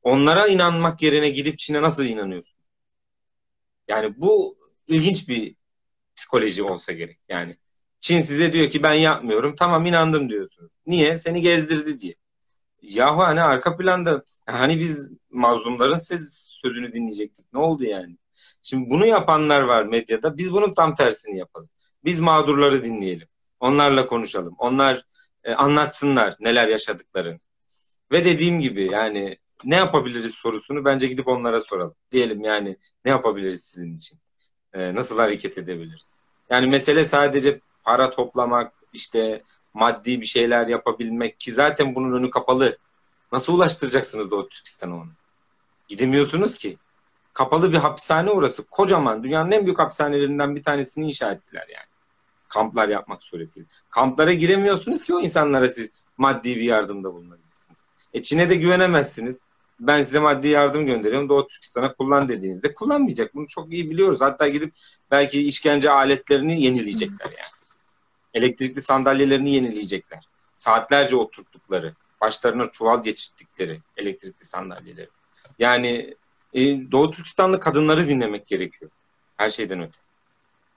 onlara 0.02 0.46
inanmak 0.46 1.02
yerine 1.02 1.30
gidip 1.30 1.58
Çin'e 1.58 1.82
nasıl 1.82 2.04
inanıyorsun? 2.04 2.58
Yani 3.88 4.14
bu 4.20 4.56
ilginç 4.86 5.28
bir 5.28 5.54
psikoloji 6.20 6.62
olsa 6.62 6.92
gerek. 6.92 7.18
Yani 7.28 7.56
Çin 8.00 8.20
size 8.20 8.52
diyor 8.52 8.70
ki 8.70 8.82
ben 8.82 8.94
yapmıyorum. 8.94 9.54
Tamam 9.56 9.86
inandım 9.86 10.30
diyorsun. 10.30 10.70
Niye? 10.86 11.18
Seni 11.18 11.42
gezdirdi 11.42 12.00
diye. 12.00 12.14
Yahu 12.82 13.22
hani 13.22 13.42
arka 13.42 13.76
planda 13.76 14.24
hani 14.46 14.80
biz 14.80 15.10
mazlumların 15.30 15.98
ses, 15.98 16.48
sözünü 16.62 16.92
dinleyecektik. 16.92 17.46
Ne 17.52 17.60
oldu 17.60 17.84
yani? 17.84 18.16
Şimdi 18.62 18.90
bunu 18.90 19.06
yapanlar 19.06 19.60
var 19.60 19.84
medyada. 19.84 20.38
Biz 20.38 20.52
bunun 20.52 20.74
tam 20.74 20.94
tersini 20.96 21.38
yapalım. 21.38 21.68
Biz 22.04 22.20
mağdurları 22.20 22.84
dinleyelim. 22.84 23.28
Onlarla 23.60 24.06
konuşalım. 24.06 24.54
Onlar 24.58 25.04
e, 25.44 25.52
anlatsınlar 25.54 26.36
neler 26.40 26.68
yaşadıklarını. 26.68 27.40
Ve 28.12 28.24
dediğim 28.24 28.60
gibi 28.60 28.84
yani 28.92 29.36
ne 29.64 29.76
yapabiliriz 29.76 30.34
sorusunu 30.34 30.84
bence 30.84 31.06
gidip 31.08 31.28
onlara 31.28 31.60
soralım. 31.60 31.94
Diyelim 32.12 32.44
yani 32.44 32.76
ne 33.04 33.10
yapabiliriz 33.10 33.64
sizin 33.64 33.96
için? 33.96 34.18
E, 34.74 34.94
nasıl 34.94 35.18
hareket 35.18 35.58
edebiliriz? 35.58 36.18
Yani 36.50 36.66
mesele 36.66 37.04
sadece 37.04 37.60
para 37.84 38.10
toplamak, 38.10 38.72
işte 38.92 39.42
maddi 39.74 40.20
bir 40.20 40.26
şeyler 40.26 40.66
yapabilmek 40.66 41.40
ki 41.40 41.52
zaten 41.52 41.94
bunun 41.94 42.12
önü 42.12 42.30
kapalı. 42.30 42.78
Nasıl 43.32 43.54
ulaştıracaksınız 43.54 44.30
Doğu 44.30 44.48
Türkistan'a 44.48 44.94
onu? 44.94 45.10
Gidemiyorsunuz 45.88 46.54
ki. 46.54 46.78
Kapalı 47.32 47.72
bir 47.72 47.76
hapishane 47.76 48.30
orası. 48.30 48.64
Kocaman. 48.66 49.24
Dünyanın 49.24 49.50
en 49.50 49.64
büyük 49.64 49.78
hapishanelerinden 49.78 50.56
bir 50.56 50.62
tanesini 50.62 51.06
inşa 51.06 51.32
ettiler 51.32 51.66
yani. 51.68 51.86
Kamplar 52.48 52.88
yapmak 52.88 53.22
suretiyle. 53.22 53.66
Kamplara 53.90 54.32
giremiyorsunuz 54.32 55.02
ki 55.02 55.14
o 55.14 55.20
insanlara 55.20 55.68
siz 55.68 55.90
maddi 56.18 56.56
bir 56.56 56.62
yardımda 56.62 57.14
bulunabilirsiniz. 57.14 57.84
E 58.14 58.22
Çin'e 58.22 58.50
de 58.50 58.54
güvenemezsiniz. 58.54 59.40
Ben 59.80 60.02
size 60.02 60.18
maddi 60.18 60.48
yardım 60.48 60.86
gönderiyorum. 60.86 61.28
Doğu 61.28 61.48
Türkistan'a 61.48 61.92
kullan 61.94 62.28
dediğinizde 62.28 62.74
kullanmayacak. 62.74 63.34
Bunu 63.34 63.46
çok 63.48 63.72
iyi 63.72 63.90
biliyoruz. 63.90 64.20
Hatta 64.20 64.48
gidip 64.48 64.74
belki 65.10 65.46
işkence 65.46 65.90
aletlerini 65.90 66.62
yenileyecekler 66.62 67.26
yani. 67.26 67.60
Elektrikli 68.34 68.82
sandalyelerini 68.82 69.54
yenileyecekler. 69.54 70.20
Saatlerce 70.54 71.16
oturttukları, 71.16 71.94
başlarına 72.20 72.70
çuval 72.70 73.02
geçirttikleri 73.02 73.80
elektrikli 73.96 74.44
sandalyeleri. 74.44 75.08
Yani 75.58 76.14
e, 76.52 76.60
Doğu 76.92 77.10
Türkistanlı 77.10 77.60
kadınları 77.60 78.08
dinlemek 78.08 78.46
gerekiyor. 78.46 78.90
Her 79.36 79.50
şeyden 79.50 79.80
öte. 79.80 79.98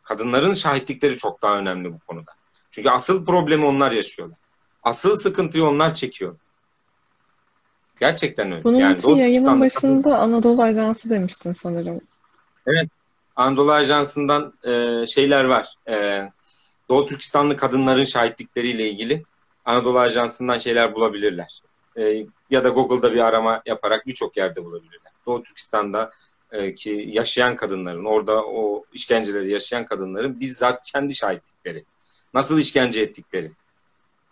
Kadınların 0.04 0.54
şahitlikleri 0.54 1.18
çok 1.18 1.42
daha 1.42 1.58
önemli 1.58 1.94
bu 1.94 2.00
konuda. 2.00 2.32
Çünkü 2.72 2.90
asıl 2.90 3.26
problemi 3.26 3.66
onlar 3.66 3.92
yaşıyorlar. 3.92 4.38
Asıl 4.84 5.18
sıkıntıyı 5.18 5.66
onlar 5.66 5.96
çekiyor. 5.96 6.38
Gerçekten 8.04 8.52
öyle. 8.52 8.64
Bunun 8.64 8.80
yani 8.80 8.98
için 8.98 9.16
yayının 9.16 9.62
başında. 9.62 10.20
Anadolu 10.20 10.64
Ajansı 10.64 11.10
demiştin 11.10 11.52
sanırım. 11.52 12.02
Evet. 12.68 12.90
Anadolu 13.36 13.72
Ajansı'ndan 13.72 14.54
e, 14.64 15.06
şeyler 15.08 15.44
var. 15.44 15.76
E, 15.90 16.30
Doğu 16.90 17.08
Türkistanlı 17.08 17.58
kadınların 17.58 18.04
şahitlikleriyle 18.04 18.90
ilgili 18.90 19.24
Anadolu 19.66 20.00
Ajansı'ndan 20.00 20.58
şeyler 20.58 20.96
bulabilirler. 20.96 21.62
E, 21.98 22.26
ya 22.50 22.64
da 22.64 22.70
Google'da 22.70 23.14
bir 23.14 23.20
arama 23.20 23.62
yaparak 23.66 24.08
birçok 24.08 24.38
yerde 24.38 24.66
bulabilirler. 24.66 25.12
Doğu 25.26 25.44
Türkistan'da 25.44 26.12
ki 26.76 27.06
yaşayan 27.12 27.56
kadınların, 27.56 28.06
orada 28.06 28.46
o 28.46 28.86
işkenceleri 28.94 29.52
yaşayan 29.52 29.86
kadınların 29.86 30.40
bizzat 30.40 30.84
kendi 30.92 31.16
şahitlikleri. 31.16 31.86
Nasıl 32.34 32.60
işkence 32.60 33.02
ettikleri. 33.02 33.52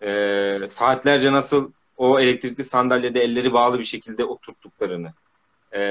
E, 0.02 0.68
saatlerce 0.68 1.32
nasıl 1.32 1.72
o 2.02 2.20
elektrikli 2.20 2.64
sandalyede 2.64 3.24
elleri 3.24 3.54
bağlı 3.54 3.80
bir 3.80 3.84
şekilde 3.84 4.26
oturttuklarını. 4.26 5.14
E, 5.72 5.82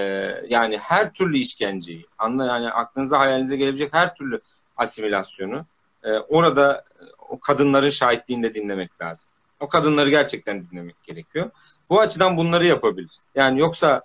yani 0.48 0.78
her 0.78 1.12
türlü 1.12 1.38
işkenceyi, 1.38 2.06
anla 2.18 2.46
yani 2.46 2.70
aklınıza 2.70 3.18
hayalinize 3.18 3.56
gelebilecek 3.56 3.92
her 3.92 4.14
türlü 4.14 4.40
asimilasyonu 4.76 5.66
e, 6.04 6.12
orada 6.12 6.84
o 7.28 7.40
kadınların 7.40 7.90
şahitliğinde 7.90 8.54
dinlemek 8.54 9.00
lazım. 9.00 9.30
O 9.60 9.68
kadınları 9.68 10.10
gerçekten 10.10 10.64
dinlemek 10.64 11.02
gerekiyor. 11.02 11.50
Bu 11.90 12.00
açıdan 12.00 12.36
bunları 12.36 12.66
yapabiliriz. 12.66 13.32
Yani 13.34 13.60
yoksa 13.60 14.02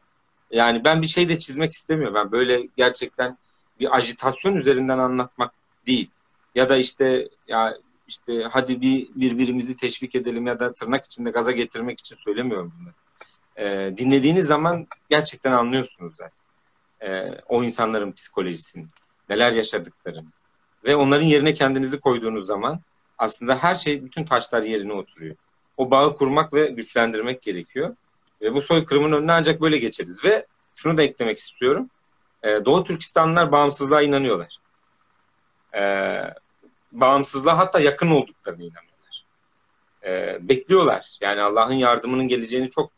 yani 0.51 0.83
ben 0.83 1.01
bir 1.01 1.07
şey 1.07 1.29
de 1.29 1.39
çizmek 1.39 1.73
istemiyorum. 1.73 2.15
Ben 2.15 2.31
böyle 2.31 2.67
gerçekten 2.77 3.37
bir 3.79 3.97
ajitasyon 3.97 4.55
üzerinden 4.55 4.99
anlatmak 4.99 5.51
değil. 5.87 6.09
Ya 6.55 6.69
da 6.69 6.77
işte 6.77 7.29
ya 7.47 7.77
işte 8.07 8.43
hadi 8.51 8.81
bir 8.81 9.07
birbirimizi 9.15 9.77
teşvik 9.77 10.15
edelim 10.15 10.47
ya 10.47 10.59
da 10.59 10.73
tırnak 10.73 11.05
içinde 11.05 11.29
gaza 11.29 11.51
getirmek 11.51 11.99
için 11.99 12.15
söylemiyorum 12.15 12.73
bunları. 12.79 12.95
Ee, 13.57 13.97
dinlediğiniz 13.97 14.47
zaman 14.47 14.87
gerçekten 15.09 15.51
anlıyorsunuz 15.51 16.15
zaten. 16.15 16.39
Ee, 17.01 17.41
o 17.47 17.63
insanların 17.63 18.11
psikolojisini, 18.11 18.85
neler 19.29 19.51
yaşadıklarını 19.51 20.29
ve 20.85 20.95
onların 20.95 21.25
yerine 21.25 21.53
kendinizi 21.53 21.99
koyduğunuz 21.99 22.45
zaman 22.45 22.79
aslında 23.17 23.57
her 23.57 23.75
şey, 23.75 24.05
bütün 24.05 24.25
taşlar 24.25 24.61
yerine 24.61 24.93
oturuyor. 24.93 25.35
O 25.77 25.91
bağı 25.91 26.15
kurmak 26.15 26.53
ve 26.53 26.67
güçlendirmek 26.67 27.41
gerekiyor. 27.41 27.95
Ve 28.41 28.53
bu 28.53 28.61
soykırımın 28.61 29.11
önüne 29.11 29.31
ancak 29.31 29.61
böyle 29.61 29.77
geçeriz. 29.77 30.23
Ve 30.25 30.45
şunu 30.73 30.97
da 30.97 31.03
eklemek 31.03 31.37
istiyorum. 31.37 31.89
Ee, 32.43 32.65
Doğu 32.65 32.83
Türkistanlılar 32.83 33.51
bağımsızlığa 33.51 34.01
inanıyorlar. 34.01 34.57
Ee, 35.75 36.21
bağımsızlığa 37.01 37.57
hatta 37.57 37.79
yakın 37.79 38.11
olduklarını 38.11 38.63
inanıyorlar. 38.63 39.25
Ee, 40.03 40.37
bekliyorlar. 40.49 41.17
Yani 41.21 41.41
Allah'ın 41.41 41.73
yardımının 41.73 42.27
geleceğini 42.27 42.69
çok 42.69 42.91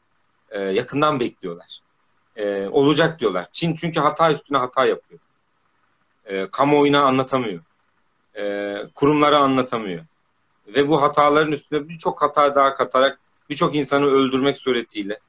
e, 0.50 0.60
yakından 0.60 1.20
bekliyorlar. 1.20 1.80
Ee, 2.36 2.68
olacak 2.68 3.20
diyorlar. 3.20 3.48
Çin 3.52 3.76
çünkü 3.76 4.00
hata 4.00 4.32
üstüne 4.32 4.58
hata 4.58 4.86
yapıyor. 4.86 5.20
Ee, 6.26 6.48
kamuoyuna 6.52 7.02
anlatamıyor. 7.04 7.64
Ee, 8.38 8.76
kurumlara 8.96 9.38
anlatamıyor. 9.38 10.06
Ve 10.68 10.88
bu 10.88 11.02
hataların 11.02 11.52
üstüne 11.52 11.90
birçok 11.90 12.22
hata 12.22 12.56
daha 12.56 12.76
katarak 12.76 13.20
birçok 13.50 13.76
insanı 13.76 14.06
öldürmek 14.06 14.58
suretiyle, 14.58 15.20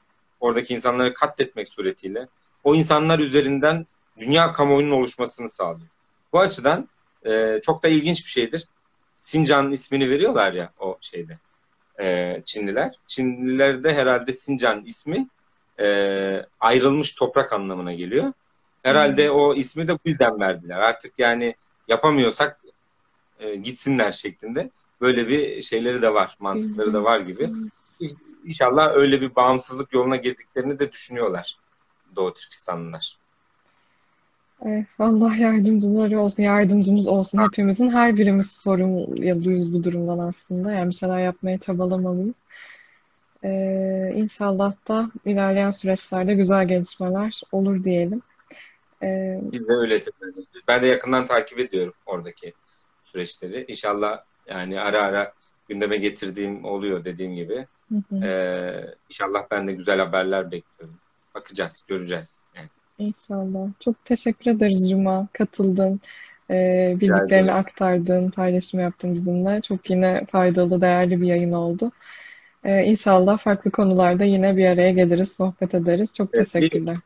oradaki 0.40 0.74
insanları 0.74 1.14
katletmek 1.14 1.68
suretiyle 1.68 2.28
o 2.64 2.74
insanlar 2.74 3.18
üzerinden 3.18 3.86
dünya 4.18 4.52
kamuoyunun 4.52 4.90
oluşmasını 4.90 5.50
sağlıyor. 5.50 5.88
Bu 6.32 6.40
açıdan 6.40 6.88
e, 7.28 7.60
çok 7.62 7.82
da 7.82 7.88
ilginç 7.88 8.24
bir 8.24 8.30
şeydir. 8.30 8.64
Sincan'ın 9.16 9.70
ismini 9.70 10.10
veriyorlar 10.10 10.52
ya 10.52 10.72
o 10.78 10.98
şeyde 11.00 11.38
e, 12.00 12.36
Çinliler. 12.44 12.94
Çinlilerde 13.06 13.94
herhalde 13.94 14.32
Sincan 14.32 14.84
ismi 14.84 15.28
e, 15.80 16.46
ayrılmış 16.60 17.14
toprak 17.14 17.52
anlamına 17.52 17.92
geliyor. 17.92 18.32
Herhalde 18.82 19.28
hmm. 19.28 19.34
o 19.34 19.54
ismi 19.54 19.88
de 19.88 19.94
bu 19.94 20.00
yüzden 20.04 20.40
verdiler. 20.40 20.78
Artık 20.78 21.18
yani 21.18 21.54
yapamıyorsak 21.88 22.60
e, 23.40 23.56
gitsinler 23.56 24.12
şeklinde. 24.12 24.70
Böyle 25.00 25.28
bir 25.28 25.62
şeyleri 25.62 26.02
de 26.02 26.14
var, 26.14 26.36
mantıkları 26.40 26.92
da 26.92 27.04
var 27.04 27.20
gibi. 27.20 27.50
İnşallah 28.44 28.96
öyle 28.96 29.20
bir 29.20 29.34
bağımsızlık 29.34 29.92
yoluna 29.92 30.16
girdiklerini 30.16 30.78
de 30.78 30.92
düşünüyorlar 30.92 31.56
Doğu 32.16 32.34
Türkistanlılar. 32.34 33.18
Evet, 34.66 34.86
Allah 34.98 35.34
yardımcıları 35.34 36.20
olsun, 36.20 36.42
yardımcımız 36.42 37.06
olsun. 37.06 37.38
Hepimizin 37.38 37.90
her 37.90 38.16
birimiz 38.16 38.52
sorumluyuz 38.52 39.72
bu 39.72 39.84
durumdan 39.84 40.18
aslında. 40.18 40.72
Yani 40.72 40.88
bir 40.88 40.94
şeyler 40.94 41.18
yapmaya 41.18 41.58
çabalamalıyız. 41.58 42.42
Ee, 43.44 44.12
inşallah 44.14 44.74
da 44.88 45.10
ilerleyen 45.24 45.70
süreçlerde 45.70 46.34
güzel 46.34 46.68
gelişmeler 46.68 47.40
olur 47.52 47.84
diyelim. 47.84 48.22
Ee, 49.02 49.40
Biz 49.42 49.68
de 49.68 49.72
öyle 49.72 50.02
Ben 50.68 50.82
de 50.82 50.86
yakından 50.86 51.26
takip 51.26 51.58
ediyorum 51.58 51.94
oradaki 52.06 52.52
süreçleri. 53.04 53.64
İnşallah 53.68 54.22
yani 54.46 54.80
ara 54.80 55.04
ara 55.04 55.32
gündeme 55.68 55.96
getirdiğim 55.96 56.64
oluyor 56.64 57.04
dediğim 57.04 57.34
gibi. 57.34 57.66
Hı 57.88 58.02
hı. 58.10 58.24
Ee, 58.24 58.94
inşallah 59.10 59.46
ben 59.50 59.68
de 59.68 59.72
güzel 59.72 59.98
haberler 59.98 60.50
bekliyorum. 60.50 60.96
Bakacağız, 61.34 61.82
göreceğiz. 61.88 62.44
Yani. 62.54 62.68
İnşallah. 62.98 63.68
Çok 63.80 64.04
teşekkür 64.04 64.50
ederiz 64.50 64.90
Cuma. 64.90 65.28
Katıldın. 65.32 66.00
Ee, 66.50 66.96
bildiklerini 67.00 67.52
aktardın, 67.52 68.30
paylaşım 68.30 68.80
yaptın 68.80 69.14
bizimle. 69.14 69.60
Çok 69.60 69.90
yine 69.90 70.26
faydalı, 70.32 70.80
değerli 70.80 71.20
bir 71.20 71.26
yayın 71.26 71.52
oldu. 71.52 71.92
Ee, 72.64 72.84
İnşallah 72.84 73.38
farklı 73.38 73.70
konularda 73.70 74.24
yine 74.24 74.56
bir 74.56 74.66
araya 74.66 74.90
geliriz, 74.92 75.32
sohbet 75.32 75.74
ederiz. 75.74 76.12
Çok 76.16 76.28
Evet, 76.34 76.46
bir- 76.46 76.60
teşekkürler. 76.60 76.96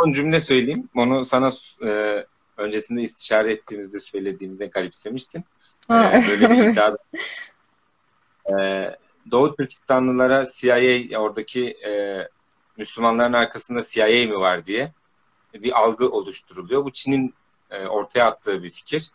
Son 0.00 0.12
cümle 0.12 0.40
söyleyeyim. 0.40 0.88
Onu 0.96 1.24
sana 1.24 1.50
e, 1.86 2.24
öncesinde 2.56 3.02
istişare 3.02 3.52
ettiğimizde 3.52 4.00
söylediğimde 4.00 4.66
garipsemiştin. 4.66 5.44
Ha, 5.88 6.12
Ee, 6.14 6.22
böyle 6.30 6.50
bir 6.50 6.68
iddia. 6.72 6.96
Ee, 8.60 8.96
Doğu 9.30 9.56
Türkistanlılara 9.56 10.44
CIA 10.54 11.18
oradaki 11.20 11.68
e, 11.86 12.22
Müslümanların 12.78 13.32
arkasında 13.32 13.82
CIA 13.82 14.06
mi 14.06 14.38
var 14.38 14.66
diye 14.66 14.92
bir 15.54 15.80
algı 15.80 16.10
oluşturuluyor. 16.10 16.84
Bu 16.84 16.90
Çin'in 16.90 17.34
e, 17.70 17.86
ortaya 17.86 18.24
attığı 18.24 18.62
bir 18.62 18.70
fikir. 18.70 19.10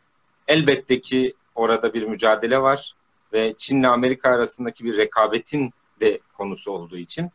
Elbette 0.48 1.02
ki 1.02 1.34
orada 1.56 1.94
bir 1.94 2.04
mücadele 2.04 2.62
var 2.62 2.94
ve 3.34 3.54
Çin'le 3.58 3.84
Amerika 3.84 4.30
arasındaki 4.30 4.86
bir 4.86 4.98
rekabetin 4.98 5.74
de 6.00 6.20
konusu 6.34 6.72
olduğu 6.72 6.98
için 6.98 7.32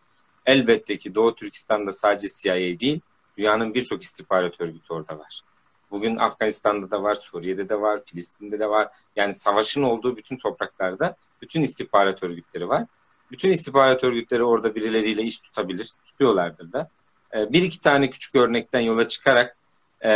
elbette 0.46 0.98
ki 0.98 1.14
Doğu 1.14 1.34
Türkistan'da 1.34 1.92
sadece 1.92 2.28
CIA 2.28 2.80
değil, 2.80 3.00
dünyanın 3.38 3.74
birçok 3.74 4.02
istihbarat 4.02 4.60
örgütü 4.60 4.92
orada 4.92 5.18
var. 5.18 5.42
Bugün 5.90 6.16
Afganistan'da 6.16 6.90
da 6.90 7.02
var, 7.02 7.14
Suriye'de 7.14 7.68
de 7.68 7.80
var, 7.80 8.00
Filistin'de 8.04 8.58
de 8.58 8.68
var. 8.68 8.88
Yani 9.16 9.34
savaşın 9.34 9.82
olduğu 9.82 10.16
bütün 10.16 10.36
topraklarda 10.36 11.16
bütün 11.42 11.62
istihbarat 11.62 12.22
örgütleri 12.22 12.68
var. 12.68 12.84
Bütün 13.30 13.50
istihbarat 13.50 14.04
örgütleri 14.04 14.42
orada 14.42 14.74
birileriyle 14.74 15.22
iş 15.22 15.38
tutabilir, 15.38 15.92
tutuyorlardır 16.06 16.72
da. 16.72 16.90
Ee, 17.34 17.52
bir 17.52 17.62
iki 17.62 17.80
tane 17.80 18.10
küçük 18.10 18.34
örnekten 18.34 18.80
yola 18.80 19.08
çıkarak 19.08 19.56
e, 20.04 20.10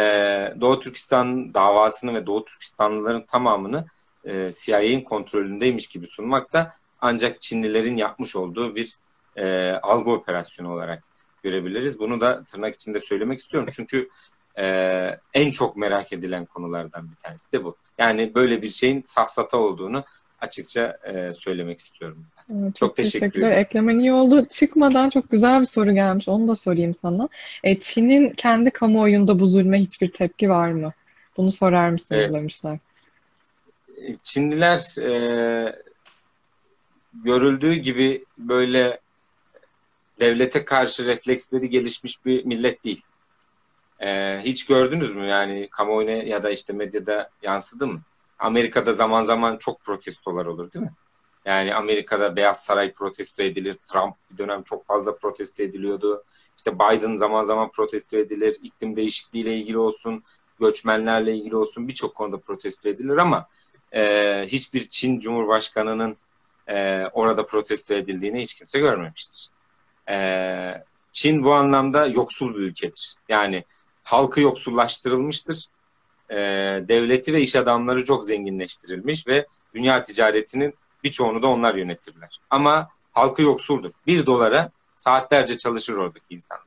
Doğu 0.60 0.80
Türkistan 0.80 1.54
davasını 1.54 2.14
ve 2.14 2.26
Doğu 2.26 2.44
Türkistanlıların 2.44 3.26
tamamını 3.26 3.86
e, 4.24 4.50
CIA'nin 4.52 5.00
kontrolündeymiş 5.00 5.86
gibi 5.86 6.06
sunmak 6.06 6.52
da 6.52 6.74
ancak 7.00 7.40
Çinlilerin 7.40 7.96
yapmış 7.96 8.36
olduğu 8.36 8.74
bir 8.74 8.96
e, 9.36 9.70
algı 9.82 10.10
operasyonu 10.10 10.72
olarak 10.72 11.02
görebiliriz. 11.42 11.98
Bunu 11.98 12.20
da 12.20 12.44
tırnak 12.44 12.74
içinde 12.74 13.00
söylemek 13.00 13.38
istiyorum. 13.38 13.68
Çünkü 13.72 14.08
e, 14.58 15.18
en 15.34 15.50
çok 15.50 15.76
merak 15.76 16.12
edilen 16.12 16.46
konulardan 16.46 17.10
bir 17.10 17.16
tanesi 17.16 17.52
de 17.52 17.64
bu. 17.64 17.76
Yani 17.98 18.34
böyle 18.34 18.62
bir 18.62 18.70
şeyin 18.70 19.02
safsata 19.02 19.56
olduğunu 19.56 20.04
açıkça 20.42 20.98
e, 21.04 21.32
söylemek 21.32 21.78
istiyorum. 21.78 22.26
Evet, 22.54 22.76
Çok 22.76 22.96
teşekkür 22.96 23.20
teşekkürler. 23.20 23.48
ederim. 23.48 23.62
Eklemen 23.62 23.98
iyi 23.98 24.12
oldu. 24.12 24.46
Çıkmadan 24.50 25.10
çok 25.10 25.30
güzel 25.30 25.60
bir 25.60 25.66
soru 25.66 25.92
gelmiş. 25.94 26.28
Onu 26.28 26.48
da 26.48 26.56
sorayım 26.56 26.94
sana. 26.94 27.28
E, 27.64 27.80
Çin'in 27.80 28.30
kendi 28.30 28.70
kamuoyunda 28.70 29.38
bu 29.38 29.46
zulme 29.46 29.80
hiçbir 29.80 30.08
tepki 30.08 30.50
var 30.50 30.70
mı? 30.70 30.92
Bunu 31.36 31.52
sorar 31.52 31.90
mısınız 31.90 32.20
Evet. 32.24 32.34
demişler. 32.34 32.78
Çinliler 34.22 35.00
e, 35.02 35.76
görüldüğü 37.24 37.74
gibi 37.74 38.24
böyle 38.38 39.00
devlete 40.20 40.64
karşı 40.64 41.04
refleksleri 41.06 41.70
gelişmiş 41.70 42.24
bir 42.26 42.44
millet 42.44 42.84
değil. 42.84 43.02
E, 44.00 44.40
hiç 44.44 44.66
gördünüz 44.66 45.14
mü 45.14 45.26
yani 45.26 45.68
kamuoyuna 45.70 46.10
ya 46.12 46.42
da 46.42 46.50
işte 46.50 46.72
medyada 46.72 47.30
yansıdı 47.42 47.86
mı? 47.86 48.00
Amerika'da 48.42 48.92
zaman 48.92 49.24
zaman 49.24 49.56
çok 49.56 49.80
protestolar 49.80 50.46
olur 50.46 50.72
değil 50.72 50.84
mi? 50.84 50.92
Yani 51.44 51.74
Amerika'da 51.74 52.36
Beyaz 52.36 52.64
Saray 52.64 52.92
protesto 52.92 53.42
edilir. 53.42 53.74
Trump 53.74 54.14
bir 54.30 54.38
dönem 54.38 54.62
çok 54.62 54.86
fazla 54.86 55.16
protesto 55.16 55.62
ediliyordu. 55.62 56.24
İşte 56.56 56.74
Biden 56.78 57.16
zaman 57.16 57.42
zaman 57.42 57.70
protesto 57.70 58.16
edilir. 58.16 58.56
İklim 58.62 58.96
değişikliğiyle 58.96 59.56
ilgili 59.56 59.78
olsun, 59.78 60.24
göçmenlerle 60.60 61.36
ilgili 61.36 61.56
olsun 61.56 61.88
birçok 61.88 62.14
konuda 62.14 62.38
protesto 62.38 62.88
edilir 62.88 63.16
ama 63.16 63.48
e, 63.94 64.44
hiçbir 64.48 64.88
Çin 64.88 65.20
Cumhurbaşkanı'nın 65.20 66.16
e, 66.68 67.06
orada 67.12 67.46
protesto 67.46 67.94
edildiğini 67.94 68.42
hiç 68.42 68.54
kimse 68.54 68.78
görmemiştir. 68.78 69.48
E, 70.08 70.84
Çin 71.12 71.44
bu 71.44 71.52
anlamda 71.52 72.06
yoksul 72.06 72.54
bir 72.54 72.60
ülkedir. 72.60 73.14
Yani 73.28 73.64
halkı 74.02 74.40
yoksullaştırılmıştır. 74.40 75.66
E, 76.32 76.36
devleti 76.88 77.34
ve 77.34 77.40
iş 77.40 77.56
adamları 77.56 78.04
çok 78.04 78.24
zenginleştirilmiş 78.24 79.26
ve 79.26 79.46
dünya 79.74 80.02
ticaretinin 80.02 80.74
birçoğunu 81.04 81.42
da 81.42 81.46
onlar 81.46 81.74
yönetirler. 81.74 82.40
Ama 82.50 82.88
halkı 83.12 83.42
yoksuldur. 83.42 83.90
Bir 84.06 84.26
dolara 84.26 84.70
saatlerce 84.96 85.58
çalışır 85.58 85.96
oradaki 85.96 86.24
insanlar. 86.30 86.66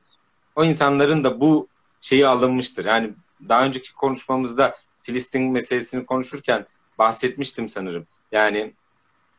O 0.56 0.64
insanların 0.64 1.24
da 1.24 1.40
bu 1.40 1.68
şeyi 2.00 2.26
alınmıştır. 2.26 2.84
Yani 2.84 3.10
daha 3.48 3.64
önceki 3.64 3.94
konuşmamızda 3.94 4.76
Filistin 5.02 5.52
meselesini 5.52 6.06
konuşurken 6.06 6.66
bahsetmiştim 6.98 7.68
sanırım. 7.68 8.06
Yani 8.32 8.72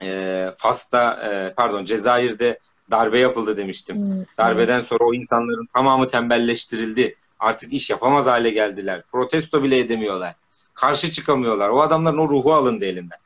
e, 0.02 0.52
Fas'ta 0.58 1.14
e, 1.14 1.54
pardon 1.54 1.86
Cezayir'de 1.86 2.60
darbe 2.92 3.20
yapıldı 3.20 3.58
demiştim. 3.58 3.96
Hmm. 3.96 4.24
Darbeden 4.38 4.82
sonra 4.82 5.04
o 5.04 5.14
insanların 5.14 5.68
tamamı 5.74 6.10
tembelleştirildi. 6.10 7.16
Artık 7.40 7.74
iş 7.74 7.90
yapamaz 7.90 8.26
hale 8.26 8.50
geldiler. 8.50 9.04
Protesto 9.12 9.64
bile 9.64 9.80
edemiyorlar. 9.80 10.36
Karşı 10.74 11.12
çıkamıyorlar. 11.12 11.70
O 11.70 11.82
adamların 11.82 12.18
o 12.18 12.30
ruhu 12.30 12.54
alındı 12.54 12.86
elinden. 12.86 13.18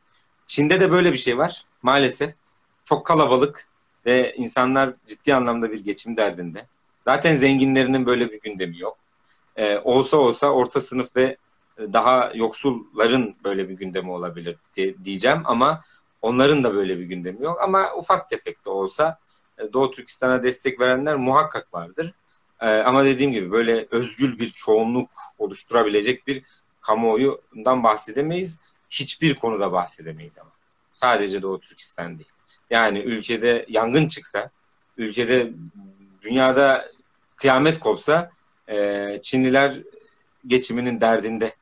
Çin'de 0.47 0.79
de 0.79 0.91
böyle 0.91 1.11
bir 1.11 1.17
şey 1.17 1.37
var 1.37 1.65
maalesef. 1.81 2.33
Çok 2.85 3.05
kalabalık 3.05 3.67
ve 4.05 4.33
insanlar 4.37 4.93
ciddi 5.05 5.35
anlamda 5.35 5.71
bir 5.71 5.79
geçim 5.79 6.17
derdinde. 6.17 6.65
Zaten 7.05 7.35
zenginlerinin 7.35 8.05
böyle 8.05 8.31
bir 8.31 8.41
gündemi 8.41 8.79
yok. 8.79 8.97
Ee, 9.55 9.77
olsa 9.83 10.17
olsa 10.17 10.49
orta 10.49 10.81
sınıf 10.81 11.15
ve 11.15 11.37
daha 11.79 12.31
yoksulların 12.35 13.35
böyle 13.43 13.69
bir 13.69 13.73
gündemi 13.73 14.11
olabilir 14.11 14.55
diye, 14.75 14.95
diyeceğim 15.03 15.41
ama 15.45 15.83
onların 16.21 16.63
da 16.63 16.73
böyle 16.73 16.99
bir 16.99 17.03
gündemi 17.03 17.43
yok. 17.43 17.61
Ama 17.61 17.95
ufak 17.95 18.29
tefek 18.29 18.65
de 18.65 18.69
olsa 18.69 19.17
e, 19.57 19.73
Doğu 19.73 19.91
Türkistan'a 19.91 20.43
destek 20.43 20.79
verenler 20.79 21.15
muhakkak 21.15 21.73
vardır. 21.73 22.13
Ee, 22.61 22.67
ama 22.67 23.05
dediğim 23.05 23.31
gibi 23.31 23.51
böyle 23.51 23.87
özgül 23.91 24.39
bir 24.39 24.49
çoğunluk 24.49 25.09
oluşturabilecek 25.39 26.27
bir 26.27 26.43
kamuoyundan 26.81 27.83
bahsedemeyiz. 27.83 28.59
Hiçbir 28.89 29.35
konuda 29.35 29.71
bahsedemeyiz 29.71 30.37
ama. 30.37 30.51
Sadece 30.91 31.41
Doğu 31.41 31.59
Türkistan 31.59 32.17
değil. 32.17 32.29
Yani 32.69 32.99
ülkede 32.99 33.65
yangın 33.69 34.07
çıksa, 34.07 34.49
ülkede 34.97 35.51
dünyada 36.21 36.91
kıyamet 37.35 37.79
kopsa 37.79 38.31
e, 38.67 39.17
Çinliler 39.21 39.79
geçiminin 40.47 41.01
derdinde 41.01 41.55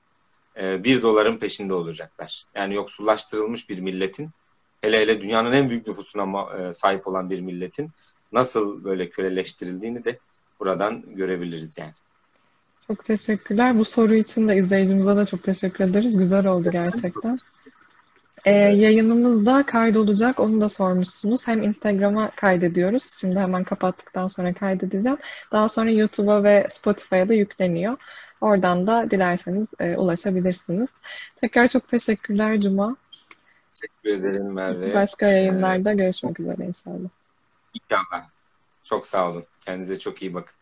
e, 0.58 0.84
bir 0.84 1.02
doların 1.02 1.38
peşinde 1.38 1.74
olacaklar. 1.74 2.46
Yani 2.56 2.76
yoksullaştırılmış 2.76 3.70
bir 3.70 3.80
milletin 3.80 4.30
hele 4.82 5.00
hele 5.00 5.22
dünyanın 5.22 5.52
en 5.52 5.70
büyük 5.70 5.88
nüfusuna 5.88 6.58
e, 6.58 6.74
sahip 6.74 7.08
olan 7.08 7.30
bir 7.30 7.42
milletin 7.42 7.92
nasıl 8.32 8.84
böyle 8.84 9.10
köleleştirildiğini 9.10 10.06
de 10.06 10.20
buradan 10.60 11.04
görebiliriz 11.16 11.78
yani. 11.78 11.94
Çok 12.88 13.06
teşekkürler. 13.06 13.78
Bu 13.78 13.86
soru 13.86 14.16
için 14.16 14.48
de 14.48 14.58
izleyicimize 14.58 15.16
de 15.16 15.26
çok 15.26 15.44
teşekkür 15.44 15.84
ederiz. 15.84 16.18
Güzel 16.18 16.48
oldu 16.48 16.72
gerçekten. 16.72 17.40
Ee, 18.46 18.52
yayınımız 18.52 19.46
da 19.46 19.66
kaydolacak. 19.66 20.40
Onu 20.40 20.62
da 20.62 20.70
sormuşsunuz. 20.70 21.48
Hem 21.48 21.64
Instagram'a 21.64 22.30
kaydediyoruz. 22.30 23.04
Şimdi 23.22 23.40
hemen 23.40 23.64
kapattıktan 23.64 24.28
sonra 24.28 24.54
kaydedeceğim. 24.54 25.18
Daha 25.52 25.70
sonra 25.70 25.92
YouTube'a 25.92 26.44
ve 26.44 26.66
Spotify'a 26.70 27.30
da 27.30 27.34
yükleniyor. 27.34 27.98
Oradan 28.42 28.88
da 28.88 29.12
dilerseniz 29.12 29.68
e, 29.80 29.98
ulaşabilirsiniz. 29.98 30.90
Tekrar 31.42 31.68
çok 31.68 31.88
teşekkürler 31.88 32.62
Cuma. 32.62 32.96
Teşekkür 33.74 34.10
ederim 34.10 34.54
Merve. 34.54 34.94
Başka 34.94 35.26
yayınlarda 35.26 35.94
görüşmek 35.94 36.40
üzere 36.40 36.66
inşallah. 36.66 37.10
İnşallah. 37.74 38.39
Çok 38.90 39.08
sağ 39.08 39.30
olun. 39.30 39.46
Kendinize 39.62 40.00
çok 40.00 40.22
iyi 40.22 40.34
bakın. 40.34 40.56